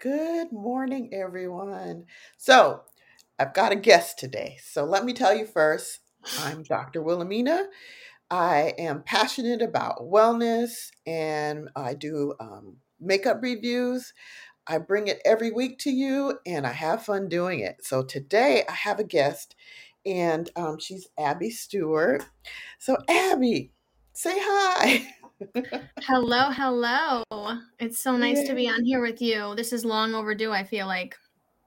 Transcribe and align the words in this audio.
Good 0.00 0.50
morning, 0.50 1.10
everyone. 1.12 2.06
So, 2.38 2.82
I've 3.38 3.52
got 3.52 3.72
a 3.72 3.76
guest 3.76 4.18
today. 4.18 4.56
So, 4.62 4.84
let 4.84 5.04
me 5.04 5.12
tell 5.12 5.34
you 5.34 5.44
first 5.44 6.00
I'm 6.38 6.62
Dr. 6.62 7.02
Wilhelmina. 7.02 7.66
I 8.30 8.74
am 8.78 9.02
passionate 9.02 9.62
about 9.62 10.00
wellness 10.00 10.90
and 11.06 11.68
I 11.76 11.94
do 11.94 12.34
um, 12.40 12.78
makeup 13.00 13.40
reviews. 13.42 14.14
I 14.66 14.78
bring 14.78 15.08
it 15.08 15.20
every 15.24 15.50
week 15.50 15.78
to 15.80 15.90
you 15.90 16.38
and 16.46 16.66
I 16.66 16.72
have 16.72 17.04
fun 17.04 17.28
doing 17.28 17.60
it. 17.60 17.84
So, 17.84 18.02
today 18.02 18.64
I 18.68 18.72
have 18.72 19.00
a 19.00 19.04
guest 19.04 19.56
and 20.06 20.50
um, 20.56 20.78
she's 20.78 21.08
Abby 21.18 21.50
Stewart. 21.50 22.24
So, 22.78 22.96
Abby, 23.08 23.72
say 24.12 24.36
hi. 24.36 25.14
Hello, 26.02 26.50
hello. 26.50 27.22
It's 27.78 28.02
so 28.02 28.16
nice 28.16 28.46
to 28.46 28.54
be 28.54 28.68
on 28.68 28.84
here 28.84 29.00
with 29.00 29.22
you. 29.22 29.54
This 29.56 29.72
is 29.72 29.86
long 29.86 30.14
overdue, 30.14 30.52
I 30.52 30.64
feel 30.64 30.86
like. 30.86 31.16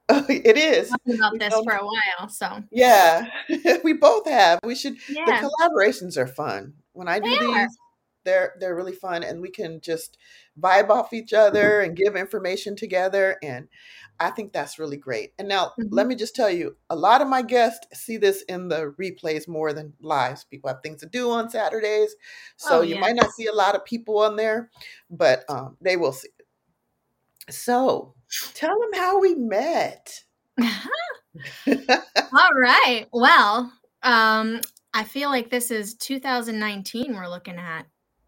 Oh, 0.10 0.26
it 0.30 0.58
is. 0.58 0.92
About 1.12 1.40
this 1.40 1.54
for 1.64 1.74
a 1.74 1.84
while, 1.84 2.30
so 2.30 2.62
Yeah, 2.72 3.26
we 3.84 3.94
both 3.94 4.28
have. 4.28 4.60
We 4.64 4.76
should 4.76 4.98
the 5.08 5.16
yeah, 5.28 5.42
collaborations 5.42 6.18
are 6.18 6.28
fun. 6.28 6.74
When 6.92 7.08
I 7.08 7.20
they 7.20 7.36
do 7.36 7.52
are. 7.52 7.64
these, 7.64 7.78
they're 8.26 8.54
they're 8.60 8.76
really 8.76 8.94
fun 8.94 9.24
and 9.24 9.42
we 9.42 9.50
can 9.50 9.82
just 9.82 10.18
vibe 10.60 10.90
off 10.90 11.14
each 11.14 11.34
other 11.34 11.82
and 11.82 11.96
give 11.96 12.16
information 12.16 12.76
together 12.76 13.38
and 13.42 13.68
I 14.20 14.30
think 14.32 14.54
that's 14.54 14.80
really 14.80 14.98
great. 14.98 15.34
And 15.40 15.48
now 15.48 15.74
let 15.92 16.06
Mhm. 16.06 16.08
me 16.08 16.16
just 16.16 16.36
tell 16.36 16.50
you, 16.50 16.78
a 16.90 16.96
lot 16.96 17.22
of 17.22 17.28
my 17.28 17.42
guests 17.42 17.88
see 18.00 18.18
this 18.18 18.44
in 18.44 18.68
the 18.70 18.94
replays 19.00 19.48
more 19.48 19.74
than 19.74 19.94
lives. 20.02 20.44
People 20.46 20.70
have 20.70 20.82
things 20.84 21.02
to 21.02 21.08
do 21.08 21.32
on 21.32 21.50
Saturdays, 21.50 22.16
so 22.58 22.82
Oh, 22.82 22.82
you 22.82 22.96
might 22.96 23.16
not 23.16 23.32
see 23.32 23.48
a 23.48 23.54
lot 23.54 23.76
of 23.76 23.86
people 23.86 24.20
on 24.20 24.36
there, 24.36 24.70
but 25.10 25.44
um, 25.50 25.78
they 25.82 25.98
will 25.98 26.14
see. 26.14 26.30
It. 26.40 27.54
So 27.54 28.16
tell 28.54 28.78
them 28.80 28.94
how 28.94 29.20
we 29.20 29.36
met. 29.36 30.24
All 32.36 32.50
right. 32.60 33.08
Well, 33.12 33.72
um, 34.02 34.62
I 34.94 35.04
feel 35.04 35.30
like 35.30 35.50
this 35.50 35.72
is 35.72 35.96
2019 35.96 37.16
we're 37.16 37.28
looking 37.30 37.58
at. 37.58 37.86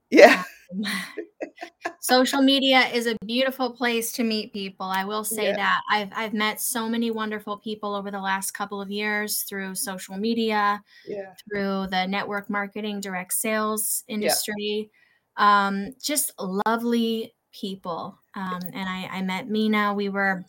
yeah, 0.10 0.44
Um, 0.44 0.46
social 2.02 2.42
media 2.42 2.88
is 2.94 3.08
a 3.08 3.16
beautiful 3.26 3.72
place 3.72 4.12
to 4.14 4.24
meet 4.24 4.54
people. 4.54 4.86
I 4.86 5.06
will 5.06 5.24
say 5.24 5.48
yeah, 5.48 5.56
that. 5.56 5.82
I've 5.90 6.10
I've 6.16 6.34
met 6.34 6.62
so 6.62 6.88
many 6.88 7.12
wonderful 7.12 7.58
people 7.58 7.96
over 7.96 8.12
the 8.12 8.20
last 8.20 8.52
couple 8.52 8.82
of 8.82 8.90
years 8.90 9.44
through 9.48 9.76
social 9.76 10.18
media. 10.18 10.82
yeah, 11.08 11.34
through 11.50 11.88
the 11.88 12.06
network 12.08 12.50
marketing 12.50 13.00
direct 13.00 13.34
sales 13.34 14.04
yeah. 14.08 14.16
industry 14.16 14.90
um, 15.38 15.94
just 16.02 16.32
lovely 16.40 17.34
people 17.54 18.18
um, 18.36 18.60
and 18.74 18.90
I, 18.90 19.10
I 19.12 19.22
met 19.22 19.50
mina 19.50 19.94
we 19.94 20.10
were 20.10 20.46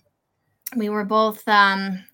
we 0.77 0.89
were 0.89 1.05
both 1.05 1.47
um, 1.49 2.05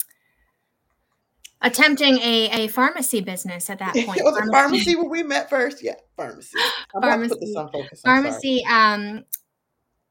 attempting 1.62 2.18
a, 2.18 2.50
a 2.50 2.68
Farmasi 2.68 3.24
business 3.24 3.70
at 3.70 3.78
that 3.78 3.94
point 4.06 4.20
it 4.20 4.24
Was 4.24 4.36
it 4.36 4.44
Farmasi 4.44 4.84
Farmasi 4.84 4.96
where 4.96 5.08
we 5.08 5.22
met 5.22 5.48
first? 5.48 5.82
Yeah, 5.82 5.94
Farmasi. 6.18 6.52
I'm 6.94 7.02
about 7.02 7.28
put 7.28 7.40
this 7.40 7.56
Farmasi 7.56 7.56
on 7.56 7.72
focus. 7.72 8.02
Farmasi 8.04 8.66
um 8.66 9.24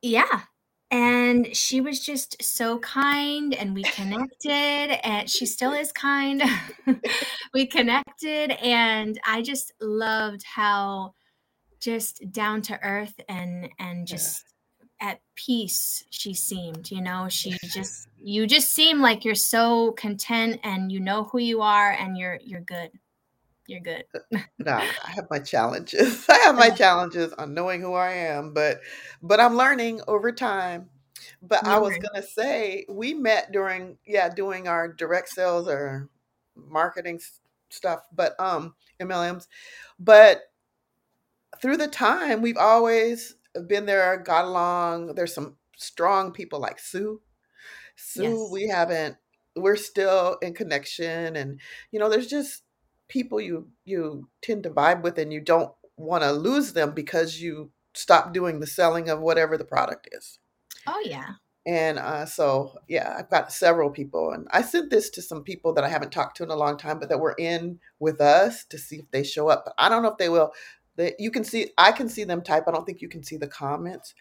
yeah 0.02 0.42
and 0.92 1.56
she 1.56 1.80
was 1.80 2.00
just 2.02 2.42
so 2.44 2.78
kind 2.80 3.54
and 3.54 3.74
we 3.74 3.82
connected 3.84 5.00
and 5.06 5.30
she 5.30 5.46
still 5.46 5.72
is 5.72 5.92
kind 5.92 6.44
we 7.54 7.66
connected 7.66 8.52
and 8.62 9.20
i 9.26 9.42
just 9.42 9.72
loved 9.80 10.44
how 10.44 11.14
just 11.80 12.22
down 12.32 12.62
to 12.62 12.80
earth 12.84 13.20
and 13.30 13.70
and 13.80 14.06
just 14.06 14.44
at 15.02 15.20
peace 15.36 16.06
she 16.12 16.34
seemed 16.34 16.92
you 16.92 17.02
know 17.02 17.28
she 17.28 17.58
just 17.74 18.08
you 18.18 18.46
just 18.46 18.72
seem 18.72 19.02
like 19.02 19.26
you're 19.26 19.36
so 19.36 19.92
content 19.94 20.60
and 20.64 20.92
you 20.92 21.00
know 21.00 21.24
who 21.26 21.40
you 21.40 21.62
are 21.62 21.92
and 21.92 22.18
you're 22.18 22.40
you're 22.44 22.62
good 22.62 22.92
you're 23.68 23.80
good 23.82 24.04
No, 24.66 24.74
I 24.74 25.12
have 25.12 25.28
my 25.30 25.40
challenges. 25.40 26.26
I 26.30 26.38
have 26.40 26.56
my 26.56 26.70
challenges 26.84 27.34
on 27.34 27.54
knowing 27.54 27.82
who 27.82 27.94
I 27.94 28.12
am, 28.12 28.54
but 28.54 28.80
but 29.22 29.40
I'm 29.40 29.56
learning 29.56 30.02
over 30.08 30.32
time. 30.32 30.90
But 31.42 31.66
I 31.66 31.80
was 31.80 31.98
gonna 31.98 32.26
say 32.26 32.86
we 32.90 33.14
met 33.14 33.52
during 33.52 33.98
yeah 34.06 34.30
doing 34.30 34.68
our 34.68 34.88
direct 34.88 35.30
sales 35.30 35.68
or 35.68 36.10
marketing 36.56 37.20
stuff, 37.70 38.02
but 38.14 38.40
um 38.40 38.76
MLMs. 39.00 39.48
But 40.00 40.42
through 41.62 41.78
the 41.78 41.88
time, 41.88 42.42
we've 42.42 42.58
always 42.58 43.36
been 43.68 43.86
there, 43.86 44.18
got 44.18 44.46
along. 44.46 45.16
There's 45.16 45.34
some 45.34 45.58
strong 45.78 46.32
people 46.32 46.60
like 46.60 46.80
Sue. 46.80 47.22
Sue, 47.96 48.24
yes 48.24 48.52
we 48.52 48.68
haven't. 48.68 49.18
We're 49.56 49.76
still 49.76 50.38
in 50.42 50.54
connection, 50.54 51.36
and 51.36 51.60
you 51.92 52.00
know, 52.00 52.10
there's 52.10 52.28
just 52.28 52.64
people 53.08 53.42
you 53.42 53.70
you 53.86 54.30
tend 54.42 54.64
to 54.64 54.70
vibe 54.70 55.04
with, 55.04 55.18
and 55.18 55.34
you 55.34 55.42
don't 55.42 55.74
want 55.98 56.24
to 56.24 56.32
lose 56.32 56.74
them 56.74 56.94
because 56.94 57.42
you 57.42 57.72
stop 57.94 58.34
doing 58.34 58.60
the 58.60 58.68
selling 58.68 59.10
of 59.10 59.20
whatever 59.20 59.58
the 59.58 59.66
product 59.66 60.08
is. 60.12 60.40
oh 60.88 61.02
yeah 61.06 61.34
And 61.66 62.00
uh, 62.00 62.26
so, 62.26 62.74
yeah, 62.88 63.16
I've 63.20 63.30
got 63.30 63.54
several 63.54 63.92
people, 63.92 64.32
and 64.32 64.48
I 64.52 64.64
sent 64.64 64.90
this 64.90 65.12
to 65.12 65.22
some 65.22 65.44
people 65.44 65.74
that 65.74 65.84
I 65.84 65.90
haven't 65.90 66.12
talked 66.12 66.38
to 66.38 66.44
in 66.44 66.50
a 66.50 66.56
long 66.56 66.76
time, 66.76 66.98
but 66.98 67.10
that 67.10 67.20
were 67.20 67.36
in 67.38 67.80
with 68.00 68.20
us 68.20 68.66
to 68.66 68.80
see 68.80 68.96
if 68.98 69.12
they 69.12 69.24
show 69.24 69.48
up. 69.48 69.66
But 69.66 69.76
I 69.78 69.88
don't 69.88 70.02
know 70.02 70.10
if 70.10 70.18
they 70.18 70.30
will. 70.30 70.54
They, 71.02 71.16
you 71.18 71.32
can 71.32 71.44
see, 71.44 71.72
I 71.80 71.92
can 71.92 72.08
see 72.08 72.26
them 72.26 72.44
type. 72.44 72.66
I 72.68 72.72
don't 72.72 72.86
think 72.86 73.02
you 73.02 73.10
can 73.10 73.24
see 73.24 73.36
the 73.36 73.48
comments, 73.48 74.14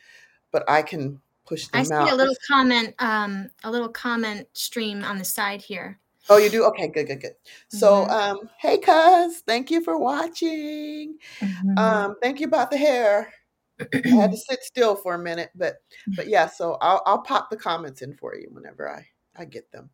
but 0.50 0.64
I 0.66 0.80
can 0.80 1.20
push 1.46 1.66
them 1.66 1.82
I 1.82 1.84
see 1.84 2.10
a 2.10 2.14
little 2.14 2.34
comment, 2.48 2.94
um, 3.00 3.50
a 3.64 3.70
little 3.70 3.90
comment 3.90 4.48
stream 4.54 5.04
on 5.04 5.18
the 5.18 5.24
side 5.26 5.60
here. 5.60 5.98
Oh, 6.30 6.38
you 6.38 6.48
do? 6.48 6.64
Okay, 6.64 6.88
good, 6.88 7.06
good, 7.06 7.20
good. 7.20 7.34
So, 7.68 8.04
hmm 8.04 8.10
um, 8.10 8.38
hey, 8.56 8.78
cuz, 8.78 9.40
thank 9.46 9.70
you 9.70 9.84
for 9.84 9.98
watching. 9.98 11.18
hmm 11.38 11.78
Um, 11.78 12.16
thank 12.22 12.40
you 12.40 12.46
about 12.46 12.70
the 12.70 12.78
hair. 12.78 13.30
I 13.78 14.08
had 14.08 14.30
to 14.30 14.36
sit 14.48 14.62
still 14.62 14.96
for 14.96 15.16
a 15.16 15.18
minute, 15.18 15.50
but 15.54 15.82
but 16.16 16.28
yeah. 16.28 16.46
So 16.46 16.78
I'll 16.80 17.02
I'll 17.04 17.20
pop 17.20 17.50
the 17.50 17.58
comments 17.58 18.00
in 18.00 18.14
for 18.14 18.34
you 18.34 18.48
whenever 18.50 18.88
I 18.88 19.06
I 19.36 19.44
get 19.44 19.70
them. 19.70 19.90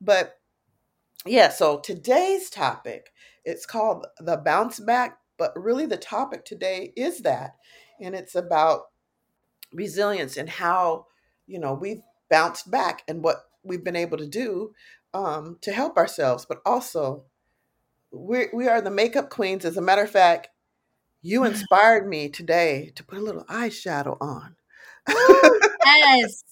But 0.00 0.38
yeah. 1.26 1.50
So 1.50 1.78
today's 1.80 2.48
topic 2.48 3.12
it's 3.44 3.66
called 3.66 4.06
the 4.20 4.36
bounce 4.38 4.80
back, 4.80 5.18
but 5.42 5.60
really 5.60 5.86
the 5.86 5.96
topic 5.96 6.44
today 6.44 6.92
is 6.94 7.22
that, 7.22 7.56
and 8.00 8.14
it's 8.14 8.36
about 8.36 8.82
resilience 9.72 10.36
and 10.36 10.48
how 10.48 11.06
you 11.48 11.58
know 11.58 11.74
we've 11.74 12.02
bounced 12.30 12.70
back 12.70 13.02
and 13.08 13.24
what 13.24 13.38
we've 13.64 13.82
been 13.82 13.96
able 13.96 14.18
to 14.18 14.28
do 14.28 14.72
um, 15.14 15.58
to 15.60 15.72
help 15.72 15.96
ourselves, 15.96 16.46
but 16.48 16.58
also 16.64 17.24
we 18.12 18.46
we 18.52 18.68
are 18.68 18.80
the 18.80 18.88
makeup 18.88 19.30
queens. 19.30 19.64
As 19.64 19.76
a 19.76 19.82
matter 19.82 20.02
of 20.02 20.10
fact, 20.12 20.46
you 21.22 21.42
inspired 21.52 22.06
me 22.06 22.28
today 22.28 22.92
to 22.94 23.02
put 23.02 23.18
a 23.18 23.22
little 23.22 23.44
eyeshadow 23.46 24.16
on. 24.20 24.54
Yes, 25.84 26.44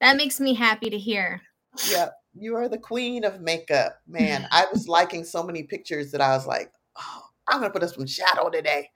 that 0.00 0.16
makes 0.16 0.38
me 0.38 0.54
happy 0.54 0.88
to 0.90 0.96
hear. 0.96 1.42
yeah, 1.90 2.10
you 2.32 2.54
are 2.54 2.68
the 2.68 2.78
queen 2.78 3.24
of 3.24 3.40
makeup, 3.40 3.98
man. 4.06 4.46
I 4.52 4.66
was 4.72 4.86
liking 4.86 5.24
so 5.24 5.42
many 5.42 5.64
pictures 5.64 6.12
that 6.12 6.20
I 6.20 6.36
was 6.36 6.46
like, 6.46 6.70
oh, 6.96 7.31
I'm 7.52 7.60
gonna 7.60 7.70
put 7.70 7.82
up 7.82 7.90
some 7.90 8.06
shadow 8.06 8.48
today. 8.48 8.90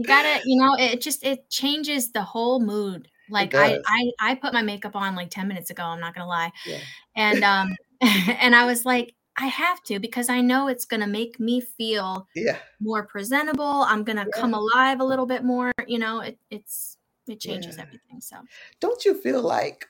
You 0.00 0.06
gotta, 0.06 0.40
you 0.46 0.56
know, 0.56 0.74
it 0.78 1.02
just 1.02 1.22
it 1.24 1.50
changes 1.50 2.10
the 2.10 2.22
whole 2.22 2.58
mood. 2.58 3.08
Like 3.28 3.54
I. 3.54 3.78
I, 3.86 4.10
I 4.18 4.34
put 4.34 4.54
my 4.54 4.62
makeup 4.62 4.96
on 4.96 5.14
like 5.14 5.28
ten 5.30 5.46
minutes 5.46 5.68
ago. 5.68 5.82
I'm 5.82 6.00
not 6.00 6.14
gonna 6.14 6.26
lie, 6.26 6.50
Yeah, 6.64 6.78
and 7.14 7.44
um, 7.44 7.76
and 8.00 8.56
I 8.56 8.64
was 8.64 8.86
like, 8.86 9.14
I 9.36 9.46
have 9.46 9.82
to 9.84 10.00
because 10.00 10.30
I 10.30 10.40
know 10.40 10.68
it's 10.68 10.86
gonna 10.86 11.06
make 11.06 11.38
me 11.38 11.60
feel 11.60 12.26
yeah, 12.34 12.56
more 12.80 13.06
presentable. 13.06 13.62
I'm 13.62 14.02
gonna 14.02 14.26
yeah, 14.34 14.40
come 14.40 14.54
alive 14.54 15.00
a 15.00 15.04
little 15.04 15.26
bit 15.26 15.44
more. 15.44 15.70
You 15.86 15.98
know, 15.98 16.20
it 16.20 16.38
it's 16.50 16.96
it 17.28 17.40
changes 17.40 17.76
yeah. 17.76 17.82
everything. 17.82 18.20
So 18.20 18.36
Don't 18.80 19.04
you 19.04 19.14
feel 19.14 19.42
like 19.42 19.86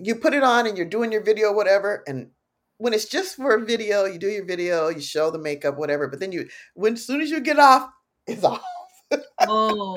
you 0.00 0.14
put 0.14 0.32
it 0.32 0.42
on 0.42 0.66
and 0.66 0.76
you're 0.76 0.86
doing 0.86 1.12
your 1.12 1.22
video, 1.22 1.52
whatever, 1.52 2.02
and 2.06 2.30
when 2.78 2.92
it's 2.92 3.06
just 3.06 3.36
for 3.36 3.54
a 3.54 3.64
video, 3.64 4.04
you 4.04 4.18
do 4.18 4.28
your 4.28 4.44
video, 4.44 4.88
you 4.88 5.00
show 5.00 5.30
the 5.30 5.38
makeup, 5.38 5.78
whatever, 5.78 6.08
but 6.08 6.20
then 6.20 6.32
you, 6.32 6.48
when 6.74 6.94
as 6.94 7.06
soon 7.06 7.20
as 7.20 7.30
you 7.30 7.40
get 7.40 7.58
off, 7.58 7.90
it's 8.26 8.44
off. 8.44 8.62
Oh, 9.40 9.96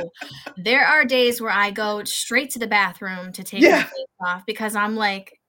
there 0.57 0.85
are 0.85 1.03
days 1.03 1.41
where 1.41 1.51
I 1.51 1.71
go 1.71 2.03
straight 2.03 2.51
to 2.51 2.59
the 2.59 2.67
bathroom 2.67 3.31
to 3.33 3.43
take 3.43 3.63
my 3.63 3.81
face 3.81 3.91
off 4.21 4.43
because 4.45 4.75
I'm 4.75 4.95
like, 4.95 5.39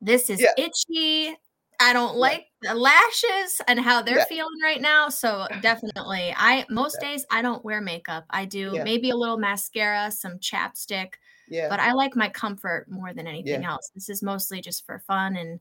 this 0.00 0.28
is 0.28 0.40
yeah, 0.40 0.52
itchy. 0.58 1.34
I 1.80 1.92
don't 1.92 2.14
yeah, 2.14 2.20
like 2.20 2.46
the 2.60 2.74
lashes 2.74 3.60
and 3.66 3.80
how 3.80 4.02
they're 4.02 4.18
yeah, 4.18 4.24
feeling 4.24 4.60
right 4.62 4.80
now. 4.80 5.08
So 5.08 5.46
definitely, 5.62 6.34
I 6.36 6.66
most 6.68 6.98
days 7.00 7.24
I 7.30 7.40
don't 7.40 7.64
wear 7.64 7.80
makeup. 7.80 8.24
I 8.30 8.44
do 8.44 8.72
yeah, 8.74 8.84
maybe 8.84 9.10
a 9.10 9.16
little 9.16 9.38
mascara, 9.38 10.10
some 10.10 10.38
chapstick, 10.38 11.14
yeah, 11.48 11.68
but 11.68 11.80
I 11.80 11.92
like 11.92 12.14
my 12.14 12.28
comfort 12.28 12.90
more 12.90 13.14
than 13.14 13.26
anything 13.26 13.62
yeah. 13.62 13.70
else. 13.70 13.90
This 13.94 14.08
is 14.08 14.22
mostly 14.22 14.60
just 14.60 14.84
for 14.84 15.02
fun 15.06 15.36
and, 15.36 15.60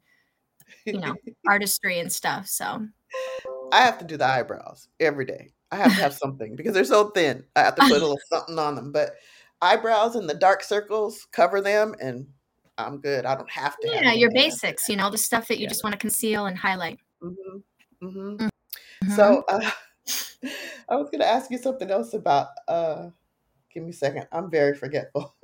you 0.85 0.99
know, 0.99 1.15
artistry 1.47 1.99
and 1.99 2.11
stuff. 2.11 2.47
So 2.47 2.87
I 3.71 3.81
have 3.81 3.97
to 3.99 4.05
do 4.05 4.17
the 4.17 4.25
eyebrows 4.25 4.87
every 4.99 5.25
day. 5.25 5.51
I 5.71 5.77
have 5.77 5.91
to 5.91 6.01
have 6.01 6.13
something 6.13 6.55
because 6.55 6.73
they're 6.73 6.85
so 6.85 7.09
thin. 7.09 7.43
I 7.55 7.61
have 7.61 7.75
to 7.75 7.81
put 7.81 7.91
a 7.91 7.93
little 7.93 8.19
something 8.29 8.57
on 8.57 8.75
them. 8.75 8.91
But 8.91 9.15
eyebrows 9.61 10.15
and 10.15 10.29
the 10.29 10.33
dark 10.33 10.63
circles, 10.63 11.27
cover 11.31 11.61
them, 11.61 11.95
and 12.01 12.27
I'm 12.77 12.99
good. 12.99 13.25
I 13.25 13.35
don't 13.35 13.49
have 13.49 13.77
to. 13.79 13.87
Yeah, 13.89 14.13
your 14.13 14.31
basics. 14.31 14.87
You 14.87 14.95
know, 14.95 15.09
the 15.09 15.17
stuff 15.17 15.47
that 15.47 15.57
you 15.57 15.63
yeah. 15.63 15.69
just 15.69 15.83
want 15.83 15.93
to 15.93 15.99
conceal 15.99 16.45
and 16.45 16.57
highlight. 16.57 16.99
Mm-hmm. 17.21 18.07
Mm-hmm. 18.07 18.45
Mm-hmm. 18.45 19.15
So 19.15 19.43
uh, 19.49 19.69
I 20.89 20.95
was 20.95 21.09
going 21.09 21.19
to 21.19 21.27
ask 21.27 21.51
you 21.51 21.57
something 21.57 21.89
else 21.89 22.13
about. 22.13 22.49
Uh, 22.67 23.09
give 23.73 23.83
me 23.83 23.89
a 23.89 23.93
second. 23.93 24.27
I'm 24.31 24.49
very 24.49 24.75
forgetful. 24.75 25.35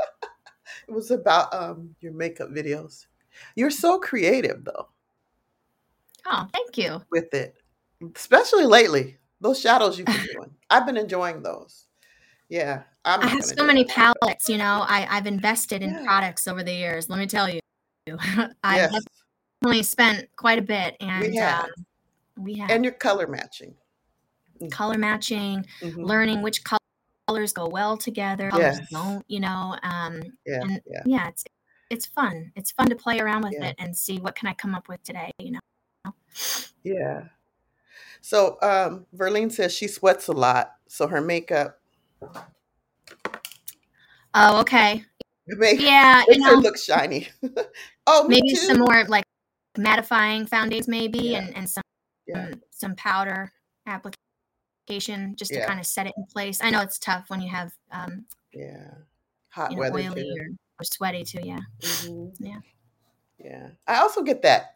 it 0.88 0.92
was 0.92 1.12
about 1.12 1.54
um, 1.54 1.96
your 2.00 2.14
makeup 2.14 2.50
videos. 2.50 3.08
You're 3.56 3.72
so 3.72 4.00
creative, 4.00 4.64
though. 4.64 4.88
Oh, 6.26 6.48
thank 6.54 6.78
you. 6.78 7.02
With 7.12 7.34
it, 7.34 7.56
especially 8.16 8.66
lately, 8.66 9.18
those 9.42 9.60
shadows 9.60 9.98
you've 9.98 10.08
been 10.08 10.26
doing. 10.34 10.52
I've 10.70 10.86
been 10.86 10.98
enjoying 10.98 11.44
those. 11.44 11.88
Yeah, 12.50 12.84
I'm 13.06 13.22
i 13.22 13.28
have 13.28 13.44
so 13.44 13.66
many 13.66 13.86
palettes. 13.86 14.50
You 14.50 14.58
know, 14.58 14.86
I 14.88 15.08
I've 15.10 15.28
invested 15.28 15.82
in 15.82 15.92
yeah. 15.92 16.04
products 16.04 16.48
over 16.48 16.64
the 16.64 16.74
years. 16.74 17.10
Let 17.10 17.20
me 17.20 17.28
tell 17.28 17.50
you, 17.50 17.60
I 18.64 18.76
yes. 18.76 18.96
definitely 19.62 19.84
spent 19.84 20.30
quite 20.36 20.60
a 20.60 20.62
bit, 20.62 20.96
and 21.00 21.22
we 21.22 21.36
have. 21.38 21.66
Um, 21.66 21.72
we 22.36 22.54
have 22.56 22.72
and 22.72 22.84
your 22.84 22.94
color 22.94 23.28
matching, 23.28 23.76
mm. 24.62 24.72
color 24.72 24.98
matching, 24.98 25.66
mm-hmm. 25.82 26.02
learning 26.04 26.42
which 26.42 26.62
colors 27.28 27.54
go 27.54 27.68
well 27.68 27.96
together, 27.96 28.50
colors 28.50 28.80
yes. 28.80 28.90
don't. 28.92 29.24
You 29.28 29.42
know, 29.42 29.78
um, 29.84 30.22
yeah, 30.46 30.62
and 30.62 30.82
yeah. 30.86 31.02
yeah, 31.06 31.28
it's 31.28 31.44
it's 31.90 32.06
fun. 32.06 32.52
It's 32.56 32.72
fun 32.72 32.88
to 32.90 32.96
play 32.96 33.20
around 33.20 33.44
with 33.44 33.54
yeah. 33.54 33.68
it 33.68 33.76
and 33.80 33.96
see 33.96 34.18
what 34.18 34.36
can 34.36 34.48
I 34.48 34.54
come 34.54 34.76
up 34.76 34.88
with 34.88 35.04
today. 35.04 35.32
You 35.40 35.52
know. 35.52 35.60
Yeah. 36.84 37.26
So 38.22 38.58
um, 38.62 39.06
Verlene 39.16 39.52
says 39.52 39.74
she 39.74 39.88
sweats 39.88 40.28
a 40.28 40.32
lot, 40.32 40.76
so 40.88 41.08
her 41.08 41.22
makeup. 41.22 41.80
Oh, 44.34 44.62
okay. 44.62 45.04
Make, 45.48 45.82
yeah, 45.82 46.24
makes 46.28 46.38
you 46.38 46.44
know, 46.44 46.56
her 46.56 46.62
look 46.62 46.78
shiny. 46.78 47.30
oh, 48.08 48.28
maybe 48.28 48.56
some 48.56 48.80
more 48.80 49.04
like 49.06 49.26
mattifying 49.78 50.48
foundations, 50.48 50.88
maybe, 50.88 51.20
yeah. 51.20 51.40
and 51.40 51.58
and 51.58 51.70
some 51.70 51.84
yeah. 52.28 52.52
some 52.72 52.96
powder 52.96 53.52
application 53.86 55.36
just 55.36 55.52
to 55.52 55.60
yeah. 55.60 55.68
kind 55.68 55.80
of 55.80 55.86
set 55.86 56.08
it 56.08 56.14
in 56.18 56.26
place. 56.26 56.60
I 56.62 56.70
know 56.70 56.82
it's 56.82 57.00
tough 57.00 57.30
when 57.30 57.42
you 57.42 57.50
have 57.50 57.74
um, 57.92 58.26
yeah 58.54 58.92
hot 59.50 59.72
you 59.72 59.78
know, 59.78 59.82
weather 59.82 60.00
oily 60.00 60.32
or, 60.40 60.48
or, 60.80 60.84
sweaty 60.84 61.24
too. 61.24 61.42
Yeah, 61.44 61.60
mm-hmm. 61.82 62.46
yeah, 62.46 62.60
yeah. 63.38 63.68
I 63.86 63.98
also 63.98 64.22
get 64.22 64.42
that 64.44 64.73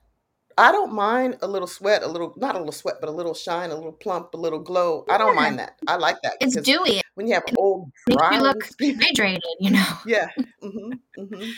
I 0.58 0.72
don't 0.72 0.94
mind 0.94 1.38
a 1.44 1.48
little 1.48 1.68
sweat, 1.68 2.02
a 2.02 2.08
little 2.08 2.34
not 2.36 2.56
a 2.56 2.58
little 2.58 2.74
sweat, 2.74 2.96
but 3.00 3.10
a 3.10 3.12
little 3.12 3.36
shine, 3.36 3.70
a 3.70 3.76
little 3.76 3.92
plump, 3.92 4.34
a 4.34 4.38
little 4.38 4.60
glow. 4.60 5.06
I 5.08 5.18
don't 5.20 5.36
mind 5.36 5.60
that. 5.60 5.78
I 5.88 5.98
like 5.98 6.18
that. 6.24 6.34
It's 6.42 6.60
dewy. 6.62 7.02
When 7.14 7.28
you 7.28 7.36
have 7.36 7.44
old 7.58 7.92
dry, 8.10 8.36
you 8.36 8.42
look 8.42 8.64
hydrated. 8.82 9.40
You 9.60 9.72
know. 9.72 9.98
Yeah. 10.06 10.30
Mm-hmm, 10.64 10.94
mm-hmm. 11.22 11.50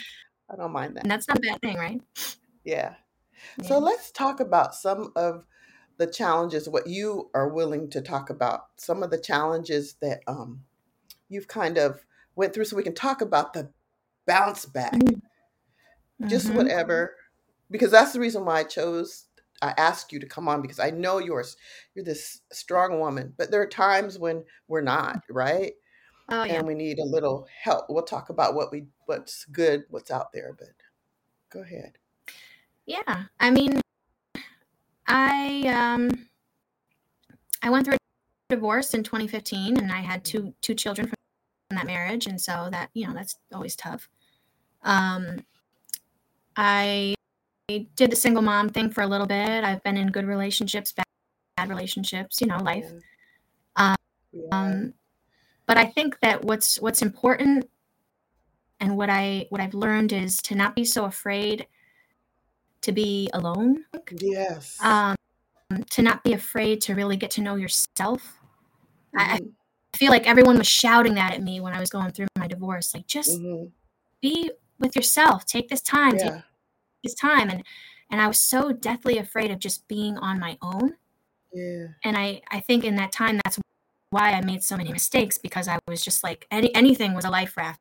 I 0.50 0.56
don't 0.56 0.72
mind 0.72 0.96
that. 0.96 1.04
And 1.04 1.10
that's 1.10 1.26
not 1.28 1.38
a 1.38 1.40
bad 1.40 1.62
thing, 1.62 1.76
right? 1.76 2.00
Yeah. 2.64 2.94
yeah. 3.58 3.66
So 3.66 3.78
let's 3.78 4.10
talk 4.10 4.40
about 4.40 4.74
some 4.74 5.12
of 5.16 5.44
the 5.96 6.06
challenges. 6.06 6.68
What 6.68 6.86
you 6.86 7.30
are 7.34 7.48
willing 7.48 7.88
to 7.90 8.02
talk 8.02 8.28
about. 8.28 8.66
Some 8.76 9.02
of 9.02 9.10
the 9.10 9.18
challenges 9.18 9.94
that 10.02 10.20
um 10.26 10.64
you've 11.30 11.48
kind 11.48 11.78
of 11.78 12.04
went 12.36 12.52
through, 12.52 12.66
so 12.66 12.76
we 12.76 12.82
can 12.82 12.94
talk 12.94 13.22
about 13.22 13.54
the 13.54 13.70
bounce 14.26 14.66
back. 14.66 14.92
Mm-hmm. 14.92 16.28
Just 16.28 16.52
whatever 16.52 17.14
because 17.70 17.90
that's 17.90 18.12
the 18.12 18.20
reason 18.20 18.44
why 18.44 18.60
I 18.60 18.64
chose 18.64 19.26
I 19.62 19.74
asked 19.76 20.12
you 20.12 20.18
to 20.20 20.26
come 20.26 20.48
on 20.48 20.62
because 20.62 20.80
I 20.80 20.90
know 20.90 21.18
you're 21.18 21.44
you're 21.94 22.04
this 22.04 22.40
strong 22.52 22.98
woman, 22.98 23.34
but 23.36 23.50
there 23.50 23.60
are 23.60 23.66
times 23.66 24.18
when 24.18 24.44
we're 24.68 24.80
not, 24.80 25.22
right? 25.28 25.72
Oh 26.30 26.44
yeah. 26.44 26.54
And 26.54 26.66
we 26.66 26.74
need 26.74 26.98
a 26.98 27.04
little 27.04 27.46
help. 27.62 27.86
We'll 27.88 28.04
talk 28.04 28.30
about 28.30 28.54
what 28.54 28.72
we 28.72 28.86
what's 29.06 29.44
good, 29.46 29.84
what's 29.90 30.10
out 30.10 30.32
there, 30.32 30.54
but 30.58 30.68
go 31.50 31.60
ahead. 31.60 31.98
Yeah. 32.86 33.24
I 33.38 33.50
mean 33.50 33.80
I 35.06 35.62
um 35.66 36.28
I 37.62 37.68
went 37.68 37.84
through 37.84 37.96
a 37.96 37.98
divorce 38.48 38.94
in 38.94 39.02
2015 39.02 39.78
and 39.78 39.92
I 39.92 40.00
had 40.00 40.24
two 40.24 40.54
two 40.62 40.74
children 40.74 41.08
from 41.08 41.16
that 41.76 41.86
marriage 41.86 42.26
and 42.26 42.40
so 42.40 42.68
that, 42.70 42.90
you 42.94 43.06
know, 43.06 43.12
that's 43.12 43.36
always 43.52 43.76
tough. 43.76 44.08
Um 44.82 45.44
I 46.56 47.14
did 47.96 48.10
the 48.10 48.16
single 48.16 48.42
mom 48.42 48.68
thing 48.68 48.90
for 48.90 49.02
a 49.02 49.06
little 49.06 49.26
bit. 49.26 49.64
I've 49.64 49.82
been 49.82 49.96
in 49.96 50.10
good 50.10 50.26
relationships, 50.26 50.92
bad, 50.92 51.04
bad 51.56 51.68
relationships, 51.68 52.40
you 52.40 52.46
know, 52.46 52.58
life. 52.58 52.90
Um, 53.76 53.96
yeah. 54.32 54.48
Um, 54.52 54.94
but 55.66 55.78
I 55.78 55.86
think 55.86 56.18
that 56.20 56.44
what's 56.44 56.80
what's 56.80 57.02
important 57.02 57.68
and 58.80 58.96
what 58.96 59.10
I 59.10 59.46
what 59.50 59.60
I've 59.60 59.74
learned 59.74 60.12
is 60.12 60.36
to 60.38 60.54
not 60.54 60.74
be 60.74 60.84
so 60.84 61.04
afraid 61.04 61.66
to 62.82 62.92
be 62.92 63.30
alone. 63.32 63.84
Yes. 64.10 64.78
Um, 64.82 65.16
to 65.90 66.02
not 66.02 66.24
be 66.24 66.32
afraid 66.32 66.80
to 66.82 66.94
really 66.94 67.16
get 67.16 67.30
to 67.32 67.42
know 67.42 67.54
yourself. 67.54 68.38
Mm-hmm. 69.16 69.18
I, 69.18 69.40
I 69.94 69.96
feel 69.96 70.10
like 70.10 70.26
everyone 70.26 70.58
was 70.58 70.66
shouting 70.66 71.14
that 71.14 71.34
at 71.34 71.42
me 71.42 71.60
when 71.60 71.72
I 71.72 71.80
was 71.80 71.90
going 71.90 72.10
through 72.12 72.26
my 72.38 72.46
divorce. 72.46 72.94
Like, 72.94 73.06
just 73.06 73.38
mm-hmm. 73.38 73.66
be 74.20 74.50
with 74.78 74.96
yourself. 74.96 75.46
Take 75.46 75.68
this 75.68 75.82
time. 75.82 76.16
Yeah. 76.16 76.22
Take 76.22 76.42
his 77.02 77.14
time 77.14 77.50
and 77.50 77.62
and 78.10 78.20
I 78.20 78.26
was 78.26 78.40
so 78.40 78.72
deathly 78.72 79.18
afraid 79.18 79.50
of 79.50 79.60
just 79.60 79.86
being 79.86 80.18
on 80.18 80.40
my 80.40 80.58
own. 80.60 80.94
Yeah. 81.52 81.86
And 82.04 82.16
I 82.16 82.42
I 82.50 82.60
think 82.60 82.84
in 82.84 82.96
that 82.96 83.12
time 83.12 83.40
that's 83.44 83.58
why 84.10 84.32
I 84.32 84.40
made 84.40 84.62
so 84.62 84.76
many 84.76 84.92
mistakes 84.92 85.38
because 85.38 85.68
I 85.68 85.78
was 85.86 86.02
just 86.02 86.24
like 86.24 86.46
any 86.50 86.74
anything 86.74 87.14
was 87.14 87.24
a 87.24 87.30
life 87.30 87.56
raft 87.56 87.80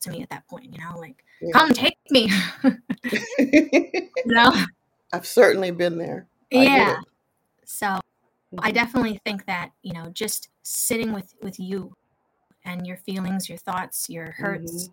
to 0.00 0.10
me 0.10 0.22
at 0.22 0.30
that 0.30 0.46
point, 0.48 0.72
you 0.72 0.78
know, 0.78 0.98
like 0.98 1.22
yeah. 1.40 1.50
come 1.52 1.72
take 1.72 1.98
me. 2.10 2.30
you 3.38 4.10
know? 4.26 4.52
I've 5.12 5.26
certainly 5.26 5.70
been 5.70 5.98
there. 5.98 6.26
I 6.52 6.56
yeah. 6.56 6.96
So 7.64 7.86
mm-hmm. 7.86 8.58
I 8.60 8.70
definitely 8.70 9.20
think 9.24 9.46
that, 9.46 9.70
you 9.82 9.92
know, 9.92 10.10
just 10.12 10.48
sitting 10.62 11.12
with 11.12 11.34
with 11.42 11.60
you 11.60 11.94
and 12.64 12.86
your 12.86 12.96
feelings, 12.96 13.48
your 13.48 13.58
thoughts, 13.58 14.08
your 14.08 14.32
hurts, 14.32 14.88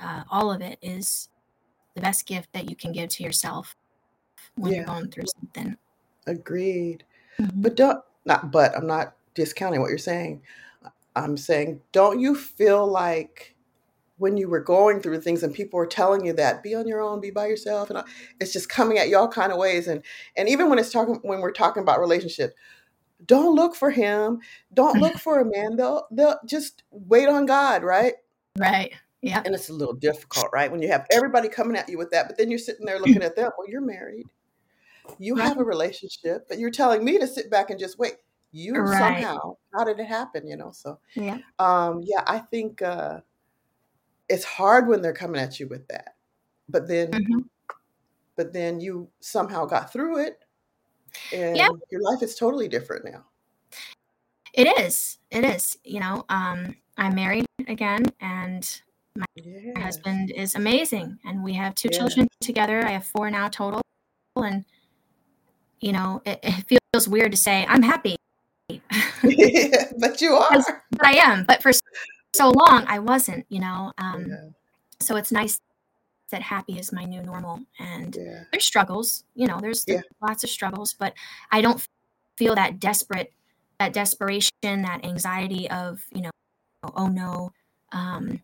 mm-hmm. 0.00 0.06
uh, 0.06 0.22
all 0.30 0.52
of 0.52 0.60
it 0.60 0.78
is 0.80 1.28
the 1.94 2.00
best 2.00 2.26
gift 2.26 2.52
that 2.52 2.68
you 2.68 2.76
can 2.76 2.92
give 2.92 3.10
to 3.10 3.22
yourself 3.22 3.76
when 4.56 4.72
yeah. 4.72 4.78
you're 4.78 4.86
going 4.86 5.10
through 5.10 5.24
something. 5.38 5.76
Agreed. 6.26 7.04
Mm-hmm. 7.38 7.62
But 7.62 7.76
don't 7.76 8.02
not 8.24 8.50
but 8.50 8.76
I'm 8.76 8.86
not 8.86 9.14
discounting 9.34 9.80
what 9.80 9.90
you're 9.90 9.98
saying. 9.98 10.42
I'm 11.16 11.36
saying 11.36 11.80
don't 11.92 12.20
you 12.20 12.34
feel 12.34 12.86
like 12.86 13.54
when 14.18 14.36
you 14.36 14.48
were 14.48 14.60
going 14.60 15.00
through 15.00 15.20
things 15.20 15.42
and 15.42 15.52
people 15.52 15.76
were 15.76 15.86
telling 15.86 16.24
you 16.24 16.32
that 16.32 16.62
be 16.62 16.76
on 16.76 16.86
your 16.86 17.00
own, 17.00 17.20
be 17.20 17.30
by 17.30 17.46
yourself, 17.46 17.90
and 17.90 18.02
it's 18.40 18.52
just 18.52 18.68
coming 18.68 18.98
at 18.98 19.08
you 19.08 19.16
all 19.16 19.28
kind 19.28 19.52
of 19.52 19.58
ways. 19.58 19.88
And 19.88 20.02
and 20.36 20.48
even 20.48 20.68
when 20.68 20.78
it's 20.78 20.92
talking 20.92 21.18
when 21.22 21.40
we're 21.40 21.52
talking 21.52 21.82
about 21.82 22.00
relationships, 22.00 22.54
don't 23.26 23.54
look 23.54 23.74
for 23.74 23.90
him, 23.90 24.40
don't 24.72 25.00
look 25.00 25.14
for 25.18 25.40
a 25.40 25.44
man. 25.44 25.76
They'll 25.76 26.06
they'll 26.10 26.38
just 26.46 26.84
wait 26.90 27.28
on 27.28 27.46
God, 27.46 27.82
right? 27.82 28.14
Right. 28.56 28.92
Yeah. 29.22 29.40
And 29.44 29.54
it's 29.54 29.68
a 29.68 29.72
little 29.72 29.94
difficult, 29.94 30.48
right? 30.52 30.70
When 30.70 30.82
you 30.82 30.88
have 30.88 31.06
everybody 31.10 31.48
coming 31.48 31.76
at 31.76 31.88
you 31.88 31.96
with 31.96 32.10
that, 32.10 32.26
but 32.26 32.36
then 32.36 32.50
you're 32.50 32.58
sitting 32.58 32.84
there 32.84 32.98
looking 32.98 33.22
at 33.22 33.36
them. 33.36 33.50
Well, 33.56 33.68
you're 33.68 33.80
married. 33.80 34.26
You 35.18 35.36
have 35.36 35.58
a 35.58 35.64
relationship, 35.64 36.46
but 36.48 36.58
you're 36.58 36.70
telling 36.70 37.04
me 37.04 37.18
to 37.18 37.26
sit 37.26 37.50
back 37.50 37.70
and 37.70 37.78
just 37.78 37.98
wait. 37.98 38.14
You 38.50 38.74
right. 38.74 39.22
somehow, 39.22 39.56
how 39.72 39.84
did 39.84 39.98
it 39.98 40.06
happen? 40.06 40.46
You 40.46 40.56
know, 40.56 40.72
so 40.72 40.98
yeah. 41.14 41.38
Um, 41.58 42.02
yeah, 42.04 42.22
I 42.26 42.38
think 42.38 42.82
uh 42.82 43.20
it's 44.28 44.44
hard 44.44 44.88
when 44.88 45.02
they're 45.02 45.12
coming 45.12 45.40
at 45.40 45.58
you 45.58 45.68
with 45.68 45.86
that. 45.88 46.16
But 46.68 46.88
then 46.88 47.10
mm-hmm. 47.10 47.40
but 48.36 48.52
then 48.52 48.80
you 48.80 49.08
somehow 49.20 49.66
got 49.66 49.92
through 49.92 50.18
it 50.18 50.38
and 51.32 51.56
yeah. 51.56 51.68
your 51.90 52.02
life 52.02 52.22
is 52.22 52.34
totally 52.34 52.68
different 52.68 53.04
now. 53.04 53.24
It 54.52 54.66
is. 54.80 55.18
It 55.30 55.44
is. 55.44 55.78
You 55.84 56.00
know, 56.00 56.24
um, 56.28 56.76
I'm 56.98 57.14
married 57.14 57.46
again 57.68 58.04
and 58.20 58.82
my 59.16 59.80
husband 59.80 60.30
is 60.30 60.54
amazing, 60.54 61.18
and 61.24 61.42
we 61.42 61.52
have 61.54 61.74
two 61.74 61.88
children 61.88 62.28
together. 62.40 62.84
I 62.84 62.92
have 62.92 63.04
four 63.04 63.30
now 63.30 63.48
total, 63.48 63.82
and 64.36 64.64
you 65.80 65.92
know, 65.92 66.22
it, 66.24 66.40
it 66.42 66.80
feels 66.92 67.08
weird 67.08 67.32
to 67.32 67.38
say 67.38 67.66
I'm 67.68 67.82
happy. 67.82 68.16
but 68.68 70.20
you 70.20 70.32
are. 70.34 70.82
but 70.90 71.06
I 71.06 71.14
am. 71.14 71.44
But 71.44 71.62
for 71.62 71.72
so 72.34 72.50
long, 72.50 72.84
I 72.86 72.98
wasn't. 72.98 73.44
You 73.48 73.60
know, 73.60 73.92
um, 73.98 74.54
so 75.00 75.16
it's 75.16 75.32
nice 75.32 75.58
that 76.30 76.42
happy 76.42 76.78
is 76.78 76.92
my 76.92 77.04
new 77.04 77.22
normal. 77.22 77.60
And 77.78 78.14
there's 78.50 78.64
struggles. 78.64 79.24
You 79.34 79.46
know, 79.46 79.60
there's, 79.60 79.84
there's 79.84 80.02
lots 80.20 80.42
of 80.42 80.50
struggles, 80.50 80.94
but 80.98 81.14
I 81.52 81.60
don't 81.60 81.86
feel 82.36 82.54
that 82.56 82.80
desperate, 82.80 83.32
that 83.78 83.92
desperation, 83.92 84.50
that 84.62 85.04
anxiety 85.04 85.70
of 85.70 86.02
you 86.12 86.22
know, 86.22 86.30
oh 86.96 87.08
no. 87.08 87.52
Um, 87.92 88.42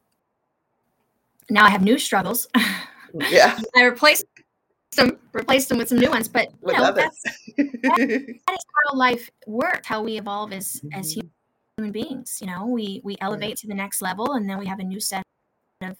now 1.50 1.64
I 1.64 1.70
have 1.70 1.82
new 1.82 1.98
struggles. 1.98 2.48
Yeah. 3.30 3.58
I 3.74 3.84
replaced 3.84 4.26
some 4.92 5.16
replaced 5.32 5.68
them 5.68 5.78
with 5.78 5.88
some 5.88 5.98
new 5.98 6.10
ones. 6.10 6.28
But 6.28 6.48
you 6.66 6.72
know, 6.72 6.92
that's, 6.92 7.22
that 7.56 8.00
is 8.00 8.38
how 8.46 8.96
life 8.96 9.30
works, 9.46 9.86
how 9.86 10.02
we 10.02 10.18
evolve 10.18 10.52
as 10.52 10.74
mm-hmm. 10.74 10.98
as 10.98 11.18
human 11.76 11.92
beings. 11.92 12.38
You 12.40 12.48
know, 12.48 12.66
we 12.66 13.00
we 13.04 13.16
elevate 13.20 13.56
to 13.58 13.66
the 13.66 13.74
next 13.74 14.02
level 14.02 14.34
and 14.34 14.48
then 14.48 14.58
we 14.58 14.66
have 14.66 14.78
a 14.78 14.84
new 14.84 15.00
set 15.00 15.22
of 15.82 15.96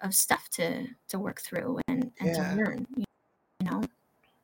of 0.00 0.14
stuff 0.14 0.48
to 0.50 0.86
to 1.08 1.18
work 1.18 1.40
through 1.40 1.80
and 1.88 2.10
and 2.20 2.28
Yeah. 2.28 2.50
to 2.50 2.56
learn. 2.56 2.86
You 2.96 3.70
know. 3.70 3.82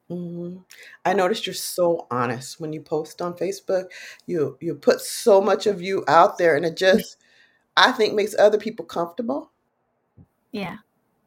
hmm 0.08 0.56
I 1.04 1.14
noticed 1.14 1.46
you're 1.46 1.54
so 1.54 2.06
honest 2.10 2.60
when 2.60 2.72
you 2.72 2.80
post 2.80 3.22
on 3.22 3.34
Facebook. 3.34 3.86
You 4.26 4.56
you 4.60 4.74
put 4.74 5.00
so 5.00 5.40
much 5.40 5.66
of 5.66 5.82
you 5.82 6.04
out 6.08 6.38
there, 6.38 6.56
and 6.56 6.64
it 6.64 6.76
just 6.76 7.16
I 7.76 7.92
think 7.92 8.14
makes 8.14 8.34
other 8.38 8.58
people 8.58 8.84
comfortable 8.84 9.51
Yeah. 10.52 10.78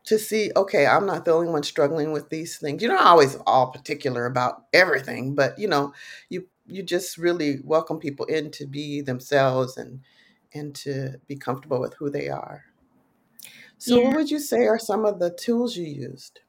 to 0.06 0.20
see. 0.20 0.52
Okay, 0.56 0.86
I'm 0.86 1.06
not 1.06 1.26
the 1.26 1.32
only 1.32 1.48
one 1.50 1.64
struggling 1.64 2.12
with 2.12 2.30
these 2.30 2.58
things. 2.58 2.82
You're 2.82 2.94
not 2.94 3.06
always 3.08 3.36
all 3.48 3.72
particular 3.72 4.26
about 4.26 4.66
everything, 4.74 5.36
but 5.36 5.58
you 5.58 5.68
know, 5.68 5.94
you 6.30 6.48
you 6.68 6.84
just 6.84 7.18
really 7.18 7.60
welcome 7.64 8.00
people 8.00 8.26
in 8.26 8.52
to 8.52 8.66
be 8.66 9.02
themselves 9.02 9.78
and 9.78 10.02
and 10.54 10.76
to 10.76 11.20
be 11.28 11.36
comfortable 11.36 11.80
with 11.82 11.96
who 11.96 12.10
they 12.10 12.30
are. 12.30 12.66
So, 13.78 13.96
Yeah. 13.96 14.02
what 14.02 14.16
would 14.16 14.32
you 14.32 14.40
say 14.40 14.66
are 14.68 14.78
some 14.80 15.06
of 15.06 15.20
the 15.20 15.30
tools 15.30 15.78
you 15.78 15.86
used? 15.86 16.42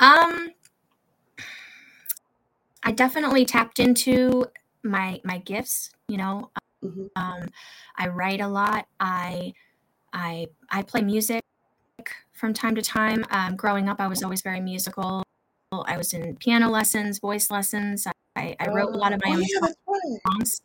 Um, 0.00 0.52
I 2.82 2.92
definitely 2.92 3.44
tapped 3.44 3.78
into 3.78 4.46
my 4.82 5.20
my 5.24 5.38
gifts. 5.38 5.90
You 6.08 6.16
know, 6.18 6.50
hmm 6.82 7.06
um, 7.16 7.48
I 7.96 8.08
write 8.08 8.40
a 8.40 8.48
lot. 8.48 8.88
I 9.00 9.54
I 10.12 10.48
I 10.70 10.82
play 10.82 11.02
music 11.02 11.42
from 12.32 12.54
time 12.54 12.74
to 12.74 12.82
time. 12.82 13.24
Um, 13.30 13.56
growing 13.56 13.88
up, 13.88 14.00
I 14.00 14.06
was 14.06 14.22
always 14.22 14.42
very 14.42 14.60
musical. 14.60 15.22
I 15.72 15.96
was 15.96 16.12
in 16.12 16.36
piano 16.36 16.68
lessons, 16.68 17.18
voice 17.18 17.50
lessons. 17.50 18.06
I, 18.36 18.56
I 18.58 18.68
wrote 18.68 18.94
a 18.94 18.98
lot 18.98 19.12
of 19.12 19.20
my 19.24 19.32
oh 19.32 19.94
own 19.94 20.16
songs. 20.26 20.62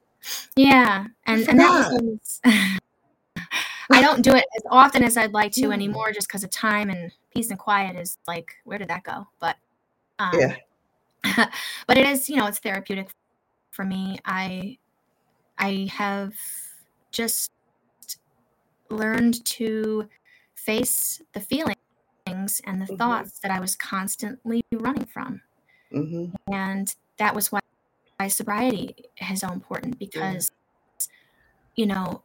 Yeah, 0.55 1.05
and 1.25 1.47
and 1.47 1.59
that 1.59 1.69
was 1.69 2.01
always. 2.01 2.41
I 3.91 4.01
don't 4.01 4.23
do 4.23 4.31
it 4.31 4.45
as 4.57 4.63
often 4.71 5.03
as 5.03 5.15
I'd 5.15 5.33
like 5.33 5.51
to 5.53 5.71
anymore, 5.71 6.11
just 6.11 6.27
because 6.27 6.43
of 6.43 6.49
time 6.49 6.89
and 6.89 7.11
peace 7.33 7.51
and 7.51 7.59
quiet 7.59 7.95
is 7.95 8.17
like, 8.27 8.55
where 8.63 8.79
did 8.79 8.87
that 8.87 9.03
go? 9.03 9.27
But 9.39 9.57
um, 10.17 10.31
Yeah. 10.33 10.55
but 11.87 11.97
it 11.97 12.07
is, 12.07 12.29
you 12.29 12.37
know, 12.37 12.47
it's 12.47 12.59
therapeutic 12.59 13.09
for 13.71 13.85
me. 13.85 14.19
I 14.25 14.77
I 15.57 15.89
have 15.91 16.33
just 17.11 17.51
learned 18.89 19.43
to 19.45 20.09
face 20.55 21.21
the 21.33 21.41
feelings 21.41 21.75
and 22.65 22.81
the 22.81 22.87
hmm 22.87 22.97
thoughts 22.97 23.39
that 23.39 23.51
I 23.51 23.59
was 23.59 23.75
constantly 23.75 24.61
running 24.73 25.05
from. 25.05 25.41
hmm 25.91 26.25
And 26.51 26.93
that 27.17 27.35
was 27.35 27.51
why 27.51 27.59
why 28.19 28.29
sobriety 28.29 28.95
is 29.31 29.41
so 29.41 29.49
important 29.51 29.99
Yeah. 30.13 30.33
because, 30.33 30.49
you 31.75 31.85
know, 31.85 32.23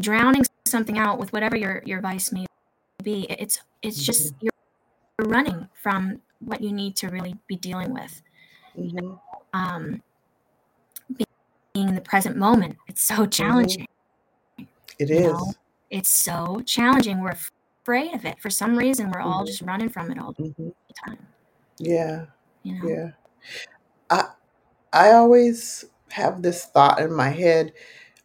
drowning 0.00 0.44
something 0.66 0.98
out 0.98 1.18
with 1.18 1.32
whatever 1.32 1.56
your, 1.56 1.82
your 1.86 2.00
vice 2.00 2.32
may 2.32 2.46
be, 3.02 3.26
it- 3.30 3.40
it's 3.40 3.60
it's 3.82 4.04
hmm 4.04 4.04
just 4.04 4.34
you're 4.40 4.52
running 5.28 5.68
from 5.74 6.22
what 6.40 6.62
you 6.62 6.72
need 6.72 6.96
to 6.96 7.08
really 7.08 7.36
be 7.48 7.56
dealing 7.56 7.92
with. 7.94 8.22
hmm 8.74 9.14
Um, 9.52 10.02
being 11.74 11.88
in 11.88 11.94
the 11.94 12.00
present 12.00 12.36
moment, 12.36 12.76
it's 12.88 13.02
so 13.02 13.26
hmm 13.26 13.26
challenging. 13.26 13.86
It 14.98 15.10
You 15.12 15.20
know, 15.20 15.46
is. 15.46 15.56
It's 15.90 16.10
so 16.10 16.62
challenging. 16.64 17.20
We're 17.20 17.36
afraid 17.84 18.14
of 18.14 18.24
it. 18.24 18.40
For 18.40 18.50
some 18.50 18.76
reason, 18.76 19.10
we're 19.10 19.20
all 19.20 19.40
hmm 19.40 19.46
just 19.46 19.62
running 19.62 19.88
from 19.88 20.10
it 20.10 20.18
all 20.18 20.32
hmm 20.32 20.50
the 20.56 20.94
time. 21.04 21.26
Yeah. 21.78 22.26
You 22.62 22.74
know. 22.74 22.88
Yeah. 22.88 23.10
I 24.10 24.28
I 24.92 25.12
always 25.12 25.84
have 26.10 26.42
this 26.42 26.66
thought 26.66 27.00
in 27.00 27.12
my 27.12 27.28
head, 27.28 27.72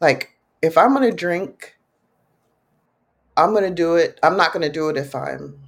like 0.02 0.32
if 0.62 0.78
I'm 0.78 0.94
gonna 0.94 1.12
drink, 1.12 1.76
I'm 3.38 3.54
gonna 3.54 3.74
do 3.74 3.96
it. 3.96 4.20
I'm 4.24 4.38
not 4.38 4.54
gonna 4.54 4.72
do 4.72 4.90
it 4.90 4.98
if 4.98 5.14
I'm 5.16 5.60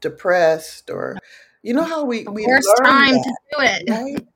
depressed 0.00 0.90
or, 0.90 1.18
you 1.62 1.74
know 1.74 1.84
how 1.84 2.04
we 2.04 2.24
we 2.26 2.46
worst 2.46 2.68
learn 2.78 2.84
time 2.86 3.12
to 3.12 3.30
do 3.52 3.58
it. 3.60 3.90
right? 3.90 4.26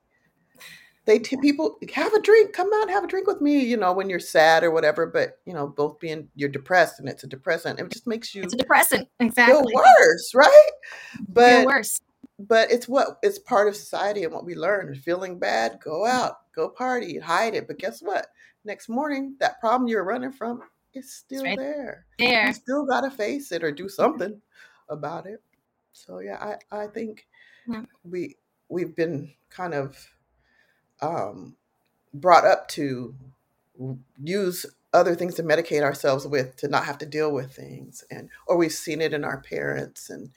They 1.05 1.19
t- 1.19 1.37
people 1.37 1.77
have 1.93 2.13
a 2.13 2.21
drink, 2.21 2.53
come 2.53 2.69
out, 2.81 2.89
have 2.89 3.03
a 3.03 3.07
drink 3.07 3.27
with 3.27 3.39
me, 3.39 3.59
you 3.63 3.77
know, 3.77 3.93
when 3.93 4.09
you're 4.09 4.19
sad 4.19 4.63
or 4.63 4.71
whatever. 4.71 5.05
But 5.05 5.39
you 5.45 5.53
know, 5.53 5.67
both 5.67 5.99
being 5.99 6.29
you're 6.35 6.49
depressed 6.49 6.99
and 6.99 7.07
it's 7.07 7.23
a 7.23 7.27
depressant, 7.27 7.79
it 7.79 7.89
just 7.91 8.07
makes 8.07 8.27
It's 8.29 8.35
you 8.35 8.41
a 8.43 8.47
depressant. 8.47 9.07
exactly 9.19 9.53
feel 9.53 9.65
worse, 9.73 10.31
right? 10.33 10.69
Feel 11.11 11.23
But 11.29 11.65
worse. 11.67 12.01
but 12.39 12.71
it's 12.71 12.87
what 12.87 13.19
it's 13.21 13.39
part 13.39 13.67
of 13.67 13.75
society 13.75 14.23
and 14.23 14.33
what 14.33 14.45
we 14.45 14.55
learn. 14.55 14.95
Feeling 14.95 15.37
bad, 15.37 15.79
go 15.83 16.05
out, 16.05 16.51
go 16.55 16.69
party, 16.69 17.19
hide 17.19 17.53
it. 17.53 17.67
But 17.67 17.77
guess 17.77 18.01
what? 18.01 18.27
Next 18.63 18.89
morning, 18.89 19.35
that 19.39 19.59
problem 19.59 19.87
you're 19.87 20.03
running 20.03 20.31
from 20.31 20.63
is 20.95 21.13
still 21.13 21.43
right 21.43 21.57
there. 21.57 22.05
You 22.17 22.27
there. 22.27 22.53
still 22.53 22.85
gotta 22.85 23.11
face 23.11 23.51
it 23.51 23.63
or 23.63 23.71
do 23.71 23.87
something 23.87 24.41
about 24.89 25.27
it. 25.27 25.41
So 25.93 26.19
yeah, 26.19 26.57
I, 26.71 26.83
I 26.83 26.87
think 26.87 27.27
Yeah. 27.67 27.83
we 28.03 28.37
we've 28.69 28.95
been 28.95 29.31
kind 29.51 29.73
of 29.75 29.95
um, 31.01 31.55
brought 32.13 32.45
up 32.45 32.67
to 32.69 33.15
use 34.23 34.65
other 34.93 35.15
things 35.15 35.35
to 35.35 35.43
medicate 35.43 35.81
ourselves 35.83 36.25
with 36.25 36.55
to 36.57 36.67
not 36.69 36.85
have 36.85 36.97
to 36.97 37.05
deal 37.05 37.31
with 37.33 37.53
things 37.53 38.05
and 38.09 38.29
or 38.47 38.55
we've 38.55 38.71
seen 38.71 39.01
it 39.01 39.13
in 39.13 39.25
our 39.25 39.39
parents 39.39 40.09
and 40.09 40.31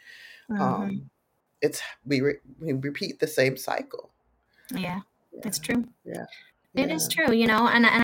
hmm 0.48 0.62
um, 0.64 1.10
it's 1.62 1.80
we 2.06 2.20
re, 2.20 2.34
we 2.60 2.72
repeat 2.72 3.20
the 3.20 3.26
same 3.26 3.56
cycle. 3.56 4.10
Yeah, 4.74 5.00
Yeah, 5.32 5.50
true. 5.62 5.84
yeah, 6.04 6.26
It 6.74 6.90
is 6.90 7.08
yeah. 7.08 7.08
true, 7.08 7.34
you 7.34 7.46
know, 7.46 7.68
and 7.68 7.86
and 7.86 8.02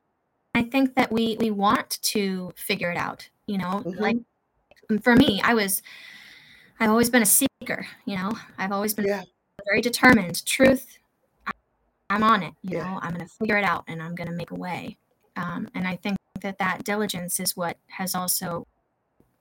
I 0.55 0.63
think 0.63 0.95
that 0.95 1.13
we 1.13 1.37
we 1.39 1.51
want 1.51 1.99
to 2.03 2.53
figure 2.57 2.91
it 2.91 2.97
out, 2.97 3.29
you 3.47 3.59
know, 3.59 3.85
like 3.99 4.17
hmm 4.17 4.99
for 5.03 5.17
me, 5.17 5.41
I 5.43 5.55
was 5.55 5.83
I've 6.81 6.91
always 6.91 7.11
been 7.11 7.23
a 7.23 7.27
seeker, 7.27 7.87
you 8.05 8.17
know. 8.17 8.33
I've 8.59 8.73
always 8.73 8.95
been 8.95 9.07
Yeah, 9.07 9.23
very 9.67 9.81
determined. 9.81 10.45
Truth, 10.47 10.99
I'm 12.15 12.23
on 12.23 12.43
it, 12.43 12.55
you 12.63 12.71
yeah, 12.71 12.85
know. 12.85 12.99
I'm 13.03 13.15
going 13.15 13.27
to 13.27 13.33
figure 13.41 13.59
it 13.59 13.65
out 13.65 13.85
and 13.89 14.03
I'm 14.03 14.15
going 14.15 14.29
to 14.29 14.35
make 14.35 14.51
a 14.51 14.55
way. 14.55 14.97
Um, 15.37 15.69
and 15.75 15.87
I 15.87 15.97
think 15.97 16.17
that 16.41 16.59
that 16.59 16.85
diligence 16.85 17.41
is 17.41 17.57
what 17.57 17.77
has 17.89 18.15
also 18.15 18.67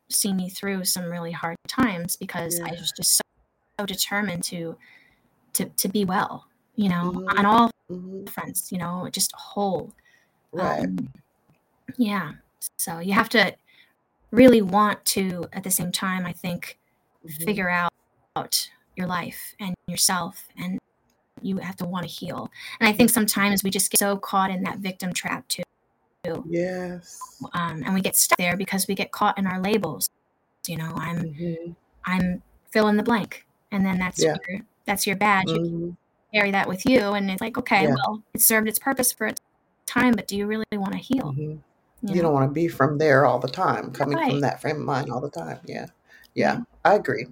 seen 0.09 0.37
me 0.37 0.49
through 0.49 0.85
some 0.85 1.05
really 1.05 1.31
hard 1.31 1.57
times 1.67 2.15
because 2.15 2.59
I 2.65 2.71
was 2.71 2.91
just 2.91 3.17
so, 3.17 3.21
so 3.79 3.85
determined 3.85 4.43
to 4.45 4.77
to 5.53 5.65
to 5.65 5.87
be 5.89 6.05
well, 6.05 6.47
you 6.75 6.89
know, 6.89 7.11
hmm 7.11 7.27
on 7.37 7.45
all 7.45 7.71
hmm 7.89 8.25
fronts, 8.25 8.71
you 8.71 8.77
know, 8.77 9.07
just 9.11 9.31
whole. 9.35 9.93
Right. 10.51 10.83
Um, 10.83 11.09
yeah. 11.97 12.33
So 12.79 12.99
you 12.99 13.13
have 13.13 13.29
to 13.29 13.55
really 14.31 14.61
want 14.61 15.05
to, 15.05 15.47
at 15.53 15.63
the 15.63 15.71
same 15.71 15.91
time, 15.91 16.25
I 16.25 16.33
think, 16.33 16.79
hmm 17.23 17.43
figure 17.43 17.69
out 17.69 18.69
your 18.95 19.07
life 19.07 19.55
and 19.59 19.75
yourself, 19.87 20.47
and 20.57 20.79
you 21.45 21.57
have 21.57 21.75
to 21.77 21.85
want 21.85 22.07
to 22.07 22.11
heal. 22.11 22.49
And 22.79 22.87
I 22.87 22.93
think 22.93 23.09
sometimes 23.09 23.63
we 23.63 23.69
just 23.69 23.91
get 23.91 23.99
so 23.99 24.17
caught 24.17 24.49
in 24.49 24.63
that 24.63 24.79
victim 24.79 25.13
trap 25.13 25.47
too, 25.47 25.63
Yes. 26.47 27.19
um, 27.53 27.83
and 27.85 27.93
we 27.93 28.01
get 28.01 28.15
stuck 28.15 28.37
there 28.37 28.57
because 28.57 28.87
we 28.87 28.95
get 28.95 29.11
caught 29.11 29.37
in 29.37 29.47
our 29.47 29.59
labels. 29.61 30.09
You 30.67 30.77
know, 30.77 30.93
I'm 30.95 31.33
hmm 31.33 31.71
I'm 32.05 32.41
fill 32.71 32.87
in 32.87 32.97
the 32.97 33.03
blank, 33.03 33.45
and 33.71 33.85
then 33.85 33.99
that's 33.99 34.21
Yeah. 34.21 34.37
your 34.47 34.61
that's 34.85 35.07
your 35.07 35.15
badge. 35.15 35.49
You 35.49 35.59
hmm 35.59 35.89
carry 36.33 36.51
that 36.51 36.67
with 36.67 36.85
you, 36.87 36.99
and 36.99 37.29
it's 37.29 37.41
like, 37.41 37.57
okay, 37.57 37.83
Yeah. 37.83 37.95
well, 37.95 38.23
it 38.33 38.41
served 38.41 38.67
its 38.67 38.79
purpose 38.79 39.11
for 39.11 39.27
a 39.27 39.35
time, 39.85 40.13
but 40.13 40.27
do 40.27 40.35
you 40.35 40.47
really 40.47 40.65
want 40.73 40.93
to 40.93 40.97
heal? 40.97 41.31
hmm 41.31 41.41
You 41.41 41.59
You 42.01 42.15
know, 42.15 42.23
don't 42.23 42.33
want 42.33 42.49
to 42.49 42.53
be 42.53 42.67
from 42.67 42.97
there 42.97 43.25
all 43.25 43.39
the 43.39 43.47
time, 43.47 43.91
coming 43.91 44.17
from 44.17 44.41
that 44.41 44.61
frame 44.61 44.77
of 44.77 44.83
mind 44.83 45.11
all 45.11 45.21
the 45.21 45.29
time. 45.29 45.59
Yeah. 45.65 45.87
Yeah. 46.33 46.61
I 46.83 46.95
agree. 46.95 47.27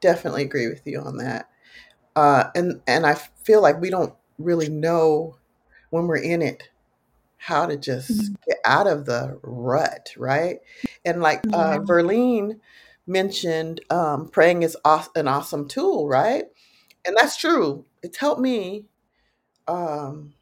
Definitely 0.00 0.42
agree 0.42 0.68
with 0.68 0.86
you 0.86 1.00
on 1.00 1.16
that. 1.18 1.48
Uh, 2.16 2.44
and 2.54 2.82
and 2.86 3.06
I 3.06 3.14
feel 3.14 3.62
like 3.62 3.80
we 3.80 3.90
don't 3.90 4.14
really 4.38 4.68
know 4.68 5.36
when 5.90 6.06
we're 6.06 6.16
in 6.18 6.42
it 6.42 6.64
how 7.38 7.66
to 7.66 7.76
just 7.76 8.32
Mhm. 8.32 8.36
get 8.46 8.58
out 8.64 8.86
of 8.86 9.06
the 9.06 9.38
rut, 9.42 10.10
right? 10.16 10.60
And 11.04 11.22
like 11.22 11.46
uh, 11.52 11.80
Verlene 11.80 12.60
mentioned, 13.06 13.80
um, 13.90 14.28
praying 14.28 14.62
is 14.62 14.76
aw- 14.84 15.10
an 15.16 15.28
awesome 15.28 15.68
tool, 15.68 16.08
right? 16.08 16.46
And 17.06 17.16
that's 17.16 17.36
true. 17.36 17.86
It's 18.02 18.18
helped 18.18 18.40
me. 18.40 18.86
Um, 19.68 20.34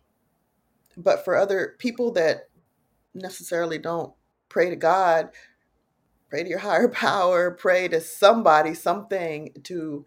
but 0.97 1.25
for 1.25 1.37
other 1.37 1.77
people 1.79 2.13
that 2.13 2.49
necessarily 3.15 3.79
don't 3.79 4.15
pray 4.49 4.71
to 4.71 4.77
God, 4.77 5.31
pray 6.31 6.45
to 6.45 6.49
your 6.49 6.59
higher 6.61 6.89
power, 6.89 7.51
pray 7.53 7.89
to 7.89 8.01
somebody, 8.01 8.75
something 8.75 9.53
to 9.65 10.07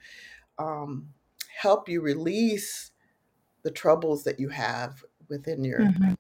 um, 0.59 1.09
help 1.61 1.87
you 1.87 2.01
release 2.01 2.91
the 3.63 3.71
troubles 3.71 4.23
that 4.25 4.39
you 4.39 4.49
have 4.49 5.05
within 5.29 5.63
your 5.63 5.79
Mhm. 5.79 6.15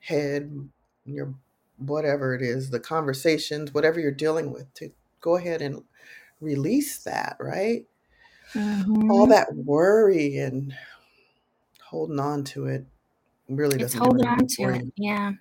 head, 0.00 0.68
your 1.04 1.34
whatever 1.78 2.34
it 2.34 2.42
is, 2.42 2.70
the 2.70 2.80
conversations, 2.80 3.74
whatever 3.74 4.00
you're 4.00 4.10
dealing 4.10 4.52
with, 4.52 4.72
to 4.74 4.92
go 5.20 5.36
ahead 5.36 5.62
and 5.62 5.84
release 6.40 7.02
that, 7.04 7.36
right? 7.40 7.86
All 9.08 9.26
Mhm. 9.26 9.28
that 9.28 9.54
worry 9.54 10.36
and 10.38 10.76
holding 11.82 12.18
on 12.20 12.44
to 12.44 12.66
it 12.66 12.84
really 13.48 13.78
doesn't 13.78 14.02
do 14.02 14.10
holding 14.10 14.14
anything 14.14 14.40
on 14.40 14.46
to 14.46 14.68
it. 14.68 14.94
Yeah, 14.96 15.32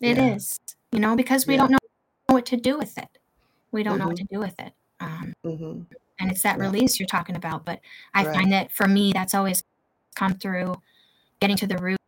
it 0.00 0.18
Yeah, 0.18 0.18
is. 0.18 0.58
You 0.92 1.00
know, 1.00 1.16
because 1.16 1.46
we 1.46 1.56
yeah, 1.56 1.56
don't 1.56 1.70
know 1.70 1.78
what 2.26 2.46
to 2.46 2.56
do 2.56 2.78
with 2.78 2.98
it. 2.98 3.18
we 3.72 3.82
don't 3.84 3.98
know 3.98 4.06
what 4.08 4.16
Mhm. 4.16 4.18
to 4.18 4.26
do 4.32 4.40
with 4.40 4.58
it. 4.60 4.74
Um, 5.00 5.34
Mhm. 5.44 5.86
And 6.22 6.30
it's 6.30 6.42
that 6.42 6.56
Yeah. 6.56 6.64
release 6.64 6.98
you're 7.00 7.06
talking 7.06 7.36
about. 7.36 7.64
But 7.64 7.80
I 8.14 8.24
Right. 8.24 8.34
find 8.34 8.52
that 8.52 8.70
for 8.72 8.86
me, 8.86 9.12
that's 9.12 9.34
always 9.34 9.62
come 10.14 10.34
through 10.34 10.80
getting 11.40 11.56
to 11.56 11.66
the 11.66 11.76
root 11.78 11.98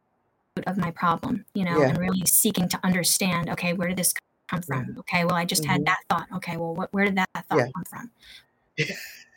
of 0.67 0.79
my 0.79 0.93
problem, 0.93 1.45
you 1.55 1.65
know, 1.65 1.81
Yeah. 1.81 1.89
and 1.89 1.99
really 1.99 2.23
seeking 2.27 2.69
to 2.69 2.81
understand, 2.85 3.51
okay, 3.51 3.73
where 3.73 3.89
did 3.89 3.99
this 3.99 4.15
come 4.49 4.63
from? 4.63 4.95
Okay, 5.01 5.25
well, 5.25 5.35
I 5.35 5.45
just 5.45 5.65
had 5.65 5.81
Mhm. 5.81 5.87
that 5.87 5.99
thought. 6.09 6.29
Okay, 6.37 6.57
well, 6.57 6.75
what, 6.75 6.93
where 6.93 7.05
did 7.05 7.17
that 7.17 7.29
thought 7.35 7.59
Yeah. 7.59 7.67
come 7.75 7.85
from? 7.85 8.11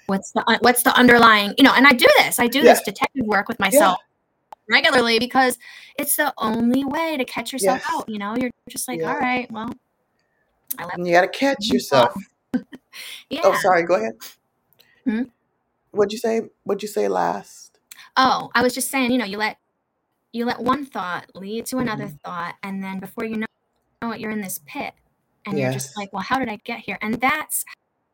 What's 0.05 0.31
the 0.31 0.43
uh, 0.47 0.57
what's 0.61 0.83
the 0.83 0.95
underlying, 0.95 1.53
you 1.57 1.63
know, 1.63 1.73
and 1.73 1.85
I 1.85 1.91
do 1.91 2.05
this. 2.19 2.39
I 2.39 2.47
do 2.47 2.61
this 2.61 2.81
detective 2.81 3.25
work 3.25 3.49
with 3.49 3.59
myself 3.59 3.99
regularly 4.69 5.19
because 5.19 5.57
it's 5.97 6.15
the 6.15 6.33
only 6.37 6.85
way 6.85 7.17
to 7.17 7.25
catch 7.25 7.51
yourself 7.51 7.81
Yes. 7.81 7.89
out, 7.93 8.07
you 8.07 8.17
know. 8.19 8.35
You're 8.37 8.51
just 8.69 8.87
like, 8.87 9.01
all 9.01 9.17
right, 9.17 9.51
well, 9.51 9.69
I 10.77 10.85
let 10.85 10.95
And 10.97 11.07
you 11.07 11.13
gotta 11.13 11.27
catch 11.27 11.57
Mhm. 11.67 11.73
yourself. 11.73 12.13
yeah. 13.29 13.41
Oh, 13.43 13.53
sorry, 13.55 13.83
go 13.83 13.95
ahead. 13.95 14.13
Hmm? 15.07 15.23
What'd 15.91 16.11
you 16.11 16.17
say? 16.17 16.41
What'd 16.63 16.81
you 16.81 16.89
say 16.89 17.07
last? 17.07 17.79
Oh, 18.17 18.49
I 18.53 18.61
was 18.61 18.73
just 18.75 18.91
saying, 18.91 19.11
you 19.11 19.17
know, 19.17 19.25
you 19.25 19.37
let 19.37 19.57
you 20.33 20.43
let 20.45 20.59
one 20.59 20.85
thought 20.85 21.33
lead 21.33 21.65
to 21.67 21.77
another 21.77 22.07
Mhm. 22.07 22.19
thought, 22.25 22.55
and 22.61 22.83
then 22.83 22.99
before 22.99 23.23
you 23.23 23.37
know 24.01 24.11
it, 24.11 24.19
you're 24.19 24.31
in 24.31 24.41
this 24.41 24.59
pit, 24.65 24.93
and 25.45 25.57
you're 25.57 25.71
just 25.71 25.95
like, 25.95 26.11
well, 26.11 26.23
how 26.23 26.39
did 26.39 26.49
I 26.49 26.57
get 26.57 26.79
here? 26.81 26.97
And 27.01 27.15
that's 27.21 27.63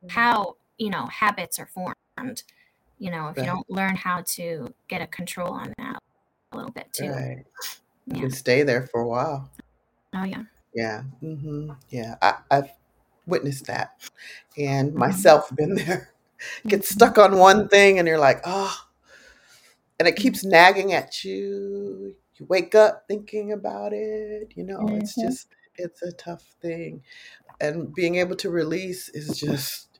how 0.10 0.58
you 0.78 0.92
know 0.92 1.08
habits 1.08 1.58
are 1.60 1.66
formed. 1.66 2.44
You 3.00 3.10
know, 3.10 3.30
if 3.30 3.38
you 3.38 3.44
don't 3.44 3.70
learn 3.72 3.96
how 3.96 4.22
to 4.22 4.74
get 4.88 5.02
a 5.02 5.08
control 5.08 5.52
on 5.52 5.74
that 5.80 5.98
a 6.52 6.56
little 6.56 6.72
bit 6.72 6.94
too. 6.94 7.10
Right. 7.10 7.44
You 8.06 8.16
Yeah. 8.16 8.20
can 8.22 8.32
stay 8.32 8.62
there 8.64 8.86
for 8.86 9.02
a 9.02 9.08
while. 9.08 9.50
Oh 10.14 10.24
yeah. 10.24 10.44
Yeah. 10.76 11.04
Mm-hmm. 11.24 11.72
Yeah. 11.90 12.16
I, 12.22 12.36
I've 12.52 12.72
witnessed 13.26 13.66
that, 13.66 13.96
and 14.58 14.94
Mhm. 14.94 14.98
myself 14.98 15.54
been 15.56 15.74
there. 15.76 16.13
Get 16.68 16.82
Mhm. 16.82 16.86
stuck 16.86 17.18
on 17.18 17.38
one 17.38 17.68
thing, 17.70 18.00
and 18.00 18.08
you're 18.08 18.20
like, 18.20 18.42
oh, 18.46 18.76
and 20.00 20.08
it 20.08 20.16
keeps 20.16 20.44
nagging 20.44 20.94
at 20.94 21.24
you. 21.24 22.16
You 22.36 22.46
wake 22.48 22.76
up 22.76 23.06
thinking 23.08 23.52
about 23.52 23.94
it. 23.94 24.54
You 24.56 24.64
know, 24.66 24.80
it's 24.96 25.18
Mhm. 25.18 25.24
just 25.24 25.48
it's 25.76 26.02
a 26.02 26.12
tough 26.12 26.44
thing, 26.62 27.04
and 27.62 27.94
being 27.94 28.16
able 28.16 28.36
to 28.38 28.50
release 28.50 29.10
is 29.10 29.38
just 29.40 30.00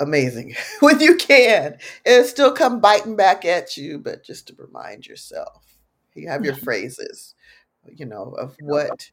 amazing 0.00 0.54
when 0.80 1.00
you 1.00 1.16
can. 1.16 1.78
It'll 2.04 2.24
still 2.24 2.52
come 2.52 2.80
biting 2.80 3.16
back 3.16 3.44
at 3.44 3.76
you, 3.76 3.98
but 3.98 4.24
just 4.24 4.48
to 4.48 4.54
remind 4.56 5.06
yourself, 5.06 5.76
you 6.14 6.28
have 6.28 6.44
your 6.44 6.54
phrases, 6.54 7.34
you 7.86 8.06
know, 8.06 8.34
of 8.38 8.56
what 8.60 9.10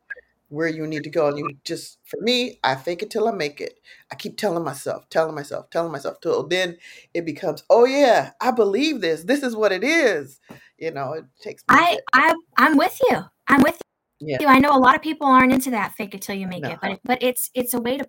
where 0.49 0.67
you 0.67 0.85
need 0.85 1.03
to 1.03 1.09
go. 1.09 1.27
And 1.27 1.37
you 1.37 1.49
just 1.63 1.99
for 2.05 2.19
me, 2.21 2.59
I 2.63 2.75
fake 2.75 3.01
it 3.01 3.09
till 3.09 3.27
I 3.27 3.31
make 3.31 3.61
it. 3.61 3.79
I 4.11 4.15
keep 4.15 4.37
telling 4.37 4.63
myself, 4.63 5.07
telling 5.09 5.35
myself, 5.35 5.69
telling 5.69 5.91
myself 5.91 6.19
till 6.21 6.45
then 6.47 6.77
it 7.13 7.25
becomes, 7.25 7.63
oh 7.69 7.85
yeah, 7.85 8.31
I 8.41 8.51
believe 8.51 9.01
this. 9.01 9.23
This 9.23 9.43
is 9.43 9.55
what 9.55 9.71
it 9.71 9.83
is. 9.83 10.39
You 10.77 10.91
know, 10.91 11.13
it 11.13 11.25
takes 11.41 11.63
I. 11.69 11.99
I 12.13 12.35
I'm 12.57 12.77
with 12.77 12.99
you. 13.09 13.19
I'm 13.47 13.61
with 13.61 13.79
Yeah. 14.19 14.37
you. 14.41 14.47
I 14.47 14.59
know 14.59 14.75
a 14.75 14.79
lot 14.79 14.95
of 14.95 15.01
people 15.01 15.27
aren't 15.27 15.53
into 15.53 15.71
that 15.71 15.93
fake 15.93 16.13
it 16.15 16.21
till 16.21 16.35
you 16.35 16.47
make 16.47 16.63
No. 16.63 16.71
it, 16.71 16.79
but 16.81 16.91
it, 16.91 16.99
but 17.03 17.23
it's 17.23 17.49
it's 17.53 17.73
a 17.73 17.81
way 17.81 17.97
to 17.97 18.07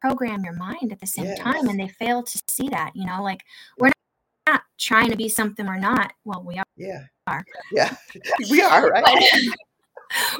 program 0.00 0.44
your 0.44 0.54
mind 0.54 0.92
at 0.92 1.00
the 1.00 1.06
same 1.06 1.34
time, 1.36 1.68
and 1.68 1.78
they 1.78 1.88
fail 1.88 2.22
to 2.22 2.40
see 2.48 2.68
that. 2.68 2.92
You 2.94 3.06
know, 3.06 3.22
like 3.22 3.42
we're 3.78 3.92
not 4.46 4.62
trying 4.78 5.10
to 5.10 5.16
be 5.16 5.28
something 5.28 5.66
we're 5.66 5.78
not. 5.78 6.12
Well, 6.24 6.42
we 6.44 6.58
are. 6.58 6.64
Yeah. 6.76 7.04
are, 7.26 7.44
Yeah. 7.72 7.94
we 8.50 8.60
are, 8.62 8.88
right? 8.90 9.04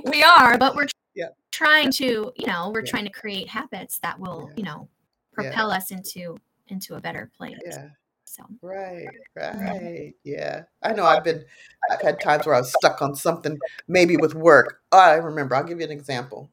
but 0.04 0.10
we 0.12 0.22
are, 0.22 0.58
but 0.58 0.74
we're 0.74 0.86
Yeah. 1.20 1.28
trying 1.50 1.90
to, 1.92 2.32
you 2.36 2.46
know, 2.46 2.70
we're 2.72 2.84
Yeah. 2.84 2.90
trying 2.90 3.04
to 3.04 3.10
create 3.10 3.48
habits 3.48 3.98
that 3.98 4.18
will, 4.18 4.48
Yeah. 4.48 4.54
you 4.56 4.62
know, 4.64 4.88
propel 5.32 5.70
us 5.70 5.90
into 5.90 6.36
into 6.68 6.94
a 6.94 7.00
better 7.00 7.30
place. 7.36 7.58
Yeah. 7.64 7.88
So 8.24 8.44
Right, 8.62 9.08
mm-hmm. 9.36 9.60
right. 9.60 10.14
Yeah. 10.22 10.62
I 10.82 10.92
know 10.92 11.04
I've 11.04 11.24
been 11.24 11.44
I've 11.90 12.00
had 12.00 12.20
times 12.20 12.46
where 12.46 12.54
I 12.54 12.60
was 12.60 12.72
stuck 12.72 13.02
on 13.02 13.14
something, 13.14 13.58
maybe 13.88 14.16
with 14.16 14.34
work. 14.34 14.80
Oh, 14.92 14.98
I 14.98 15.14
remember. 15.16 15.56
I'll 15.56 15.64
give 15.64 15.80
you 15.80 15.86
an 15.86 15.92
example. 15.92 16.50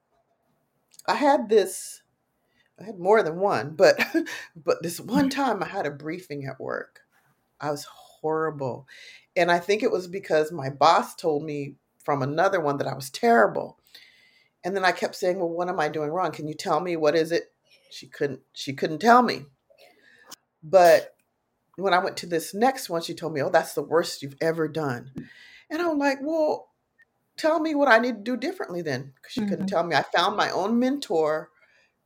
I 1.06 1.16
had 1.16 1.50
this 1.50 2.02
I 2.80 2.84
had 2.84 3.00
more 3.00 3.24
than 3.24 3.40
one, 3.40 3.76
but 3.76 4.00
but 4.56 4.82
this 4.84 5.00
one 5.00 5.30
mm-hmm. 5.30 5.42
time 5.42 5.64
I 5.64 5.68
had 5.68 5.86
a 5.86 5.92
briefing 5.92 6.46
at 6.46 6.60
work. 6.60 7.02
I 7.60 7.72
was 7.72 7.86
horrible. 7.86 8.88
And 9.36 9.52
I 9.52 9.60
think 9.60 9.84
it 9.84 9.92
was 9.92 10.08
because 10.08 10.52
my 10.52 10.70
boss 10.70 11.16
told 11.16 11.44
me 11.44 11.76
from 12.04 12.22
another 12.22 12.60
one 12.60 12.78
that 12.78 12.88
I 12.88 12.96
was 12.96 13.10
terrible. 13.10 13.78
And 14.64 14.76
then 14.76 14.86
I 14.86 14.92
kept 14.92 15.16
saying, 15.16 15.40
"Well, 15.40 15.50
what 15.50 15.70
am 15.70 15.80
I 15.80 15.88
doing 15.90 16.10
wrong? 16.10 16.32
Can 16.32 16.48
you 16.48 16.54
tell 16.54 16.80
me 16.80 16.96
what 16.96 17.16
is 17.16 17.32
it?" 17.32 17.54
She 17.90 18.08
couldn't 18.08 18.42
she 18.54 18.74
couldn't 18.74 19.00
tell 19.00 19.22
me. 19.22 19.46
But 20.64 21.16
when 21.78 21.94
I 21.94 22.00
went 22.00 22.18
to 22.18 22.26
this 22.26 22.54
next 22.54 22.90
one, 22.90 23.02
she 23.02 23.14
told 23.14 23.34
me, 23.34 23.42
"Oh, 23.42 23.50
that's 23.50 23.74
the 23.74 23.84
worst 23.84 24.22
you've 24.22 24.38
ever 24.42 24.68
done." 24.68 25.14
And 25.70 25.82
I'm 25.82 25.98
like, 25.98 26.20
"Well, 26.22 26.72
tell 27.38 27.60
me 27.60 27.76
what 27.76 27.88
I 27.88 28.00
need 28.00 28.18
to 28.18 28.22
do 28.24 28.38
differently 28.38 28.82
then." 28.82 29.14
Because 29.16 29.32
she 29.34 29.46
couldn't 29.46 29.66
Mhm. 29.66 29.70
tell 29.70 29.84
me. 29.84 29.96
I 29.96 30.04
found 30.04 30.38
my 30.38 30.50
own 30.52 30.80
mentor 30.80 31.52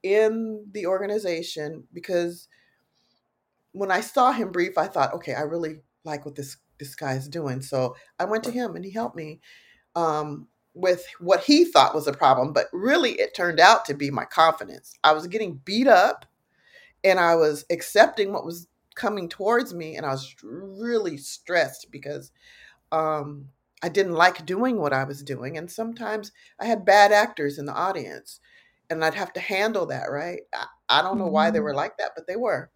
in 0.04 0.68
the 0.72 0.88
organization 0.88 1.88
because 1.94 2.48
when 3.74 3.92
I 3.92 4.02
saw 4.02 4.32
him 4.32 4.52
brief, 4.52 4.78
I 4.78 4.88
thought, 4.88 5.14
"Okay, 5.14 5.34
I 5.34 5.42
really 5.42 5.82
like 6.04 6.26
what 6.26 6.36
this 6.36 6.58
this 6.80 6.96
guy 6.96 7.14
is 7.16 7.28
doing." 7.28 7.62
So 7.62 7.96
I 8.20 8.26
went 8.26 8.44
to 8.46 8.52
him 8.52 8.76
and 8.76 8.84
he 8.86 8.92
helped 8.92 9.16
me 9.16 9.42
um, 9.96 10.48
with 10.74 11.06
what 11.20 11.42
he 11.44 11.66
thought 11.66 11.96
was 11.96 12.08
a 12.08 12.14
problem, 12.14 12.54
but 12.54 12.68
really 12.74 13.14
it 13.14 13.36
turned 13.36 13.60
out 13.60 13.86
to 13.86 13.94
be 13.94 14.12
my 14.12 14.26
confidence. 14.26 14.94
I 15.04 15.12
was 15.14 15.28
getting 15.28 15.62
beat 15.66 15.88
up 15.88 16.26
and 17.04 17.20
I 17.20 17.36
was 17.36 17.66
accepting 17.70 18.34
what 18.34 18.46
was 18.46 18.68
coming 18.96 19.30
towards 19.30 19.74
me 19.74 19.96
and 19.96 20.06
I 20.06 20.12
was 20.12 20.36
really 20.44 21.18
stressed 21.18 21.92
because 21.92 22.32
um, 22.92 23.50
I 23.84 23.90
didn't 23.90 24.14
like 24.14 24.46
doing 24.46 24.78
what 24.80 24.94
I 24.94 25.04
was 25.06 25.24
doing 25.24 25.58
and 25.58 25.72
sometimes 25.72 26.32
I 26.60 26.66
had 26.66 26.86
bad 26.86 27.12
actors 27.12 27.58
in 27.60 27.66
the 27.66 27.74
audience 27.74 28.40
and 28.90 29.04
I'd 29.06 29.16
have 29.16 29.34
to 29.34 29.40
handle 29.40 29.86
that, 29.88 30.12
right? 30.12 30.42
I, 30.54 30.66
I 30.90 31.02
don't 31.02 31.20
know 31.20 31.28
why 31.28 31.52
they 31.52 31.60
Mhm. 31.60 31.64
were 31.64 31.76
like 31.76 31.98
that, 31.98 32.12
but 32.16 32.28
they 32.28 32.36
were. 32.36 32.72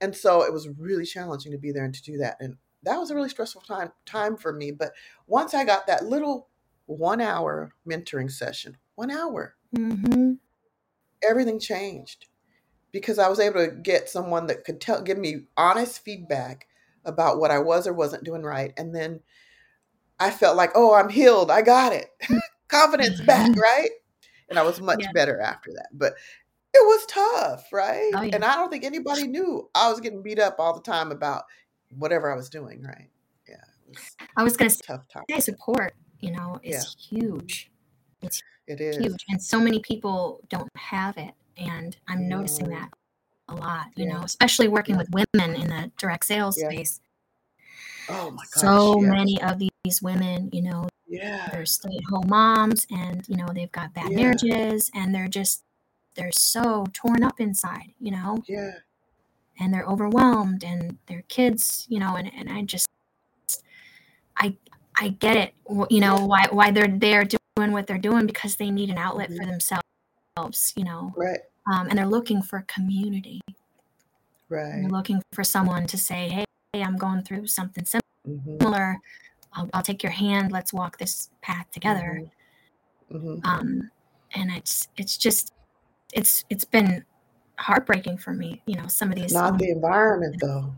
And 0.00 0.14
so 0.16 0.42
it 0.42 0.52
was 0.52 0.68
really 0.78 1.04
challenging 1.06 1.52
to 1.52 1.58
be 1.58 1.72
there 1.72 1.84
and 1.84 1.94
to 1.94 2.02
do 2.02 2.18
that. 2.18 2.36
And 2.40 2.56
that 2.82 2.98
was 2.98 3.10
a 3.10 3.14
really 3.14 3.28
stressful 3.28 3.62
time 3.62 3.92
time 4.04 4.36
for 4.36 4.52
me. 4.52 4.70
But 4.70 4.92
once 5.26 5.54
I 5.54 5.64
got 5.64 5.86
that 5.86 6.04
little 6.06 6.48
one 6.86 7.20
hour 7.20 7.72
mentoring 7.88 8.30
session, 8.30 8.76
one 8.94 9.10
hour, 9.10 9.56
Mhm. 9.74 10.38
everything 11.22 11.58
changed 11.58 12.26
because 12.92 13.18
I 13.18 13.28
was 13.28 13.40
able 13.40 13.66
to 13.66 13.72
get 13.74 14.08
someone 14.08 14.46
that 14.46 14.64
could 14.64 14.80
tell 14.80 15.02
give 15.02 15.18
me 15.18 15.46
honest 15.56 16.00
feedback 16.04 16.66
about 17.04 17.38
what 17.38 17.50
I 17.50 17.58
was 17.58 17.86
or 17.86 17.92
wasn't 17.92 18.24
doing 18.24 18.42
right. 18.42 18.72
And 18.76 18.94
then 18.94 19.20
I 20.18 20.30
felt 20.30 20.56
like, 20.56 20.70
oh, 20.74 20.94
I'm 20.94 21.08
healed. 21.10 21.50
I 21.50 21.62
got 21.62 21.92
it. 21.92 22.10
Confidence 22.68 23.20
back, 23.22 23.50
Mhm. 23.50 23.58
right? 23.58 23.90
And 24.48 24.58
I 24.58 24.62
was 24.62 24.80
much 24.80 25.02
Yeah. 25.02 25.12
better 25.12 25.40
after 25.40 25.72
that. 25.74 25.88
But 25.92 26.14
it 26.74 26.84
was 26.84 27.06
tough, 27.06 27.72
right? 27.72 28.12
Oh 28.14 28.22
yeah. 28.22 28.34
And 28.36 28.44
I 28.44 28.54
don't 28.56 28.70
think 28.70 28.84
anybody 28.84 29.26
knew 29.26 29.68
I 29.74 29.90
was 29.90 30.00
getting 30.00 30.22
beat 30.22 30.38
up 30.38 30.56
all 30.58 30.74
the 30.74 30.82
time 30.82 31.10
about 31.12 31.44
whatever 31.90 32.30
I 32.32 32.36
was 32.36 32.48
doing, 32.50 32.82
right? 32.82 33.10
Yeah, 33.48 33.54
it 33.56 33.88
was 33.88 34.16
I 34.36 34.42
was 34.42 34.56
gonna 34.56 34.70
a 34.70 34.82
tough 34.82 35.08
time. 35.08 35.24
say 35.30 35.40
support, 35.40 35.94
you 36.20 36.30
know, 36.32 36.60
Yeah, 36.62 36.78
is 36.78 36.96
huge. 36.98 37.70
It's 38.22 38.42
it 38.66 38.80
is. 38.80 38.96
huge. 38.98 39.24
And 39.28 39.42
so 39.42 39.60
many 39.60 39.80
people 39.80 40.40
don't 40.48 40.70
have 40.76 41.16
it. 41.18 41.34
And 41.56 41.96
I'm 42.08 42.28
noticing 42.28 42.68
that 42.70 42.90
a 43.48 43.54
lot, 43.54 43.86
you 43.96 44.06
Yeah, 44.06 44.14
know, 44.14 44.22
especially 44.22 44.68
working 44.68 44.96
yeah, 44.96 45.02
with 45.02 45.10
women 45.10 45.56
in 45.60 45.68
the 45.68 45.90
direct 45.96 46.26
sales 46.26 46.58
yeah. 46.58 46.68
space. 46.68 47.00
Oh 48.08 48.30
my 48.30 48.42
gosh, 48.42 48.60
So 48.60 48.98
many 49.00 49.40
of 49.42 49.58
these 49.58 50.02
women, 50.02 50.50
you 50.52 50.62
know, 50.62 50.88
Yeah, 51.08 51.48
they're 51.52 51.66
stay 51.66 51.96
at 51.96 52.04
home 52.10 52.28
moms 52.28 52.86
and, 52.90 53.26
you 53.28 53.36
know, 53.36 53.46
they've 53.54 53.72
got 53.72 53.94
bad 53.94 54.10
yeah, 54.10 54.16
marriages 54.16 54.90
and 54.94 55.14
they're 55.14 55.28
just, 55.28 55.62
they're 56.14 56.32
so 56.32 56.86
torn 56.92 57.22
up 57.22 57.40
inside, 57.40 57.92
you 58.00 58.10
know, 58.10 58.42
yeah, 58.46 58.72
and 59.58 59.72
they're 59.72 59.84
overwhelmed 59.86 60.64
and 60.64 60.98
their 61.06 61.22
kids, 61.28 61.86
you 61.88 61.98
know, 61.98 62.16
and, 62.16 62.30
and 62.34 62.50
I 62.50 62.62
just, 62.62 62.88
I, 64.36 64.56
I 64.98 65.08
get 65.08 65.36
it, 65.36 65.54
you 65.90 66.00
know, 66.00 66.24
why, 66.26 66.46
why 66.50 66.70
they're 66.70 66.88
there 66.88 67.24
doing 67.24 67.72
what 67.72 67.86
they're 67.86 67.98
doing 67.98 68.26
because 68.26 68.56
they 68.56 68.70
need 68.70 68.90
an 68.90 68.98
outlet 68.98 69.28
for 69.28 69.44
hmm 69.44 69.50
themselves, 69.50 70.72
you 70.76 70.84
know, 70.84 71.12
Right, 71.16 71.40
um, 71.70 71.88
and 71.88 71.98
they're 71.98 72.06
looking 72.06 72.42
for 72.42 72.64
community. 72.68 73.40
And 74.50 74.84
they're 74.84 74.90
right. 74.90 74.90
looking 74.90 75.22
for 75.32 75.44
someone 75.44 75.86
to 75.86 75.98
say, 75.98 76.28
hey, 76.28 76.44
hey, 76.72 76.82
I'm 76.82 76.96
going 76.96 77.22
through 77.22 77.46
something 77.46 77.84
hmm 77.84 78.56
similar. 78.60 78.98
I'll, 79.52 79.68
I'll 79.72 79.82
take 79.82 80.02
your 80.02 80.12
hand. 80.12 80.52
Let's 80.52 80.72
walk 80.72 80.98
this 80.98 81.30
path 81.42 81.70
together. 81.70 82.22
hmm 83.10 83.18
hmm 83.18 83.38
Um, 83.44 83.90
and 84.34 84.50
it's 84.50 84.88
it's 84.96 85.16
just 85.16 85.52
it's 86.12 86.44
it's 86.50 86.64
been 86.64 87.04
heartbreaking 87.58 88.18
for 88.18 88.32
me. 88.32 88.62
You 88.66 88.76
know, 88.76 88.86
some 88.86 89.10
of 89.10 89.16
these. 89.16 89.32
Not 89.32 89.52
Um, 89.52 89.58
the 89.58 89.70
environment, 89.70 90.36
though. 90.40 90.74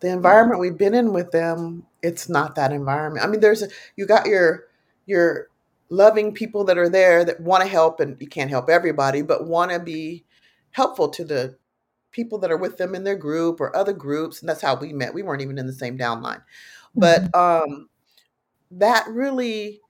The 0.00 0.08
yeah. 0.08 0.14
environment 0.14 0.60
we've 0.60 0.78
been 0.78 0.94
in 0.94 1.12
with 1.12 1.30
them, 1.30 1.86
it's 2.02 2.28
not 2.28 2.54
that 2.56 2.72
environment. 2.72 3.24
I 3.24 3.28
mean, 3.28 3.40
there's 3.40 3.62
a, 3.62 3.68
you 3.96 4.06
got 4.06 4.26
your 4.26 4.66
your 5.06 5.48
loving 5.90 6.32
people 6.32 6.64
that 6.64 6.78
are 6.78 6.88
there 6.88 7.24
that 7.24 7.40
want 7.40 7.62
to 7.64 7.68
help, 7.68 8.00
and 8.00 8.16
you 8.20 8.28
can't 8.28 8.50
help 8.50 8.68
everybody, 8.70 9.22
but 9.22 9.46
want 9.46 9.72
to 9.72 9.78
be 9.80 10.24
helpful 10.72 11.08
to 11.08 11.24
the 11.24 11.56
people 12.12 12.38
that 12.38 12.50
are 12.50 12.56
with 12.56 12.76
them 12.78 12.94
in 12.94 13.04
their 13.04 13.16
group 13.16 13.60
or 13.60 13.74
other 13.76 13.92
groups 13.92 14.40
and 14.40 14.48
that's 14.48 14.62
how 14.62 14.74
we 14.76 14.92
met 14.92 15.14
we 15.14 15.22
weren't 15.22 15.42
even 15.42 15.58
in 15.58 15.66
the 15.66 15.72
same 15.72 15.98
downline 15.98 16.42
but 16.94 17.30
Mhm. 17.32 17.36
um 17.68 17.88
that 18.70 19.06
really 19.08 19.80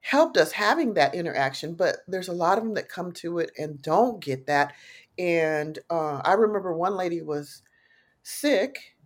helped 0.00 0.36
us 0.36 0.52
having 0.52 0.94
that 0.94 1.14
interaction 1.14 1.74
but 1.74 1.96
there's 2.06 2.28
a 2.28 2.32
lot 2.32 2.56
of 2.56 2.64
them 2.64 2.74
that 2.74 2.88
come 2.88 3.12
to 3.12 3.38
it 3.38 3.50
and 3.58 3.82
don't 3.82 4.20
get 4.20 4.46
that 4.46 4.72
and 5.18 5.78
uh, 5.90 6.20
i 6.24 6.32
remember 6.32 6.72
one 6.72 6.96
lady 6.96 7.20
was 7.20 7.62
sick 8.22 8.96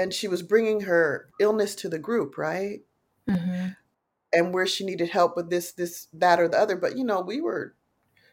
and 0.00 0.14
she 0.14 0.28
was 0.28 0.42
bringing 0.42 0.80
her 0.82 1.30
illness 1.40 1.74
to 1.76 1.88
the 1.88 1.98
group 1.98 2.38
right? 2.38 2.80
Mhm. 3.28 3.76
and 4.32 4.54
where 4.54 4.66
she 4.66 4.84
needed 4.84 5.10
help 5.10 5.36
with 5.36 5.50
this 5.50 5.72
this 5.72 6.08
that 6.12 6.40
or 6.40 6.48
the 6.48 6.58
other. 6.58 6.76
But 6.76 6.96
you 6.98 7.04
know 7.04 7.20
we 7.20 7.40
were 7.40 7.74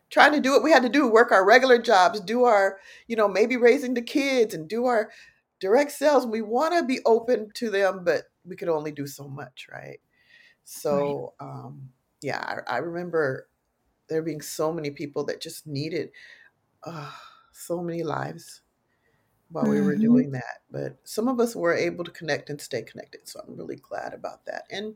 trying 0.09 0.33
to 0.33 0.39
do 0.41 0.51
what 0.51 0.63
we 0.63 0.71
had 0.71 0.83
to 0.83 0.89
do 0.89 1.07
work 1.11 1.31
our 1.31 1.45
regular 1.45 1.77
jobs 1.79 2.19
do 2.21 2.45
our 2.45 2.79
you 3.07 3.15
know 3.15 3.27
maybe 3.27 3.57
raising 3.57 3.93
the 3.95 4.01
kids 4.01 4.53
and 4.53 4.67
do 4.69 4.85
our 4.85 5.11
direct 5.59 5.91
sales. 5.91 6.25
We 6.25 6.41
want 6.41 6.73
to 6.75 6.83
be 6.85 6.99
open 7.05 7.51
to 7.55 7.69
them 7.69 8.03
but 8.03 8.25
we 8.45 8.55
could 8.55 8.69
only 8.69 8.91
do 8.91 9.07
so 9.07 9.27
much 9.27 9.67
right? 9.71 9.79
Right. 9.79 9.99
so 10.65 11.33
um 11.39 11.89
yeah 12.21 12.61
i, 12.67 12.75
I 12.75 12.77
remember 12.79 13.49
there 14.09 14.23
being 14.23 14.41
so 14.41 14.73
many 14.73 14.91
people 14.91 15.25
that 15.25 15.41
just 15.41 15.67
needed 15.67 16.11
uh, 16.83 17.11
so 17.53 17.81
many 17.83 18.03
lives 18.03 18.61
while 19.49 19.67
we 19.67 19.81
were 19.81 19.95
Mhm. 19.95 20.01
doing 20.01 20.31
that 20.31 20.61
but 20.71 20.97
some 21.03 21.27
of 21.27 21.39
us 21.39 21.55
were 21.55 21.73
able 21.75 22.03
to 22.03 22.11
connect 22.11 22.49
and 22.49 22.59
stay 22.61 22.81
connected 22.81 23.21
so 23.27 23.39
i'm 23.47 23.55
really 23.55 23.77
glad 23.77 24.13
about 24.13 24.45
that 24.45 24.63
and 24.71 24.95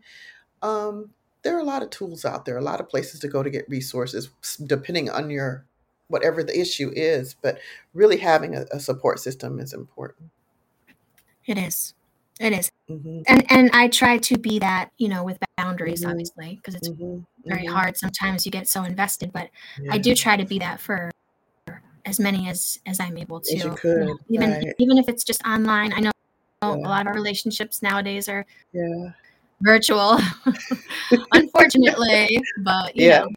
um, 0.62 1.12
there 1.44 1.56
are 1.56 1.60
a 1.60 1.64
lot 1.66 1.84
of 1.84 1.90
tools 1.90 2.26
out 2.26 2.46
there, 2.46 2.58
a 2.58 2.62
lot 2.62 2.80
of 2.80 2.90
places 2.90 3.20
to 3.22 3.28
go 3.28 3.44
to 3.44 3.50
get 3.50 3.68
resources, 3.70 4.30
depending 4.66 5.10
on 5.10 5.30
your 5.30 5.66
whatever 6.08 6.44
the 6.44 6.60
issue 6.60 6.92
is. 6.96 7.34
But 7.34 7.60
really 7.94 8.18
having 8.18 8.56
a, 8.56 8.66
a 8.72 8.80
support 8.80 9.20
system 9.20 9.60
is 9.60 9.74
important. 9.74 10.30
It 11.46 11.58
is. 11.58 11.94
It 12.40 12.54
is. 12.54 12.72
hmm 12.88 13.22
And 13.28 13.46
and 13.52 13.70
I 13.74 13.88
try 13.88 14.18
to 14.20 14.38
be 14.38 14.60
that, 14.60 14.92
you 14.98 15.08
know, 15.10 15.24
with 15.24 15.38
boundaries, 15.58 16.04
hmm 16.04 16.10
obviously, 16.10 16.56
because 16.56 16.76
it's 16.76 16.90
hmm 16.90 17.20
very 17.48 17.66
hmm 17.66 17.74
hard. 17.74 17.98
Sometimes 17.98 18.46
you 18.46 18.52
get 18.52 18.68
so 18.68 18.84
invested, 18.84 19.32
but 19.34 19.50
I 19.92 19.98
do 19.98 20.16
try 20.16 20.38
to 20.38 20.46
be 20.46 20.60
that 20.60 20.80
for 20.80 21.12
as 22.06 22.20
many 22.20 22.50
as 22.50 22.80
as 22.86 23.00
I'm 23.00 23.18
able 23.18 23.40
to. 23.42 23.58
Know, 23.96 24.18
even 24.30 24.52
Right. 24.52 24.76
even 24.80 24.98
if 24.98 25.08
it's 25.10 25.24
just 25.24 25.42
online. 25.46 25.94
I 25.94 26.00
know 26.02 26.12
a 26.62 26.70
lot 26.70 27.02
of 27.02 27.08
our 27.08 27.14
relationships 27.14 27.82
nowadays 27.82 28.30
are 28.30 28.46
Yeah. 28.74 29.12
virtual, 29.62 30.20
unfortunately, 31.34 32.42
but 32.64 32.96
Yeah. 32.96 33.22
know, 33.22 33.30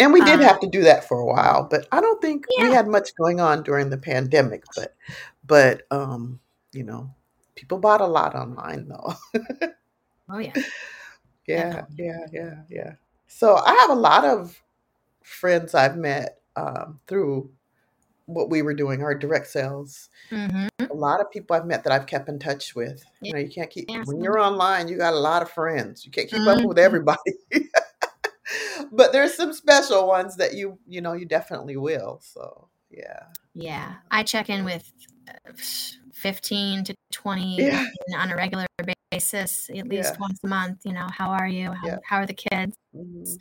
And 0.00 0.12
we 0.12 0.20
did 0.20 0.40
uh, 0.40 0.44
have 0.44 0.60
to 0.60 0.68
do 0.70 0.82
that 0.82 1.06
for 1.08 1.18
a 1.18 1.26
while, 1.26 1.66
but 1.68 1.86
I 1.92 2.00
don't 2.00 2.20
think 2.20 2.46
we 2.60 2.70
had 2.72 2.86
much 2.86 3.14
going 3.16 3.40
on 3.40 3.62
during 3.62 3.90
the 3.90 3.98
pandemic. 3.98 4.64
But, 4.76 4.94
but 5.46 5.82
um, 5.90 6.40
you 6.72 6.84
know, 6.84 7.14
people 7.56 7.78
bought 7.78 8.00
a 8.00 8.06
lot 8.06 8.34
online 8.34 8.88
though. 8.88 9.14
oh 10.30 10.38
yeah, 10.38 10.52
Yeah, 11.46 11.84
yeah, 11.96 12.26
yeah, 12.32 12.54
yeah. 12.68 12.92
So 13.26 13.56
I 13.56 13.74
have 13.74 13.90
a 13.90 13.94
lot 13.94 14.24
of 14.24 14.62
friends 15.22 15.74
I've 15.74 15.96
met 15.96 16.37
um, 16.58 17.00
through 17.06 17.50
what 18.26 18.50
we 18.50 18.62
were 18.62 18.74
doing, 18.74 19.02
our 19.02 19.14
direct 19.14 19.46
sales. 19.46 20.10
hmm 20.30 20.66
A 20.90 20.94
lot 20.94 21.20
of 21.20 21.30
people 21.30 21.56
I've 21.56 21.66
met 21.66 21.84
that 21.84 21.92
I've 21.92 22.06
kept 22.06 22.28
in 22.28 22.38
touch 22.38 22.74
with. 22.74 23.04
You 23.20 23.32
know, 23.34 23.38
you 23.38 23.48
can't 23.48 23.70
keep, 23.70 23.88
Yeah, 23.88 24.04
when 24.04 24.22
you're 24.22 24.38
online, 24.38 24.88
you 24.88 24.96
got 24.98 25.14
a 25.14 25.18
lot 25.18 25.42
of 25.42 25.50
friends. 25.50 26.04
You 26.04 26.10
can't 26.10 26.28
keep 26.28 26.46
up 26.46 26.64
with 26.64 26.78
Mhm. 26.78 26.84
everybody. 26.84 27.18
But 28.92 29.12
there's 29.12 29.34
some 29.34 29.52
special 29.52 30.06
ones 30.06 30.36
that 30.36 30.54
you, 30.54 30.78
you 30.86 31.00
know, 31.00 31.12
you 31.12 31.26
definitely 31.26 31.76
will. 31.76 32.20
So, 32.22 32.68
yeah. 32.90 33.24
Yeah, 33.54 33.96
I 34.10 34.22
check 34.22 34.48
in 34.48 34.64
with 34.64 34.90
uh, 35.28 35.52
15 36.14 36.84
to 36.84 36.94
20 37.12 37.60
Yeah, 37.62 37.84
on 38.16 38.30
a 38.30 38.36
regular 38.36 38.66
basis, 39.12 39.68
at 39.70 39.76
yeah, 39.76 39.90
least 39.90 40.18
once 40.18 40.38
a 40.44 40.48
month. 40.48 40.80
You 40.84 40.92
know, 40.92 41.08
how 41.12 41.30
are 41.30 41.48
you? 41.48 41.72
How, 41.72 41.86
yeah. 41.86 41.98
how 42.04 42.16
are 42.18 42.26
the 42.26 42.34
kids? 42.34 42.74
hmm 42.94 43.34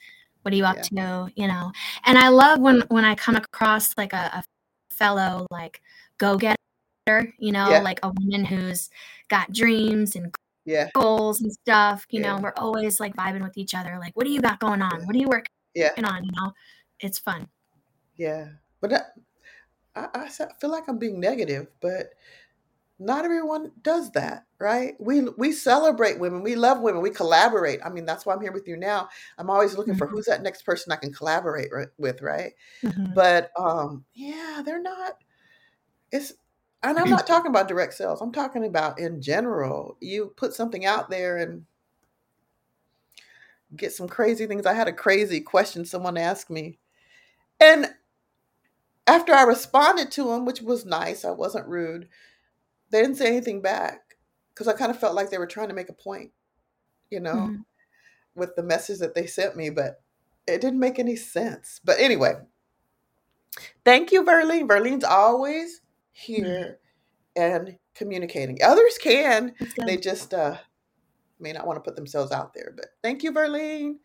What 0.47 0.53
are 0.53 0.55
you 0.55 0.63
up 0.63 0.77
Yeah, 0.77 1.27
to? 1.27 1.33
You 1.35 1.47
know, 1.49 1.73
and 2.05 2.17
I 2.17 2.29
love 2.29 2.59
when 2.61 2.79
when 2.87 3.03
I 3.03 3.15
come 3.15 3.35
across 3.35 3.97
like 3.97 4.13
a, 4.13 4.31
a 4.33 4.43
fellow 4.89 5.45
like 5.51 5.81
go 6.17 6.37
getter. 6.37 6.55
You 7.37 7.51
know, 7.51 7.69
yeah, 7.69 7.81
like 7.81 7.99
a 8.01 8.13
woman 8.17 8.45
who's 8.45 8.89
got 9.27 9.51
dreams 9.51 10.15
and 10.15 10.33
yeah, 10.63 10.89
goals 10.95 11.41
and 11.41 11.51
stuff. 11.51 12.05
You 12.09 12.21
know, 12.21 12.39
we're 12.41 12.53
always 12.55 12.97
like 13.01 13.13
vibing 13.13 13.43
with 13.43 13.57
each 13.57 13.75
other. 13.75 13.97
Like, 13.99 14.15
what 14.15 14.25
do 14.25 14.31
you 14.31 14.39
got 14.39 14.61
going 14.61 14.81
on? 14.81 15.05
What 15.05 15.13
are 15.17 15.19
you 15.19 15.27
working 15.27 15.51
on? 16.05 16.23
You 16.23 16.31
know, 16.31 16.53
it's 17.01 17.19
fun. 17.19 17.49
yeah. 18.15 18.47
But 18.79 18.93
uh, 18.93 18.99
i 19.97 20.07
i 20.15 20.29
feel 20.29 20.71
like 20.71 20.87
I'm 20.87 20.97
being 20.97 21.19
negative, 21.19 21.67
but 21.81 22.13
not 22.99 23.25
everyone 23.25 23.71
does 23.81 24.11
that, 24.13 24.45
right? 24.59 24.95
We 24.99 25.21
we 25.37 25.51
celebrate 25.51 26.19
women. 26.19 26.43
We 26.43 26.55
love 26.55 26.81
women. 26.81 27.01
We 27.01 27.11
collaborate. 27.11 27.79
I 27.85 27.89
mean, 27.89 28.05
that's 28.05 28.25
why 28.25 28.33
I'm 28.33 28.41
here 28.41 28.51
with 28.51 28.67
you 28.67 28.77
now. 28.77 29.09
I'm 29.37 29.49
always 29.49 29.77
looking 29.77 29.95
for 29.95 30.07
hmm 30.07 30.11
who's 30.11 30.25
that 30.25 30.41
next 30.43 30.63
person 30.63 30.91
I 30.91 30.97
can 30.97 31.13
collaborate 31.13 31.71
ri- 31.71 31.87
with, 31.97 32.21
right? 32.21 32.53
hmm 32.83 33.13
But 33.13 33.51
um, 33.59 34.05
yeah, 34.13 34.61
they're 34.65 34.81
not. 34.81 35.13
It's 36.11 36.33
and 36.83 36.99
I'm 36.99 37.09
not 37.09 37.27
talking 37.27 37.49
about 37.51 37.67
direct 37.69 37.93
sales. 37.93 38.21
I'm 38.21 38.31
talking 38.33 38.65
about 38.65 38.99
in 38.99 39.21
general. 39.21 39.97
You 40.01 40.33
put 40.37 40.53
something 40.53 40.85
out 40.85 41.09
there 41.09 41.37
and 41.37 41.65
get 43.75 43.93
some 43.93 44.07
crazy 44.07 44.45
things. 44.47 44.65
I 44.65 44.73
had 44.73 44.87
a 44.87 44.93
crazy 44.93 45.41
question 45.41 45.85
someone 45.85 46.17
asked 46.17 46.49
me, 46.49 46.79
and 47.59 47.87
after 49.05 49.33
I 49.33 49.43
responded 49.43 50.11
to 50.11 50.31
him 50.31 50.45
which 50.45 50.61
was 50.61 50.85
nice, 50.85 51.23
I 51.25 51.31
wasn't 51.31 51.67
rude. 51.67 52.07
They 52.91 53.01
didn't 53.01 53.17
say 53.17 53.27
anything 53.27 53.61
back 53.61 54.17
because 54.53 54.67
I 54.67 54.73
kind 54.73 54.91
of 54.91 54.99
felt 54.99 55.15
like 55.15 55.29
they 55.29 55.37
were 55.37 55.47
trying 55.47 55.69
to 55.69 55.75
make 55.75 55.89
a 55.89 55.93
point, 55.93 56.31
you 57.09 57.19
know, 57.19 57.47
hmm 57.47 57.55
with 58.35 58.55
the 58.55 58.63
message 58.63 58.99
that 58.99 59.15
they 59.15 59.25
sent 59.25 59.55
me, 59.57 59.69
but 59.69 60.01
it 60.47 60.61
didn't 60.61 60.79
make 60.79 60.99
any 60.99 61.15
sense. 61.15 61.81
But 61.83 61.99
anyway, 61.99 62.35
thank 63.83 64.11
you, 64.11 64.23
Verlene. 64.23 64.67
Verlene's 64.67 65.03
always 65.03 65.81
here 66.11 66.79
and 67.35 67.77
communicating. 67.95 68.59
Others 68.63 68.97
can, 68.99 69.53
they 69.85 69.97
just 69.97 70.33
uh, 70.33 70.57
may 71.39 71.51
not 71.51 71.65
want 71.65 71.77
to 71.77 71.81
put 71.81 71.95
themselves 71.95 72.31
out 72.31 72.53
there. 72.53 72.73
But 72.75 72.87
thank 73.01 73.23
you, 73.23 73.31
Verlene. 73.31 73.95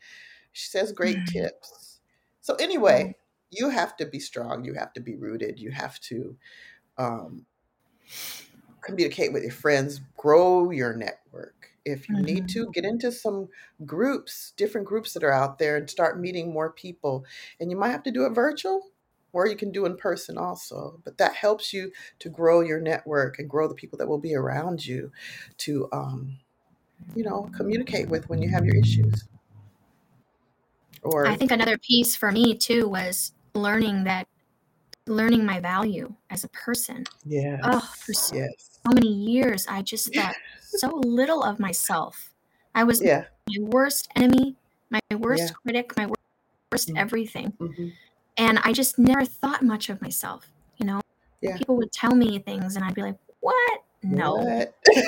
She 0.53 0.69
says 0.69 0.93
great 0.93 1.17
Mhm. 1.19 1.27
tips. 1.27 2.01
So, 2.41 2.55
anyway, 2.57 3.15
you 3.51 3.69
have 3.69 3.97
to 3.99 4.07
be 4.07 4.19
strong, 4.19 4.65
you 4.65 4.75
have 4.75 4.93
to 4.95 5.01
be 5.01 5.17
rooted, 5.17 5.59
you 5.61 5.71
have 5.71 6.01
to 6.01 6.37
um, 6.99 7.47
communicate 8.83 9.33
with 9.33 9.43
your 9.43 9.53
friends, 9.53 10.01
grow 10.17 10.71
your 10.71 10.95
network. 10.95 11.69
If 11.85 12.09
you 12.09 12.17
need 12.17 12.45
Mhm. 12.45 12.51
to, 12.51 12.71
get 12.73 12.85
into 12.85 13.11
some 13.11 13.49
groups, 13.85 14.53
different 14.57 14.87
groups 14.87 15.15
that 15.15 15.25
are 15.25 15.33
out 15.33 15.59
there, 15.59 15.77
and 15.77 15.89
start 15.91 16.21
meeting 16.21 16.53
more 16.53 16.71
people. 16.71 17.25
And 17.59 17.71
you 17.71 17.77
might 17.77 17.91
have 17.91 18.05
to 18.05 18.13
do 18.13 18.25
it 18.25 18.31
virtual, 18.31 18.91
or 19.33 19.47
you 19.47 19.57
can 19.57 19.73
do 19.73 19.87
in 19.87 19.97
person 19.97 20.39
also. 20.39 21.01
But 21.05 21.19
that 21.19 21.35
helps 21.35 21.73
you 21.73 21.93
to 22.21 22.29
grow 22.29 22.61
your 22.61 22.81
network 22.81 23.39
and 23.39 23.49
grow 23.51 23.67
the 23.67 23.75
people 23.75 23.99
that 23.99 24.09
will 24.09 24.19
be 24.19 24.35
around 24.35 24.87
you 24.87 25.11
to, 25.59 25.89
um, 25.93 26.39
you 27.15 27.25
know, 27.25 27.51
communicate 27.57 28.09
with 28.09 28.29
when 28.29 28.43
you 28.43 28.49
have 28.51 28.65
your 28.65 28.77
issues. 28.77 29.25
Or 31.03 31.27
I 31.27 31.35
think 31.37 31.51
another 31.51 31.79
piece 31.79 32.15
for 32.15 32.31
me 32.31 32.55
too 32.55 32.89
was 32.89 33.33
learning 33.55 34.05
that 34.05 34.29
learning 35.07 35.45
my 35.45 35.59
value 35.59 36.15
as 36.31 36.45
a 36.45 36.49
person. 36.49 37.05
Yeah. 37.25 37.59
Oh, 37.65 37.81
for 37.81 38.13
yes, 38.13 38.33
yes, 38.33 38.72
many 38.93 39.09
years, 39.09 39.67
I 39.69 39.83
just 39.83 40.15
thought 40.15 40.35
so 40.61 41.01
little 41.05 41.43
of 41.43 41.61
myself. 41.61 42.31
I 42.75 42.85
was 42.85 43.01
yeah, 43.01 43.25
my 43.49 43.57
worst 43.69 44.09
enemy, 44.17 44.57
my 44.91 45.01
yeah, 45.11 45.17
worst 45.19 45.55
critic, 45.55 45.97
my 45.97 46.07
worst 46.73 46.89
mm, 46.89 46.99
everything. 46.99 47.53
hmm 47.59 47.89
And 48.37 48.59
I 48.65 48.73
just 48.73 48.99
never 48.99 49.25
thought 49.25 49.63
much 49.63 49.89
of 49.91 50.01
myself. 50.03 50.49
You 50.79 50.87
know, 50.87 51.01
yeah. 51.41 51.57
people 51.57 51.77
would 51.77 51.93
tell 51.93 52.15
me 52.15 52.39
things 52.41 52.77
and 52.77 52.85
I'd 52.85 52.95
be 52.95 53.03
like, 53.03 53.19
what? 53.41 53.83
No. 54.03 54.35
What? 54.37 54.75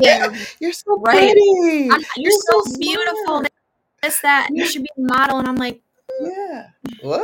Yeah, 0.00 0.34
You're 0.60 0.72
so 0.72 0.98
right. 0.98 1.14
pretty. 1.14 1.88
I'm, 1.90 2.00
you're 2.16 2.32
You're 2.32 2.40
so 2.42 2.62
so 2.64 2.76
beautiful, 2.78 3.44
this, 4.02 4.20
that, 4.20 4.48
and 4.48 4.58
you 4.58 4.66
should 4.66 4.82
be 4.82 4.88
a 4.98 5.00
model. 5.00 5.38
And 5.38 5.46
I'm 5.48 5.56
like, 5.56 5.80
"Mm, 6.20 6.30
Yeah. 6.30 6.66
What? 7.02 7.22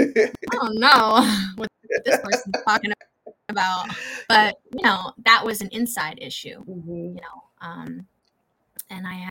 I 0.00 0.32
don't 0.52 0.80
know 0.80 1.20
what 1.56 1.68
this 2.04 2.18
person's 2.18 2.54
talking 2.66 2.92
about. 2.92 3.09
But, 4.28 4.60
you 4.72 4.82
know, 4.82 5.12
that 5.24 5.44
was 5.44 5.60
an 5.60 5.68
inside 5.72 6.18
issue, 6.20 6.60
hmm 6.62 7.14
you 7.14 7.20
know. 7.20 7.44
Um, 7.60 8.06
and 8.90 9.06
I 9.06 9.14
had- 9.14 9.30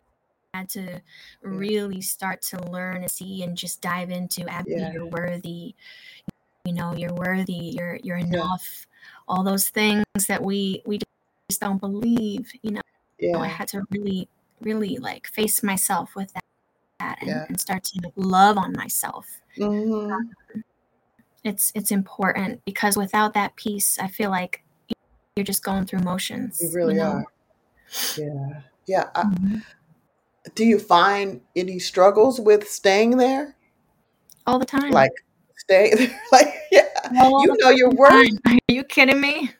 to 0.69 0.99
really 1.41 2.01
start 2.01 2.41
to 2.41 2.59
learn 2.69 2.97
and 2.97 3.09
see 3.09 3.43
and 3.43 3.55
just 3.55 3.81
dive 3.81 4.09
into 4.09 4.45
Abby, 4.49 4.71
Yeah. 4.71 4.91
you're 4.91 5.05
worthy. 5.05 5.73
You 6.65 6.73
know, 6.73 6.93
you're 6.95 7.13
worthy, 7.13 7.71
you're 7.77 7.95
you're 8.03 8.17
Yeah. 8.17 8.25
enough. 8.25 8.85
All 9.27 9.43
those 9.43 9.69
things 9.69 10.03
that 10.27 10.43
we 10.43 10.81
we 10.85 10.99
just 11.49 11.61
don't 11.61 11.79
believe, 11.79 12.51
you 12.61 12.71
know. 12.71 12.81
I 13.39 13.47
had 13.47 13.69
to 13.69 13.83
really, 13.91 14.27
really 14.59 14.97
like 14.97 15.27
face 15.27 15.63
myself 15.63 16.13
with 16.15 16.33
that, 16.33 16.43
that 16.99 17.19
and, 17.21 17.29
Yeah. 17.29 17.45
and 17.47 17.59
start 17.61 17.83
to 17.85 18.11
love 18.17 18.57
on 18.57 18.73
myself. 18.73 19.39
hmm 19.55 20.11
it's 21.43 21.71
it's 21.75 21.91
important 21.91 22.63
because 22.65 22.97
without 22.97 23.33
that 23.33 23.55
peace, 23.55 23.97
I 23.99 24.07
feel 24.07 24.29
like 24.29 24.63
you're 25.35 25.45
just 25.45 25.63
going 25.63 25.85
through 25.85 25.99
motions. 25.99 26.59
You 26.61 26.71
really 26.73 26.95
you 26.95 26.99
know? 26.99 27.11
are. 27.11 27.25
Yeah. 28.17 28.61
Yeah. 28.87 29.05
Mm-hmm. 29.15 29.57
Do 30.55 30.65
you 30.65 30.79
find 30.79 31.41
any 31.55 31.79
struggles 31.79 32.39
with 32.39 32.69
staying 32.69 33.17
there? 33.17 33.55
All 34.45 34.59
the 34.59 34.65
time. 34.65 34.91
Like 34.91 35.11
stay 35.57 35.93
there? 35.95 36.21
like, 36.31 36.53
yeah. 36.71 36.87
All 37.21 37.45
you 37.45 37.55
know 37.57 37.69
your 37.69 37.91
work. 37.91 38.11
Are 38.45 38.57
you 38.67 38.83
kidding 38.83 39.21
me? 39.21 39.51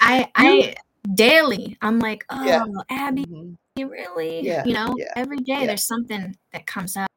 I 0.00 0.30
I 0.34 0.74
daily 1.14 1.76
I'm 1.82 1.98
like, 1.98 2.24
oh 2.30 2.44
yeah. 2.44 2.64
Abby, 2.88 3.24
mm-hmm. 3.24 3.52
you 3.76 3.90
really? 3.90 4.40
Yeah. 4.40 4.64
You 4.64 4.74
know, 4.74 4.94
yeah. 4.96 5.12
every 5.16 5.38
day 5.38 5.66
there's 5.66 5.84
something 5.84 6.36
that 6.52 6.66
comes 6.66 6.96
up. 6.96 7.10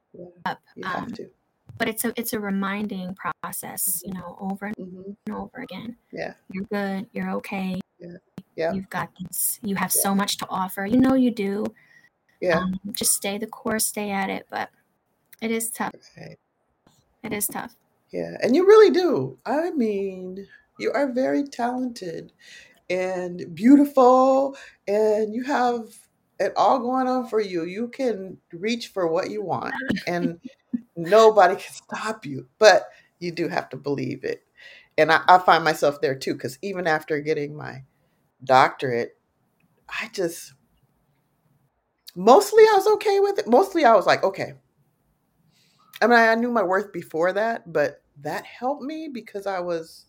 up. 0.45 0.61
You 0.75 0.85
um, 0.85 0.91
have 0.91 1.13
to 1.13 1.29
but 1.77 1.87
it's 1.87 2.05
a 2.05 2.13
it's 2.15 2.33
a 2.33 2.39
reminding 2.39 3.15
process 3.15 4.01
you 4.05 4.13
know 4.13 4.37
over 4.39 4.65
and 4.67 4.75
mm-hmm. 4.77 5.33
over 5.33 5.61
again. 5.61 5.95
Yeah. 6.11 6.33
You're 6.51 6.65
good 6.65 7.07
you're 7.13 7.31
okay. 7.31 7.79
Yeah. 7.99 8.17
Yeah. 8.55 8.73
You've 8.73 8.89
got 8.89 9.09
this 9.19 9.59
you 9.63 9.75
have 9.75 9.93
yeah. 9.95 10.01
so 10.01 10.15
much 10.15 10.37
to 10.37 10.47
offer. 10.49 10.85
You 10.85 10.97
know 10.97 11.15
you 11.15 11.31
do. 11.31 11.65
Yeah. 12.41 12.59
Um, 12.59 12.79
just 12.91 13.13
stay 13.13 13.37
the 13.37 13.47
course 13.47 13.85
stay 13.85 14.11
at 14.11 14.29
it 14.29 14.45
but 14.49 14.69
it 15.41 15.51
is 15.51 15.71
tough. 15.71 15.93
Right. 16.17 16.37
it 17.23 17.33
is 17.33 17.47
tough. 17.47 17.75
Yeah 18.11 18.37
and 18.41 18.55
you 18.55 18.65
really 18.65 18.91
do. 18.91 19.37
I 19.45 19.71
mean 19.71 20.47
you 20.79 20.91
are 20.91 21.11
very 21.11 21.43
talented 21.43 22.33
and 22.89 23.53
beautiful 23.55 24.55
and 24.87 25.33
you 25.33 25.43
have 25.43 25.87
it 26.39 26.51
all 26.57 26.79
going 26.79 27.07
on 27.07 27.27
for 27.27 27.39
you. 27.39 27.65
You 27.65 27.87
can 27.87 28.37
reach 28.51 28.87
for 28.89 29.07
what 29.07 29.29
you 29.29 29.43
want 29.43 29.73
and 30.07 30.39
Nobody 30.95 31.55
can 31.55 31.73
stop 31.73 32.25
you, 32.25 32.47
but 32.59 32.89
you 33.19 33.31
do 33.31 33.47
have 33.47 33.69
to 33.69 33.77
believe 33.77 34.23
it. 34.23 34.43
And 34.97 35.11
I, 35.11 35.21
I 35.27 35.37
find 35.39 35.63
myself 35.63 36.01
there 36.01 36.15
too, 36.15 36.33
because 36.33 36.59
even 36.61 36.87
after 36.87 37.19
getting 37.19 37.55
my 37.55 37.83
doctorate, 38.43 39.17
I 39.89 40.09
just 40.13 40.53
mostly 42.15 42.63
I 42.63 42.73
was 42.75 42.87
okay 42.87 43.19
with 43.19 43.39
it. 43.39 43.47
Mostly 43.47 43.85
I 43.85 43.95
was 43.95 44.05
like, 44.05 44.23
okay. 44.23 44.53
I 46.01 46.07
mean, 46.07 46.17
I 46.19 46.35
knew 46.35 46.51
my 46.51 46.63
worth 46.63 46.91
before 46.91 47.33
that, 47.33 47.71
but 47.71 48.03
that 48.21 48.45
helped 48.45 48.83
me 48.83 49.09
because 49.11 49.47
I 49.47 49.59
was 49.59 50.05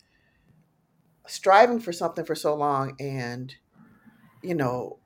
striving 1.26 1.80
for 1.80 1.92
something 1.92 2.24
for 2.24 2.34
so 2.34 2.54
long 2.54 2.96
and, 3.00 3.54
you 4.42 4.54
know, 4.54 4.98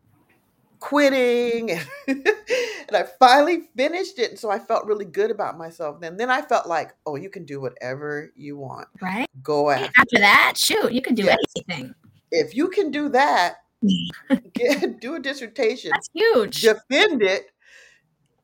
quitting 0.80 1.70
and, 1.70 1.86
and 2.08 2.96
I 2.96 3.04
finally 3.18 3.68
finished 3.76 4.18
it 4.18 4.30
and 4.30 4.38
so 4.38 4.50
I 4.50 4.58
felt 4.58 4.86
really 4.86 5.04
good 5.04 5.30
about 5.30 5.58
myself 5.58 6.00
then. 6.00 6.16
Then 6.16 6.30
I 6.30 6.42
felt 6.42 6.66
like 6.66 6.94
oh 7.06 7.16
you 7.16 7.30
can 7.30 7.44
do 7.44 7.60
whatever 7.60 8.32
you 8.36 8.56
want. 8.56 8.88
Right. 9.00 9.28
Go 9.42 9.70
after, 9.70 9.90
after 9.98 10.18
that 10.18 10.54
shoot 10.56 10.92
you 10.92 11.02
can 11.02 11.14
do 11.14 11.24
yes. 11.24 11.38
anything. 11.56 11.94
If 12.30 12.54
you 12.54 12.68
can 12.68 12.90
do 12.90 13.08
that 13.10 13.56
get, 14.54 15.00
do 15.00 15.14
a 15.14 15.20
dissertation 15.20 15.90
that's 15.92 16.10
huge. 16.12 16.62
defend 16.62 17.22
it 17.22 17.46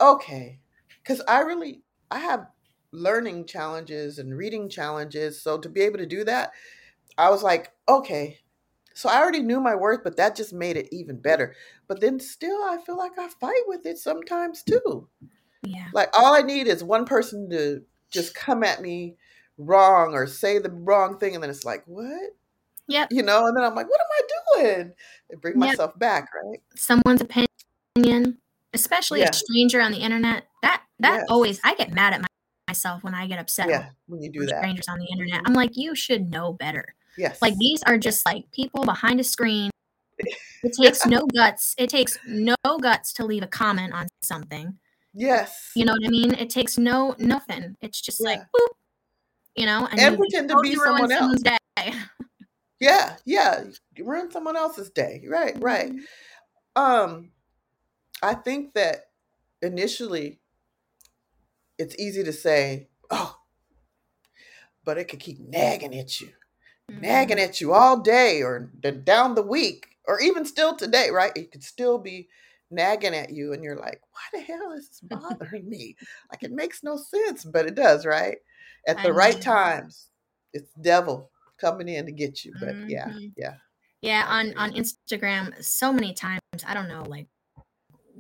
okay. 0.01 0.59
Because 1.03 1.21
I 1.29 1.41
really 1.41 1.83
I 2.11 2.19
have 2.19 2.47
learning 2.93 3.47
challenges 3.47 4.19
and 4.19 4.37
reading 4.37 4.69
challenges 4.69 5.41
so 5.41 5.59
to 5.59 5.69
be 5.69 5.81
able 5.81 5.99
to 5.99 6.07
do 6.07 6.25
that 6.25 6.53
I 7.19 7.31
was 7.31 7.43
like 7.43 7.73
okay 7.89 8.39
so 8.95 9.09
I 9.09 9.21
already 9.21 9.43
knew 9.43 9.61
my 9.61 9.75
worth, 9.75 10.03
but 10.05 10.17
that 10.17 10.37
just 10.37 10.53
made 10.53 10.77
it 10.77 10.89
even 10.93 11.21
better. 11.21 11.55
But 11.89 12.01
then 12.01 12.21
still, 12.21 12.63
I 12.65 12.79
feel 12.87 12.97
like 12.97 13.19
I 13.19 13.29
fight 13.29 13.63
with 13.67 13.85
it 13.87 13.99
sometimes 13.99 14.63
too. 14.63 15.09
Yeah. 15.63 15.89
Like 15.93 16.11
all 16.17 16.33
I 16.35 16.43
need 16.43 16.69
is 16.69 16.85
one 16.85 17.05
person 17.05 17.51
to 17.51 17.83
just 18.11 18.35
come 18.35 18.63
at 18.63 18.81
me 18.81 19.17
wrong 19.59 20.15
or 20.15 20.27
say 20.27 20.59
the 20.59 20.71
wrong 20.71 21.19
thing, 21.19 21.35
and 21.35 21.43
then 21.43 21.51
it's 21.51 21.65
like, 21.65 21.83
what? 21.87 22.31
Yep. 22.87 23.09
You 23.11 23.23
know, 23.23 23.47
and 23.47 23.57
then 23.57 23.65
I'm 23.65 23.75
like, 23.75 23.89
what 23.89 24.01
am 24.01 24.07
I 24.13 24.63
doing? 24.63 24.93
And 25.31 25.41
bring 25.41 25.61
yep. 25.61 25.71
myself 25.71 25.99
back, 25.99 26.29
right? 26.35 26.61
Someone's 26.77 27.23
opinion, 27.23 28.39
especially 28.73 29.21
yeah. 29.21 29.31
a 29.31 29.33
stranger 29.33 29.81
on 29.81 29.91
the 29.91 29.99
internet. 29.99 30.45
That 30.63 30.83
that 31.01 31.17
yes. 31.17 31.27
always 31.29 31.61
I 31.65 31.75
get 31.75 31.93
mad 31.93 32.13
at 32.13 32.21
my, 32.21 32.27
myself 32.69 33.03
when 33.03 33.15
I 33.15 33.27
get 33.27 33.39
upset. 33.41 33.69
Yeah, 33.69 33.89
when 34.07 34.23
you 34.23 34.31
do 34.31 34.47
that. 34.47 34.59
Strangers 34.59 34.87
on 34.89 34.99
the 34.99 35.09
internet. 35.11 35.43
I'm 35.47 35.55
like, 35.55 35.71
you 35.75 35.95
should 35.95 36.31
know 36.31 36.53
better. 36.53 36.95
Yes. 37.17 37.41
Like 37.41 37.57
these 37.57 37.83
are 37.85 37.99
just 37.99 38.25
like 38.27 38.51
people 38.53 38.85
behind 38.85 39.21
a 39.21 39.25
screen. 39.25 39.71
It 40.19 40.73
takes 40.81 41.07
no 41.07 41.27
guts. 41.27 41.75
It 41.79 41.89
takes 41.89 42.19
no 42.27 42.57
guts 42.81 43.13
to 43.15 43.25
leave 43.25 43.43
a 43.43 43.47
comment 43.47 43.93
on 43.93 44.09
something. 44.23 44.79
Yes. 45.13 45.71
You 45.77 45.85
know 45.85 45.93
what 45.93 46.07
I 46.07 46.11
mean? 46.11 46.35
It 46.35 46.51
takes 46.51 46.77
no 46.77 47.15
nothing. 47.19 47.77
It's 47.81 48.01
just 48.01 48.21
yeah. 48.21 48.31
like 48.31 48.41
boop, 48.41 48.69
you 49.55 49.67
know, 49.67 49.87
and, 49.91 50.01
and 50.01 50.19
pretend 50.19 50.49
to 50.49 50.61
be 50.61 50.75
someone 50.75 51.13
else. 51.13 51.41
Day. 51.41 51.95
yeah, 52.81 53.17
yeah. 53.25 53.65
You 53.97 54.05
ruin 54.05 54.31
someone 54.31 54.57
else's 54.57 54.91
day. 54.91 55.25
Right, 55.29 55.57
right. 55.61 55.93
Mm-hmm. 55.93 56.83
Um 56.83 57.31
I 58.23 58.35
think 58.35 58.75
that 58.75 59.07
initially 59.63 60.41
it's 61.79 61.97
easy 61.99 62.25
to 62.25 62.33
say, 62.33 62.89
oh, 63.11 63.37
but 64.85 64.99
it 64.99 65.05
could 65.05 65.21
keep 65.21 65.39
nagging 65.41 65.97
at 65.97 66.21
you 66.21 66.33
mm-hmm. 66.91 67.01
nagging 67.01 67.39
at 67.39 67.61
you 67.61 67.73
all 67.73 68.01
day 68.01 68.43
or 68.43 68.71
down 69.05 69.35
the 69.35 69.43
week 69.43 69.87
or 70.07 70.21
even 70.21 70.45
still 70.45 70.75
today, 70.75 71.11
right? 71.11 71.33
It 71.37 71.51
could 71.53 71.63
still 71.63 71.99
be 71.99 72.29
nagging 72.71 73.15
at 73.15 73.31
you 73.31 73.53
and 73.53 73.63
you're 73.63 73.79
like, 73.79 74.01
why 74.13 74.39
the 74.39 74.45
hell 74.45 74.73
is 74.73 74.89
this 74.89 75.01
bothering 75.03 75.69
me? 75.69 75.97
Like 76.31 76.43
it 76.43 76.53
makes 76.53 76.83
no 76.83 76.97
sense, 76.97 77.45
but 77.45 77.67
it 77.67 77.75
does, 77.75 78.05
right? 78.07 78.39
At 78.87 79.03
the 79.03 79.13
right 79.13 79.41
times, 79.41 80.09
it's 80.53 80.71
devil 80.83 81.31
coming 81.59 81.89
in 81.89 82.07
to 82.07 82.13
get 82.13 82.45
you. 82.45 82.53
But 82.61 82.75
mm-hmm. 82.75 82.91
yeah, 82.91 83.13
yeah. 83.37 83.55
Yeah, 84.03 84.27
on 84.29 84.55
on 84.59 84.73
Instagram, 84.73 85.65
so 85.65 85.91
many 85.91 86.13
times, 86.13 86.41
I 86.67 86.75
don't 86.75 86.89
know, 86.89 87.05
like 87.05 87.27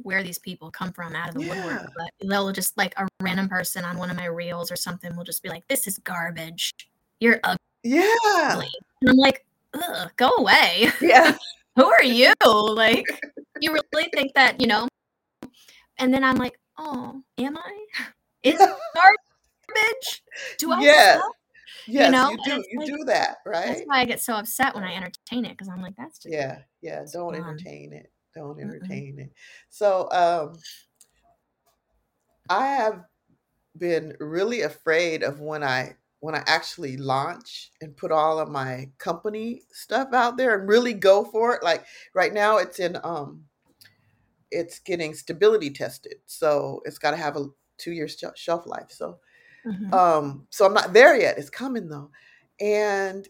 where 0.03 0.22
these 0.22 0.38
people 0.38 0.70
come 0.70 0.92
from 0.92 1.14
out 1.14 1.29
of 1.29 1.35
the 1.35 1.44
yeah. 1.44 1.66
woodwork, 1.66 1.92
but 1.94 2.27
they'll 2.27 2.53
just 2.53 2.77
like 2.79 2.94
a 2.96 3.07
random 3.20 3.50
person 3.50 3.85
on 3.85 3.98
one 3.98 4.11
of 4.11 4.16
my 4.16 4.24
reels 4.24 4.72
or 4.72 4.77
something 4.77 5.14
will 5.14 5.24
just 5.24 5.42
be 5.42 5.50
like, 5.50 5.68
"This 5.68 5.87
is 5.87 5.98
garbage. 5.98 6.72
You're 7.20 7.38
ugly." 7.44 7.59
Yeah. 7.85 8.61
And 9.01 9.11
I'm 9.11 9.16
like, 9.16 9.44
go 10.16 10.31
away. 10.38 10.90
Yeah. 11.01 11.37
Who 11.77 11.85
are 11.87 12.05
you? 12.05 12.33
Like, 12.44 13.05
you 13.61 13.73
really 13.73 14.09
think 14.12 14.33
that, 14.35 14.61
you 14.61 14.68
know? 14.68 14.87
And 15.99 16.14
then 16.14 16.23
I'm 16.23 16.37
like, 16.37 16.59
oh, 16.79 17.20
am 17.38 17.57
I? 17.57 17.85
Is 18.44 18.59
garbage? 18.59 20.23
Do 20.59 20.73
I? 20.73 20.81
Yeah. 20.81 21.20
Yes, 21.87 22.07
you, 22.07 22.12
know? 22.12 22.31
you 22.31 22.38
do. 22.44 22.64
You 22.70 22.79
like, 22.79 22.87
do 22.87 23.05
that, 23.07 23.37
right? 23.44 23.66
That's 23.66 23.83
why 23.85 24.01
I 24.01 24.05
get 24.05 24.23
so 24.23 24.35
upset 24.35 24.75
when 24.75 24.85
I 24.85 24.94
entertain 24.94 25.44
it 25.44 25.51
because 25.51 25.68
I'm 25.68 25.83
like, 25.83 25.94
that's 25.97 26.18
just 26.18 26.33
yeah, 26.33 26.61
yeah. 26.81 27.05
Don't 27.12 27.35
entertain 27.35 27.92
it. 27.92 28.11
Don't 28.35 28.59
entertain 28.59 29.16
mm 29.16 29.25
it. 29.25 29.33
So, 29.68 30.09
um, 30.11 30.59
I 32.49 32.66
have 32.68 33.03
been 33.77 34.16
really 34.18 34.62
afraid 34.62 35.23
of 35.23 35.40
when 35.40 35.62
I 35.62 35.97
when 36.25 36.35
I 36.35 36.43
actually 36.47 36.97
launch 36.97 37.71
and 37.83 37.95
put 37.95 38.11
all 38.11 38.39
of 38.39 38.49
my 38.49 38.89
company 38.97 39.61
stuff 39.71 40.09
out 40.15 40.39
there 40.39 40.59
and 40.59 40.67
really 40.67 40.95
go 40.95 41.23
for 41.23 41.55
it. 41.55 41.63
Like 41.63 41.85
right 42.15 42.33
now 42.33 42.57
it's 42.57 42.79
in 42.79 42.97
um 43.05 43.45
it's 44.51 44.79
getting 44.79 45.13
stability 45.13 45.69
tested. 45.69 46.15
So 46.25 46.81
it's 46.87 46.97
got 46.97 47.11
to 47.11 47.19
have 47.19 47.37
a 47.37 47.49
2 47.77 47.93
year 47.93 48.09
shelf 48.09 48.65
life. 48.65 48.87
So 48.89 49.19
mm-hmm. 49.67 49.93
um 49.93 50.47
so 50.49 50.65
I'm 50.65 50.73
not 50.73 50.95
there 50.95 51.15
yet. 51.15 51.37
It's 51.37 51.51
coming 51.51 51.91
though. 51.91 52.11
And 52.59 53.29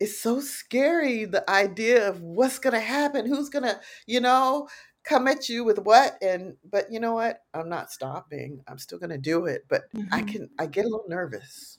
it's 0.00 0.18
so 0.18 0.40
scary 0.40 1.26
the 1.26 1.48
idea 1.48 2.08
of 2.08 2.22
what's 2.22 2.58
going 2.58 2.74
to 2.74 2.80
happen, 2.80 3.26
who's 3.26 3.50
going 3.50 3.66
to, 3.66 3.78
you 4.04 4.18
know, 4.18 4.66
come 5.04 5.28
at 5.28 5.48
you 5.48 5.62
with 5.62 5.78
what 5.78 6.20
and 6.20 6.56
but 6.68 6.90
you 6.90 6.98
know 6.98 7.14
what? 7.14 7.38
I'm 7.54 7.68
not 7.68 7.92
stopping. 7.92 8.64
I'm 8.66 8.78
still 8.78 8.98
going 8.98 9.10
to 9.10 9.16
do 9.16 9.46
it, 9.46 9.64
but 9.68 9.82
mm-hmm. 9.92 10.12
I 10.12 10.22
can 10.22 10.50
I 10.58 10.66
get 10.66 10.86
a 10.86 10.88
little 10.88 11.06
nervous 11.08 11.78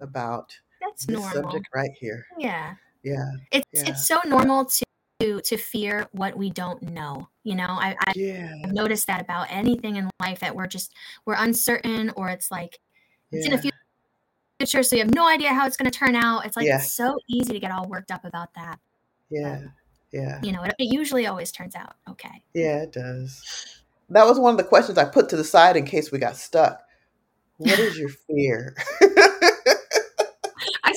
about 0.00 0.56
that's 0.80 1.06
this 1.06 1.18
normal. 1.18 1.32
subject 1.32 1.68
right 1.74 1.92
here. 1.98 2.26
Yeah. 2.38 2.74
Yeah. 3.02 3.30
It's 3.52 3.66
yeah. 3.72 3.90
it's 3.90 4.06
so 4.06 4.20
normal 4.26 4.66
to 4.66 5.40
to 5.42 5.56
fear 5.56 6.06
what 6.12 6.36
we 6.36 6.50
don't 6.50 6.82
know. 6.82 7.28
You 7.44 7.54
know, 7.54 7.66
I, 7.68 7.96
I 8.06 8.12
yeah. 8.16 8.54
I've 8.64 8.72
noticed 8.72 9.06
that 9.06 9.20
about 9.20 9.48
anything 9.50 9.96
in 9.96 10.10
life 10.20 10.40
that 10.40 10.54
we're 10.54 10.66
just 10.66 10.94
we're 11.26 11.34
uncertain 11.34 12.10
or 12.16 12.28
it's 12.28 12.50
like 12.50 12.78
it's 13.32 13.46
in 13.46 13.52
a 13.52 13.58
future, 14.58 14.82
so 14.82 14.96
you 14.96 15.02
have 15.02 15.14
no 15.14 15.26
idea 15.26 15.50
how 15.50 15.66
it's 15.66 15.76
going 15.76 15.90
to 15.90 15.96
turn 15.96 16.16
out. 16.16 16.46
It's 16.46 16.56
like 16.56 16.66
yeah. 16.66 16.78
it's 16.78 16.92
so 16.92 17.16
easy 17.28 17.52
to 17.52 17.60
get 17.60 17.70
all 17.70 17.86
worked 17.86 18.10
up 18.10 18.24
about 18.24 18.52
that. 18.54 18.80
Yeah. 19.30 19.60
yeah. 20.12 20.40
You 20.42 20.52
know, 20.52 20.62
it, 20.64 20.74
it 20.78 20.92
usually 20.92 21.26
always 21.26 21.52
turns 21.52 21.74
out 21.74 21.94
okay. 22.08 22.42
Yeah, 22.54 22.82
it 22.82 22.92
does. 22.92 23.82
That 24.08 24.26
was 24.26 24.38
one 24.38 24.52
of 24.52 24.58
the 24.58 24.64
questions 24.64 24.98
I 24.98 25.04
put 25.04 25.28
to 25.28 25.36
the 25.36 25.44
side 25.44 25.76
in 25.76 25.84
case 25.84 26.10
we 26.10 26.18
got 26.18 26.36
stuck. 26.36 26.82
What 27.58 27.78
is 27.78 27.98
your 27.98 28.08
fear? 28.08 28.74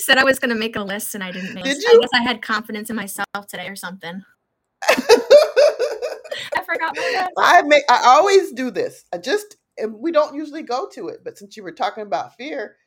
said 0.06 0.18
I 0.18 0.24
was 0.24 0.40
going 0.40 0.50
to 0.50 0.56
make 0.56 0.76
a 0.76 0.82
list 0.82 1.16
and 1.16 1.24
I 1.24 1.32
didn't 1.32 1.54
make. 1.54 1.64
Did 1.64 1.82
you? 1.82 1.90
I 1.90 2.00
guess 2.02 2.10
I 2.14 2.22
had 2.22 2.42
confidence 2.42 2.90
in 2.90 2.96
myself 2.96 3.48
today 3.48 3.68
or 3.68 3.76
something. 3.76 4.24
I 4.90 6.64
forgot 6.66 6.96
my 6.96 7.02
list. 7.02 7.32
I 7.38 7.62
make. 7.64 7.84
I 7.90 8.02
always 8.06 8.52
do 8.52 8.72
this. 8.72 9.06
I 9.14 9.18
just 9.18 9.58
and 9.78 9.96
we 9.96 10.12
don't 10.12 10.36
usually 10.36 10.64
go 10.64 10.88
to 10.94 11.08
it, 11.08 11.22
but 11.24 11.38
since 11.38 11.58
you 11.58 11.64
were 11.64 11.72
talking 11.72 12.04
about 12.04 12.36
fear, 12.36 12.78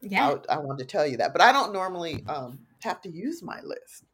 Yeah. 0.00 0.36
I, 0.48 0.54
I 0.54 0.58
wanted 0.58 0.88
to 0.88 0.90
tell 0.90 1.06
you 1.06 1.18
that, 1.18 1.32
but 1.32 1.40
I 1.40 1.52
don't 1.52 1.72
normally 1.72 2.24
um, 2.28 2.58
have 2.82 3.00
to 3.02 3.10
use 3.10 3.42
my 3.42 3.60
list 3.62 4.04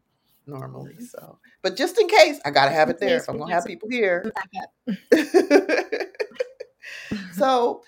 normally. 0.47 0.99
So, 1.01 1.39
but 1.63 1.77
just 1.77 1.99
in 1.99 2.09
case, 2.09 2.41
I 2.45 2.51
gotta 2.51 2.71
have 2.71 2.91
it 2.91 2.99
there 2.99 3.19
if 3.19 3.29
I'm 3.29 3.39
gonna 3.39 3.55
have 3.55 3.65
people 3.65 3.89
here. 3.89 4.31
So 7.33 7.83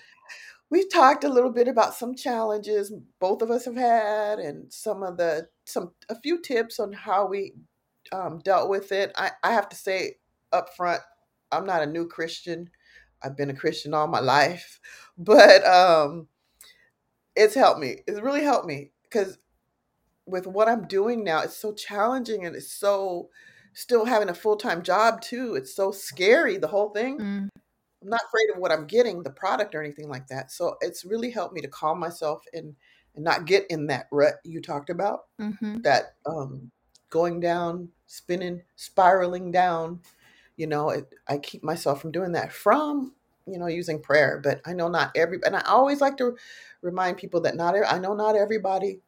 we've 0.71 0.89
talked 0.91 1.25
a 1.25 1.29
little 1.29 1.51
bit 1.51 1.67
about 1.67 1.93
some 1.93 2.15
challenges 2.15 2.91
both 3.19 3.43
of 3.43 3.51
us 3.51 3.65
have 3.65 3.75
had 3.75 4.39
and 4.39 4.71
some 4.73 5.03
of 5.03 5.17
the 5.17 5.47
some 5.65 5.91
a 6.09 6.15
few 6.21 6.41
tips 6.41 6.79
on 6.79 6.91
how 6.93 7.27
we 7.27 7.53
um, 8.11 8.39
dealt 8.39 8.69
with 8.69 8.91
it. 8.91 9.11
I, 9.15 9.31
I 9.43 9.51
have 9.51 9.69
to 9.69 9.75
say 9.75 10.15
up 10.51 10.75
front 10.75 11.01
i'm 11.51 11.65
not 11.65 11.83
a 11.83 11.85
new 11.85 12.07
christian. 12.07 12.69
I've 13.21 13.37
been 13.37 13.51
a 13.51 13.55
christian 13.55 13.93
all 13.93 14.07
my 14.07 14.19
life 14.19 14.79
but 15.17 15.63
um 15.65 16.27
it's 17.33 17.55
helped 17.55 17.79
me. 17.79 17.99
It's 18.07 18.19
really 18.19 18.43
helped 18.43 18.65
me 18.65 18.91
because 19.03 19.37
with 20.25 20.45
what 20.47 20.67
i'm 20.67 20.87
doing 20.87 21.23
now 21.23 21.41
it's 21.41 21.57
so 21.57 21.73
challenging 21.73 22.45
and 22.45 22.55
it's 22.55 22.71
so 22.71 23.29
still 23.73 24.05
having 24.05 24.29
a 24.29 24.33
full-time 24.33 24.81
job 24.83 25.21
too 25.21 25.55
it's 25.55 25.73
so 25.73 25.91
scary 25.91 26.57
the 26.57 26.67
whole 26.67 26.89
thing. 26.89 27.19
Mm, 27.19 27.49
I'm 28.01 28.09
not 28.09 28.21
afraid 28.27 28.49
of 28.53 28.59
what 28.59 28.71
I'm 28.71 28.87
getting, 28.87 29.23
the 29.23 29.29
product 29.29 29.75
or 29.75 29.83
anything 29.83 30.09
like 30.09 30.27
that. 30.27 30.51
So 30.51 30.77
it's 30.81 31.05
really 31.05 31.29
helped 31.29 31.53
me 31.53 31.61
to 31.61 31.67
calm 31.67 31.99
myself 31.99 32.43
and 32.53 32.75
and 33.13 33.25
not 33.25 33.45
get 33.45 33.65
in 33.69 33.87
that 33.87 34.07
rut 34.09 34.35
you 34.45 34.61
talked 34.61 34.89
about, 34.89 35.25
mhm. 35.39 35.83
that 35.83 36.15
um 36.25 36.71
going 37.09 37.39
down, 37.39 37.89
spinning, 38.07 38.61
spiraling 38.75 39.51
down. 39.51 39.99
You 40.57 40.67
know, 40.67 40.89
it, 40.89 41.13
I 41.27 41.37
keep 41.37 41.63
myself 41.63 42.01
from 42.01 42.11
doing 42.11 42.33
that 42.33 42.51
from 42.51 43.13
you 43.45 43.59
know 43.59 43.67
using 43.67 44.01
prayer. 44.01 44.39
But 44.43 44.61
I 44.65 44.73
know 44.73 44.87
not 44.87 45.11
every, 45.15 45.39
and 45.45 45.55
I 45.55 45.61
always 45.61 46.01
like 46.01 46.17
to 46.17 46.37
remind 46.81 47.17
people 47.17 47.41
that 47.41 47.55
not 47.55 47.75
I 47.87 47.99
know 47.99 48.13
not 48.15 48.35
everybody 48.35 49.01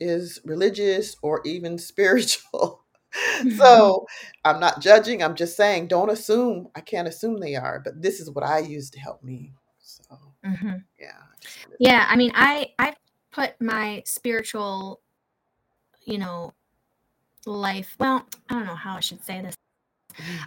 is 0.00 0.40
religious 0.44 1.16
or 1.22 1.40
even 1.44 1.78
spiritual. 1.90 2.82
so 3.56 4.06
I'm 4.44 4.60
not 4.60 4.80
judging. 4.80 5.22
I'm 5.22 5.34
just 5.34 5.56
saying, 5.56 5.88
don't 5.88 6.10
assume. 6.10 6.68
I 6.74 6.80
can't 6.80 7.08
assume 7.08 7.38
they 7.40 7.56
are, 7.56 7.80
but 7.84 8.00
this 8.02 8.20
is 8.20 8.30
what 8.30 8.44
I 8.44 8.58
use 8.60 8.90
to 8.90 9.00
help 9.00 9.22
me. 9.22 9.52
So 9.80 10.02
Mhm. 10.44 10.84
yeah, 10.98 11.12
I 11.32 11.70
Yeah, 11.78 12.06
I 12.08 12.16
mean, 12.16 12.32
I 12.34 12.72
I 12.78 12.94
put 13.32 13.60
my 13.60 14.02
spiritual, 14.06 15.00
you 16.04 16.18
know, 16.18 16.52
life. 17.46 17.94
Well, 17.98 18.26
I 18.48 18.54
don't 18.54 18.66
know 18.66 18.74
how 18.74 18.96
I 18.96 19.00
should 19.00 19.22
say 19.24 19.40
this. 19.42 19.54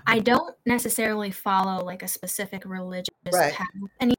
I 0.07 0.19
don't 0.19 0.55
necessarily 0.65 1.31
follow 1.31 1.83
like 1.85 2.01
a 2.03 2.07
specific 2.07 2.65
religious 2.65 3.07
Right. 3.31 3.53
path 3.53 3.67
any- 3.99 4.15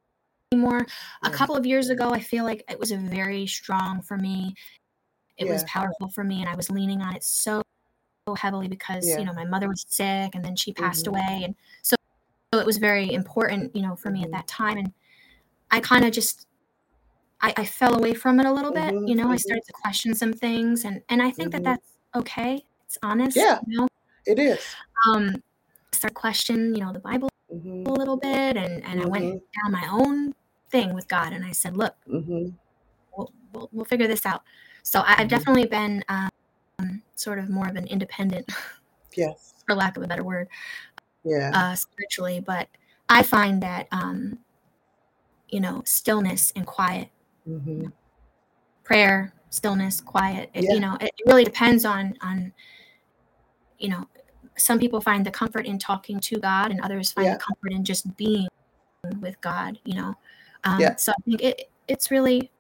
anymore. 0.53 0.87
A 1.25 1.31
couple 1.31 1.57
of 1.57 1.67
years 1.67 1.91
ago, 1.91 2.11
I 2.11 2.21
feel 2.21 2.45
like 2.45 2.65
it 2.71 2.79
was 2.79 2.93
very 2.93 3.47
strong 3.47 4.03
for 4.03 4.17
me. 4.17 4.55
It 5.37 5.49
was 5.49 5.65
powerful 5.65 6.09
for 6.11 6.23
me, 6.25 6.41
and 6.41 6.49
I 6.49 6.55
was 6.55 6.71
leaning 6.71 7.03
on 7.03 7.17
it 7.17 7.25
so 7.25 7.63
heavily 8.35 8.69
because 8.69 9.07
Yeah. 9.09 9.19
you 9.21 9.25
know 9.27 9.33
my 9.33 9.45
mother 9.45 9.69
was 9.69 9.85
sick, 9.89 10.35
and 10.35 10.45
then 10.45 10.57
she 10.57 10.73
passed 10.73 11.07
Mhm. 11.07 11.09
away, 11.11 11.43
and 11.45 11.55
so, 11.83 11.97
so 12.55 12.61
it 12.61 12.67
was 12.67 12.79
very 12.79 13.13
important, 13.13 13.75
you 13.77 13.83
know, 13.83 13.97
for 13.97 14.11
me 14.11 14.23
at 14.23 14.29
Mhm. 14.29 14.33
that 14.33 14.47
time. 14.49 14.79
And 14.79 14.93
I 15.71 15.81
kind 15.81 16.05
of 16.05 16.13
just 16.13 16.47
I, 17.43 17.55
I 17.57 17.65
fell 17.65 17.97
away 17.97 18.15
from 18.15 18.39
it 18.41 18.47
a 18.47 18.53
little 18.53 18.73
bit. 18.73 18.95
Mhm, 18.95 19.09
You 19.09 19.15
know, 19.17 19.31
I 19.31 19.37
mhm. 19.37 19.41
started 19.41 19.65
to 19.67 19.73
question 19.73 20.15
some 20.15 20.33
things, 20.33 20.85
and 20.85 21.03
and 21.09 21.23
I 21.23 21.31
think 21.31 21.53
that 21.53 21.63
Mhm. 21.63 21.65
that's 21.65 21.97
okay. 22.15 22.65
It's 22.87 22.99
honest. 23.03 23.37
Yeah. 23.37 23.61
You 23.67 23.79
know, 23.81 23.89
It 24.27 24.39
is. 24.39 24.61
um, 25.09 25.43
start 25.93 26.15
question, 26.15 26.75
you 26.75 26.83
know, 26.85 26.93
the 26.93 27.01
Bible 27.01 27.29
a 27.87 27.91
little 27.91 28.17
bit, 28.17 28.57
and 28.57 28.85
and 28.85 29.03
I 29.03 29.07
went 29.07 29.43
down 29.63 29.73
my 29.73 29.89
own 29.91 30.35
thing 30.71 30.95
with 30.95 31.09
God, 31.09 31.33
and 31.33 31.45
I 31.45 31.53
said, 31.53 31.77
look, 31.77 31.95
we'll 33.17 33.33
we'll, 33.53 33.69
we'll 33.73 33.85
figure 33.85 34.07
this 34.09 34.27
out. 34.27 34.43
So 34.83 35.01
I, 35.01 35.17
I've 35.19 35.29
Mhm. 35.29 35.31
definitely 35.31 35.67
been 35.67 36.05
um, 36.09 36.30
sort 37.17 37.39
of 37.39 37.49
more 37.51 37.69
of 37.69 37.77
an 37.77 37.87
independent, 37.87 38.47
Yes. 39.17 39.55
for 39.67 39.75
lack 39.75 39.97
of 39.97 40.03
a 40.03 40.07
better 40.07 40.25
word, 40.25 40.49
Yeah. 41.25 41.51
uh, 41.55 41.75
spiritually. 41.75 42.41
But 42.41 42.69
I 43.09 43.23
find 43.23 43.63
that 43.63 43.89
um, 43.93 44.39
you 45.49 45.61
know, 45.61 45.83
stillness 45.85 46.53
and 46.57 46.65
quiet 46.67 47.09
Mhm. 47.49 47.93
prayer 48.85 49.33
stillness 49.51 50.01
quiet 50.01 50.49
it, 50.55 50.65
Yeah. 50.65 50.75
you 50.75 50.81
know 50.81 50.97
it 51.01 51.11
really 51.27 51.43
depends 51.45 51.85
on 51.85 52.15
on 52.23 52.53
you 53.79 53.89
know 53.89 54.07
some 54.57 54.79
people 54.79 55.01
find 55.01 55.25
the 55.27 55.31
comfort 55.31 55.67
in 55.67 55.79
talking 55.79 56.21
to 56.21 56.39
god 56.39 56.71
and 56.71 56.81
others 56.83 57.11
find 57.13 57.27
Yeah. 57.27 57.35
the 57.35 57.41
comfort 57.41 57.73
in 57.73 57.85
just 57.85 58.15
being 58.17 58.47
with 59.21 59.41
god 59.41 59.79
you 59.85 59.95
know 59.95 60.15
um, 60.65 60.81
Yeah. 60.81 60.95
so 60.97 61.13
i 61.13 61.23
think 61.25 61.43
it 61.43 61.71
it's 61.89 62.11
really 62.11 62.51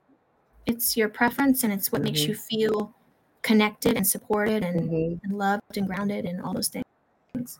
it's 0.66 0.96
your 0.96 1.08
preference 1.08 1.62
and 1.64 1.72
it's 1.72 1.92
what 1.92 2.02
makes 2.02 2.20
Mhm. 2.22 2.28
you 2.28 2.34
feel 2.34 2.94
connected 3.42 3.96
and 3.96 4.06
supported 4.06 4.64
and, 4.64 4.90
Mhm. 4.90 5.20
and 5.22 5.32
loved 5.38 5.76
and 5.76 5.86
grounded 5.86 6.24
and 6.24 6.40
all 6.42 6.52
those 6.54 6.68
things 6.68 6.84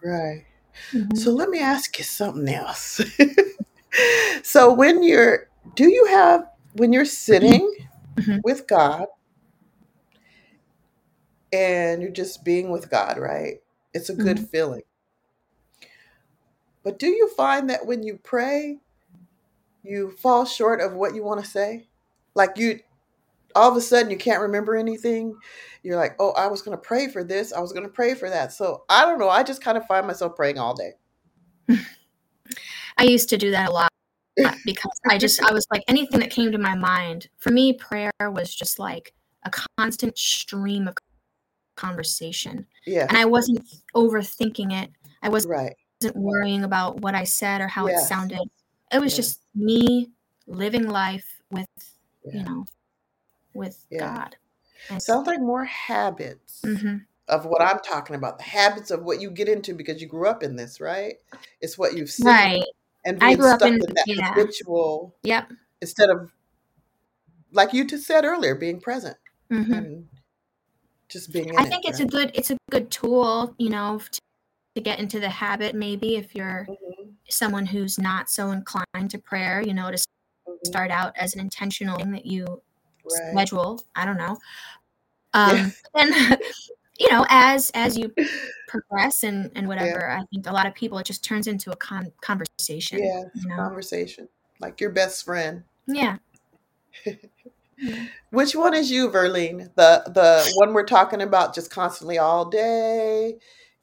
Right. 0.05 0.45
Mhm. 0.93 1.17
So 1.17 1.31
let 1.31 1.49
me 1.49 1.61
ask 1.61 1.97
you 1.99 2.05
something 2.05 2.49
else. 2.53 3.01
so 4.43 4.73
when 4.73 5.03
you're, 5.03 5.49
do 5.75 5.91
you 5.91 6.07
have 6.07 6.49
when 6.75 6.93
you're 6.93 7.05
sitting 7.05 7.73
Mhm. 8.17 8.41
with 8.45 8.67
God 8.67 9.07
and 11.53 12.03
you're 12.03 12.11
just 12.11 12.45
being 12.45 12.71
with 12.71 12.91
God, 12.91 13.19
right? 13.19 13.61
It's 13.95 14.11
a 14.11 14.15
good 14.15 14.39
Mhm. 14.39 14.49
feeling. 14.51 14.83
But 16.83 16.99
do 16.99 17.09
you 17.09 17.29
find 17.29 17.69
that 17.71 17.87
when 17.87 18.03
you 18.03 18.19
pray, 18.23 18.81
you 19.83 20.13
fall 20.13 20.45
short 20.45 20.81
of 20.81 20.95
what 20.95 21.15
you 21.15 21.23
want 21.23 21.43
to 21.45 21.51
say? 21.51 21.89
Like 22.35 22.57
you 22.57 22.81
all 23.55 23.71
of 23.71 23.77
a 23.77 23.81
sudden 23.81 24.11
you 24.11 24.17
can't 24.17 24.41
remember 24.41 24.77
anything. 24.77 25.35
You're 25.83 25.97
like, 25.97 26.15
"Oh, 26.19 26.33
I 26.33 26.47
was 26.47 26.63
going 26.63 26.77
to 26.77 26.83
pray 26.83 27.09
for 27.09 27.25
this. 27.25 27.53
I 27.53 27.61
was 27.61 27.73
going 27.73 27.85
to 27.87 27.93
pray 27.93 28.15
for 28.15 28.29
that." 28.29 28.53
So, 28.53 28.85
I 28.89 29.05
don't 29.05 29.19
know, 29.19 29.29
I 29.31 29.43
just 29.43 29.63
kind 29.63 29.79
of 29.79 29.87
find 29.87 30.07
myself 30.07 30.37
praying 30.37 30.59
all 30.59 30.75
day. 30.75 30.93
i 32.99 33.05
used 33.05 33.29
to 33.31 33.37
do 33.39 33.51
that 33.51 33.69
a 33.69 33.73
lot 33.73 33.91
uh, 34.45 34.55
because 34.65 34.99
I 35.09 35.19
just 35.19 35.43
I 35.43 35.53
was 35.53 35.67
like 35.71 35.83
anything 35.89 36.21
that 36.21 36.31
came 36.31 36.53
to 36.53 36.59
my 36.59 36.75
mind. 36.75 37.29
For 37.39 37.51
me, 37.51 37.73
prayer 37.73 38.11
was 38.21 38.55
just 38.55 38.79
like 38.79 39.15
a 39.45 39.51
constant 39.79 40.19
stream 40.19 40.87
of 40.87 40.97
conversation, 41.77 42.67
Yeah. 42.87 43.07
and 43.09 43.17
I 43.17 43.25
wasn't 43.25 43.65
overthinking 43.95 44.73
it. 44.83 44.91
I 45.23 45.29
wasn't 45.29 45.55
Right. 45.55 45.77
worrying 46.15 46.65
about 46.65 47.01
what 47.01 47.15
I 47.15 47.25
said 47.25 47.61
or 47.61 47.69
how 47.69 47.87
it 47.87 47.99
sounded. 47.99 48.41
It 48.93 49.01
was 49.01 49.13
Yeah. 49.13 49.17
just 49.17 49.41
me 49.55 50.11
living 50.47 50.89
life 50.89 51.41
with 51.51 51.67
you 52.33 52.43
know 52.43 52.65
with 53.55 53.87
Yeah. 53.91 54.15
God. 54.15 54.37
And, 54.89 55.03
Sounds 55.03 55.27
like 55.27 55.41
more 55.41 55.65
habits 55.65 56.63
Mhm. 56.65 57.05
of 57.29 57.45
what 57.47 57.63
I'm 57.63 57.79
talking 57.81 58.17
about. 58.17 58.39
The 58.39 58.45
habits 58.45 58.91
of 58.91 59.03
what 59.03 59.21
you 59.21 59.31
get 59.31 59.49
into 59.49 59.75
because 59.75 60.01
you 60.01 60.09
grew 60.09 60.29
up 60.29 60.43
in 60.43 60.57
this, 60.57 60.81
right? 60.81 61.15
It's 61.61 61.79
what 61.79 61.95
you've 61.95 62.11
seen 62.11 62.27
Right. 62.27 62.65
and 63.05 63.23
I 63.23 63.35
grew 63.35 63.51
up 63.51 63.63
in 63.63 63.75
in 63.75 63.81
that 63.81 64.05
yeah. 64.07 64.35
habitual 64.35 65.17
Yep. 65.23 65.53
instead 65.81 66.11
of 66.11 66.33
like 67.53 67.73
you 67.73 67.85
just 67.85 68.07
said 68.07 68.25
earlier, 68.25 68.55
being 68.55 68.81
present 68.81 69.17
hmm 69.51 69.73
and 69.73 70.09
just 71.09 71.33
being 71.33 71.49
in 71.49 71.57
I 71.57 71.65
it. 71.65 71.69
think 71.69 71.85
it's 71.87 72.01
a 72.01 72.07
good 72.07 72.31
it's 72.35 72.51
a 72.51 72.57
good 72.71 72.91
tool, 72.91 73.55
you 73.59 73.71
know, 73.71 73.99
to, 73.99 74.21
to 74.77 74.81
get 74.81 75.01
into 75.01 75.19
the 75.21 75.29
habit. 75.29 75.75
Maybe 75.75 76.17
if 76.17 76.35
you're 76.35 76.67
Mhm, 76.69 77.15
someone 77.29 77.67
who's 77.67 77.99
not 77.99 78.31
so 78.31 78.51
inclined 78.53 79.11
to 79.11 79.19
prayer, 79.19 79.61
you 79.61 79.75
know, 79.75 79.91
to 79.91 79.97
mhm. 79.97 80.67
start 80.67 80.91
out 80.91 81.13
as 81.17 81.35
an 81.35 81.41
intentional 81.41 81.99
thing 81.99 82.13
that 82.13 82.27
you 82.27 82.63
Right. 83.19 83.33
schedule. 83.33 83.83
I 83.97 84.05
don't 84.05 84.17
know. 84.17 84.39
Yeah. 85.35 85.41
Um, 85.51 85.73
and 85.95 86.39
you 86.99 87.11
know, 87.11 87.25
as 87.29 87.71
as 87.75 87.97
you 87.97 88.13
progress 88.69 89.23
and 89.23 89.51
and 89.55 89.65
Yeah. 89.65 89.69
whatever, 89.69 90.11
I 90.11 90.23
think 90.33 90.47
a 90.47 90.53
lot 90.53 90.67
of 90.67 90.75
people 90.75 90.99
it 90.99 91.07
just 91.07 91.25
turns 91.25 91.47
into 91.47 91.71
a 91.71 91.77
con- 91.77 92.13
conversation. 92.21 92.99
Yeah. 93.03 93.23
You 93.35 93.49
know. 93.49 93.57
Conversation. 93.57 94.29
Like 94.61 94.81
your 94.81 94.91
best 94.91 95.25
friend. 95.25 95.65
Yeah. 95.87 96.19
Yeah. 97.07 97.15
Which 98.31 98.55
one 98.55 98.75
is 98.75 98.91
you, 98.91 99.09
Verlene? 99.09 99.75
The 99.75 100.03
the 100.07 100.53
one 100.57 100.75
we're 100.75 100.85
talking 100.85 101.23
about 101.23 101.55
just 101.55 101.71
constantly 101.71 102.19
all 102.19 102.45
day 102.45 103.39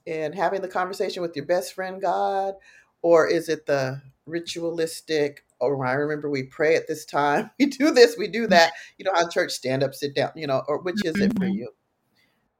and 0.05 0.35
having 0.35 0.61
the 0.61 0.67
conversation 0.67 1.21
with 1.21 1.35
your 1.35 1.45
best 1.45 1.73
friend 1.73 1.99
God? 2.01 2.53
Or 3.01 3.27
is 3.27 3.49
it 3.49 3.65
the 3.65 4.01
ritualistic, 4.27 5.43
oh 5.61 5.81
I 5.81 5.93
remember 5.93 6.29
we 6.29 6.43
pray 6.43 6.75
at 6.75 6.87
this 6.87 7.05
time, 7.05 7.51
we 7.59 7.65
do 7.67 7.91
this, 7.91 8.15
we 8.17 8.27
do 8.27 8.47
that. 8.47 8.73
You 8.97 9.05
know 9.05 9.13
how 9.13 9.27
church 9.27 9.51
stand 9.51 9.83
up, 9.83 9.93
sit 9.93 10.15
down, 10.15 10.31
you 10.35 10.47
know, 10.47 10.63
or 10.67 10.81
which 10.81 11.05
is 11.05 11.15
it 11.19 11.33
for 11.37 11.45
Mhm. 11.45 11.55
you? 11.55 11.69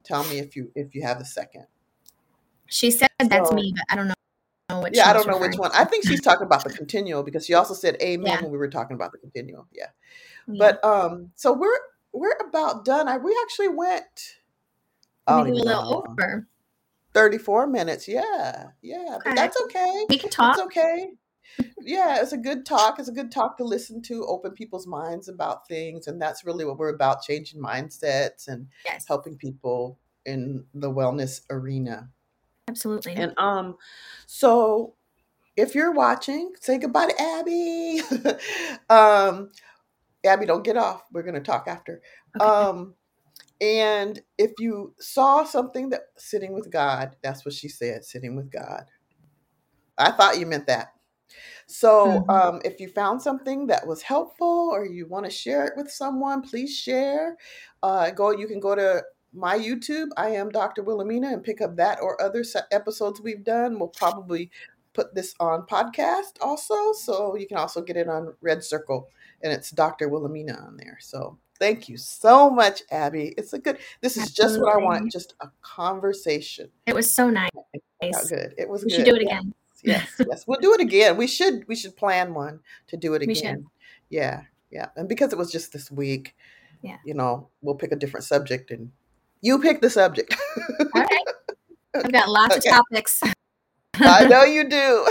Tell 0.04 0.24
me 0.26 0.40
if 0.40 0.56
you 0.56 0.72
if 0.76 0.94
you 0.96 1.02
have 1.04 1.20
a 1.20 1.26
second. 1.26 1.66
She 2.68 2.92
said 2.92 3.10
that's 3.20 3.50
So 3.50 3.56
me, 3.56 3.74
but 3.76 3.84
I 3.90 3.96
don't 3.96 4.08
know, 4.08 4.88
yeah, 4.92 5.10
I 5.10 5.14
don't 5.14 5.28
know 5.28 5.38
which 5.38 5.58
one. 5.58 5.72
I 5.74 5.84
think 5.86 6.06
she's 6.06 6.22
talking 6.22 6.46
about 6.46 6.64
the 6.64 6.70
continual 6.70 7.24
because 7.24 7.46
she 7.46 7.54
also 7.54 7.74
said 7.74 7.98
amen 8.02 8.28
Yeah. 8.28 8.42
when 8.42 8.52
we 8.52 8.58
were 8.58 8.70
talking 8.70 8.96
about 8.96 9.12
the 9.12 9.18
continual. 9.18 9.68
Yeah. 9.72 9.88
Yeah. 10.48 10.58
But 10.60 10.84
um, 10.84 11.32
so 11.36 11.54
we're 11.54 11.78
we're 12.14 12.36
about 12.48 12.86
done. 12.86 13.08
I 13.08 13.18
we 13.18 13.38
actually 13.44 13.70
went. 13.70 14.38
I 15.28 15.38
Maybe 15.44 15.52
a 15.52 15.54
even 15.56 15.68
know 15.68 15.76
how 15.76 15.88
little 15.88 16.06
over. 16.10 16.48
Thirty 17.14 17.38
four 17.38 17.68
minutes. 17.68 18.08
Yeah, 18.08 18.68
yeah. 18.82 19.18
But 19.24 19.36
that's 19.36 19.60
okay. 19.64 20.06
We 20.10 20.18
can 20.18 20.28
It's 20.28 20.36
talk. 20.36 20.60
okay. 20.60 21.12
Yeah, 21.82 22.22
it's 22.22 22.34
a 22.34 22.38
good 22.38 22.66
talk. 22.66 23.00
It's 23.00 23.10
a 23.10 23.14
good 23.14 23.32
talk 23.32 23.58
to 23.58 23.64
listen 23.64 24.02
to, 24.04 24.26
open 24.26 24.52
people's 24.52 24.88
minds 24.88 25.28
about 25.30 25.68
things. 25.68 26.08
And 26.08 26.22
that's 26.22 26.44
really 26.44 26.66
what 26.66 26.78
we're 26.78 26.94
about 26.94 27.24
changing 27.24 27.62
mindsets 27.62 28.48
and 28.48 28.68
Yes. 28.86 29.06
helping 29.08 29.38
people 29.38 30.00
in 30.26 30.66
the 30.74 30.92
wellness 30.92 31.42
arena. 31.50 32.10
Absolutely. 32.68 33.14
And 33.14 33.34
um, 33.38 33.78
so 34.26 34.96
if 35.56 35.74
you're 35.74 35.94
watching, 35.94 36.54
say 36.60 36.78
goodbye 36.78 37.08
to 37.08 37.22
Abby. 37.22 38.02
um, 38.90 39.52
Abby, 40.26 40.46
don't 40.46 40.64
get 40.64 40.78
off. 40.78 41.04
We're 41.12 41.24
gonna 41.24 41.40
talk 41.40 41.68
after. 41.68 42.02
Okay. 42.36 42.46
Um, 42.46 42.96
and 43.60 44.22
if 44.38 44.52
you 44.60 44.94
saw 45.00 45.44
something 45.44 45.90
that 45.90 46.02
sitting 46.18 46.54
with 46.54 46.70
God, 46.70 47.16
that's 47.24 47.44
what 47.44 47.54
she 47.56 47.70
said, 47.70 48.06
sitting 48.06 48.36
with 48.36 48.52
God. 48.52 48.84
I 49.98 50.12
thought 50.12 50.40
you 50.40 50.46
meant 50.46 50.68
that. 50.68 50.90
So, 51.68 52.22
Mhm. 52.22 52.30
um, 52.30 52.62
if 52.66 52.80
you 52.80 52.88
found 52.90 53.22
something 53.22 53.68
that 53.68 53.86
was 53.86 54.02
helpful 54.02 54.70
or 54.72 54.86
you 54.86 55.06
want 55.06 55.26
to 55.26 55.32
share 55.32 55.66
it 55.66 55.74
with 55.76 55.92
someone, 55.92 56.42
please 56.42 56.74
share. 56.74 57.38
Uh, 57.84 58.10
go. 58.12 58.32
You 58.32 58.48
can 58.48 58.60
go 58.60 58.74
to 58.74 59.04
my 59.34 59.58
YouTube. 59.60 60.08
I 60.18 60.30
am 60.30 60.50
Dr. 60.50 60.82
Wilhelmina 60.82 61.28
and 61.28 61.44
pick 61.44 61.62
up 61.62 61.76
that 61.76 62.02
or 62.02 62.20
other 62.22 62.44
episodes 62.72 63.22
we've 63.22 63.44
done. 63.44 63.78
We'll 63.78 63.90
probably 63.90 64.50
put 64.94 65.14
this 65.14 65.36
on 65.40 65.64
podcast 65.68 66.38
also, 66.42 66.94
so 66.94 67.36
you 67.36 67.46
can 67.48 67.58
also 67.58 67.82
get 67.82 67.98
it 67.98 68.08
on 68.08 68.34
Red 68.42 68.64
Circle, 68.64 69.10
and 69.44 69.52
it's 69.54 69.70
Dr. 69.70 70.08
Wilhelmina 70.10 70.54
on 70.66 70.78
there. 70.78 70.98
So. 71.02 71.38
Thank 71.60 71.90
you 71.90 71.98
so 71.98 72.52
much, 72.52 72.84
Abby. 72.92 73.34
It's 73.36 73.52
a 73.52 73.58
good. 73.58 73.80
This 74.02 74.16
is 74.16 74.32
just 74.32 74.62
what 74.62 74.76
I 74.76 74.78
want. 74.78 75.12
Just 75.12 75.34
a 75.42 75.50
conversation. 75.64 76.70
It 76.86 76.94
was 76.94 77.12
so 77.12 77.32
nice. 77.32 77.50
Good. 78.00 78.54
It 78.60 78.70
was 78.70 78.84
We 78.84 78.92
good. 78.92 78.96
should 78.98 79.06
do 79.06 79.16
it 79.16 79.24
again. 79.24 79.56
Yes, 79.84 80.10
yes. 80.20 80.46
We'll 80.48 80.60
do 80.60 80.74
it 80.74 80.82
again. 80.82 81.18
We 81.18 81.28
should 81.28 81.68
we 81.68 81.76
should 81.76 81.96
plan 81.96 82.34
one 82.34 82.60
to 82.88 82.98
do 82.98 83.14
it 83.14 83.22
again. 83.22 83.66
Yeah, 84.10 84.42
yeah. 84.72 84.88
And 84.96 85.08
because 85.08 85.32
it 85.34 85.38
was 85.38 85.52
just 85.52 85.72
this 85.74 85.92
week, 85.92 86.36
Yeah. 86.82 86.98
you 87.06 87.14
know, 87.14 87.50
we'll 87.62 87.76
pick 87.76 87.92
a 87.92 87.96
different 87.96 88.24
subject 88.26 88.72
and 88.72 88.92
you 89.42 89.60
pick 89.60 89.82
the 89.82 89.90
subject. 89.90 90.36
All 90.96 91.02
right. 91.02 91.26
I've 91.96 92.12
got 92.12 92.30
lots 92.30 92.58
Okay. 92.58 92.70
of 92.70 92.76
topics. 92.76 93.22
I 93.96 94.26
know 94.28 94.44
you 94.56 94.68
do. 94.68 95.08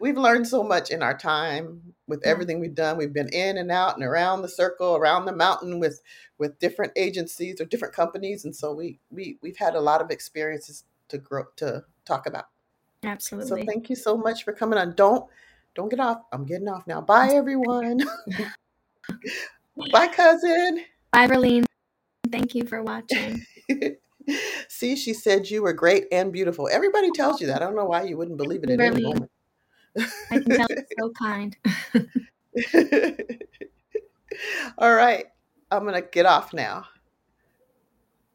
we've 0.00 0.16
learned 0.18 0.46
so 0.46 0.62
much 0.62 0.90
in 0.90 1.02
our 1.02 1.16
time 1.16 1.94
with 2.06 2.24
everything 2.24 2.60
we've 2.60 2.74
done. 2.74 2.96
We've 2.98 3.12
been 3.12 3.28
in 3.32 3.56
and 3.58 3.70
out 3.70 3.94
and 3.96 4.04
around 4.04 4.42
the 4.42 4.48
circle, 4.48 4.94
around 4.96 5.24
the 5.24 5.32
mountain 5.34 5.78
with 5.80 6.00
with 6.38 6.58
different 6.58 6.92
agencies 6.96 7.60
or 7.60 7.64
different 7.64 7.94
companies, 7.94 8.44
and 8.44 8.54
so 8.54 8.72
we 8.74 9.00
we 9.10 9.38
we've 9.42 9.56
had 9.56 9.74
a 9.74 9.80
lot 9.80 10.00
of 10.02 10.10
experiences 10.10 10.84
to 11.08 11.18
grow 11.18 11.44
to 11.56 11.84
talk 12.04 12.26
about. 12.26 12.46
So 13.20 13.56
thank 13.66 13.90
you 13.90 13.96
so 13.96 14.16
much 14.16 14.44
for 14.44 14.52
coming 14.52 14.78
on. 14.78 14.94
Don't 14.94 15.28
don't 15.74 15.88
get 15.88 16.00
off. 16.00 16.22
I'm 16.32 16.44
getting 16.44 16.68
off 16.68 16.86
now. 16.86 17.00
Bye 17.00 17.30
everyone. 17.32 18.00
Bye 19.92 20.08
cousin. 20.08 20.84
Bye, 21.12 21.26
Verlene. 21.26 21.64
Thank 22.30 22.54
you 22.54 22.64
for 22.64 22.82
watching. 22.82 23.44
See, 24.68 24.96
she 24.96 25.12
said 25.12 25.50
you 25.50 25.62
were 25.62 25.72
great 25.72 26.06
and 26.10 26.32
beautiful. 26.32 26.68
Everybody 26.72 27.10
tells 27.10 27.40
you 27.40 27.46
that. 27.48 27.62
I 27.62 27.66
don't 27.66 27.76
know 27.76 27.84
why 27.84 28.04
you 28.04 28.16
wouldn't 28.16 28.38
believe 28.38 28.62
it 28.64 28.70
at 28.70 28.80
any 28.80 29.02
moment. 29.02 29.30
I 30.30 30.38
can 30.38 30.56
tell 30.56 30.66
you're 30.70 30.84
so 30.98 31.10
kind. 31.10 31.56
All 34.78 34.94
right. 34.94 35.26
I'm 35.70 35.82
going 35.82 35.94
to 35.94 36.08
get 36.08 36.26
off 36.26 36.52
now. 36.52 36.86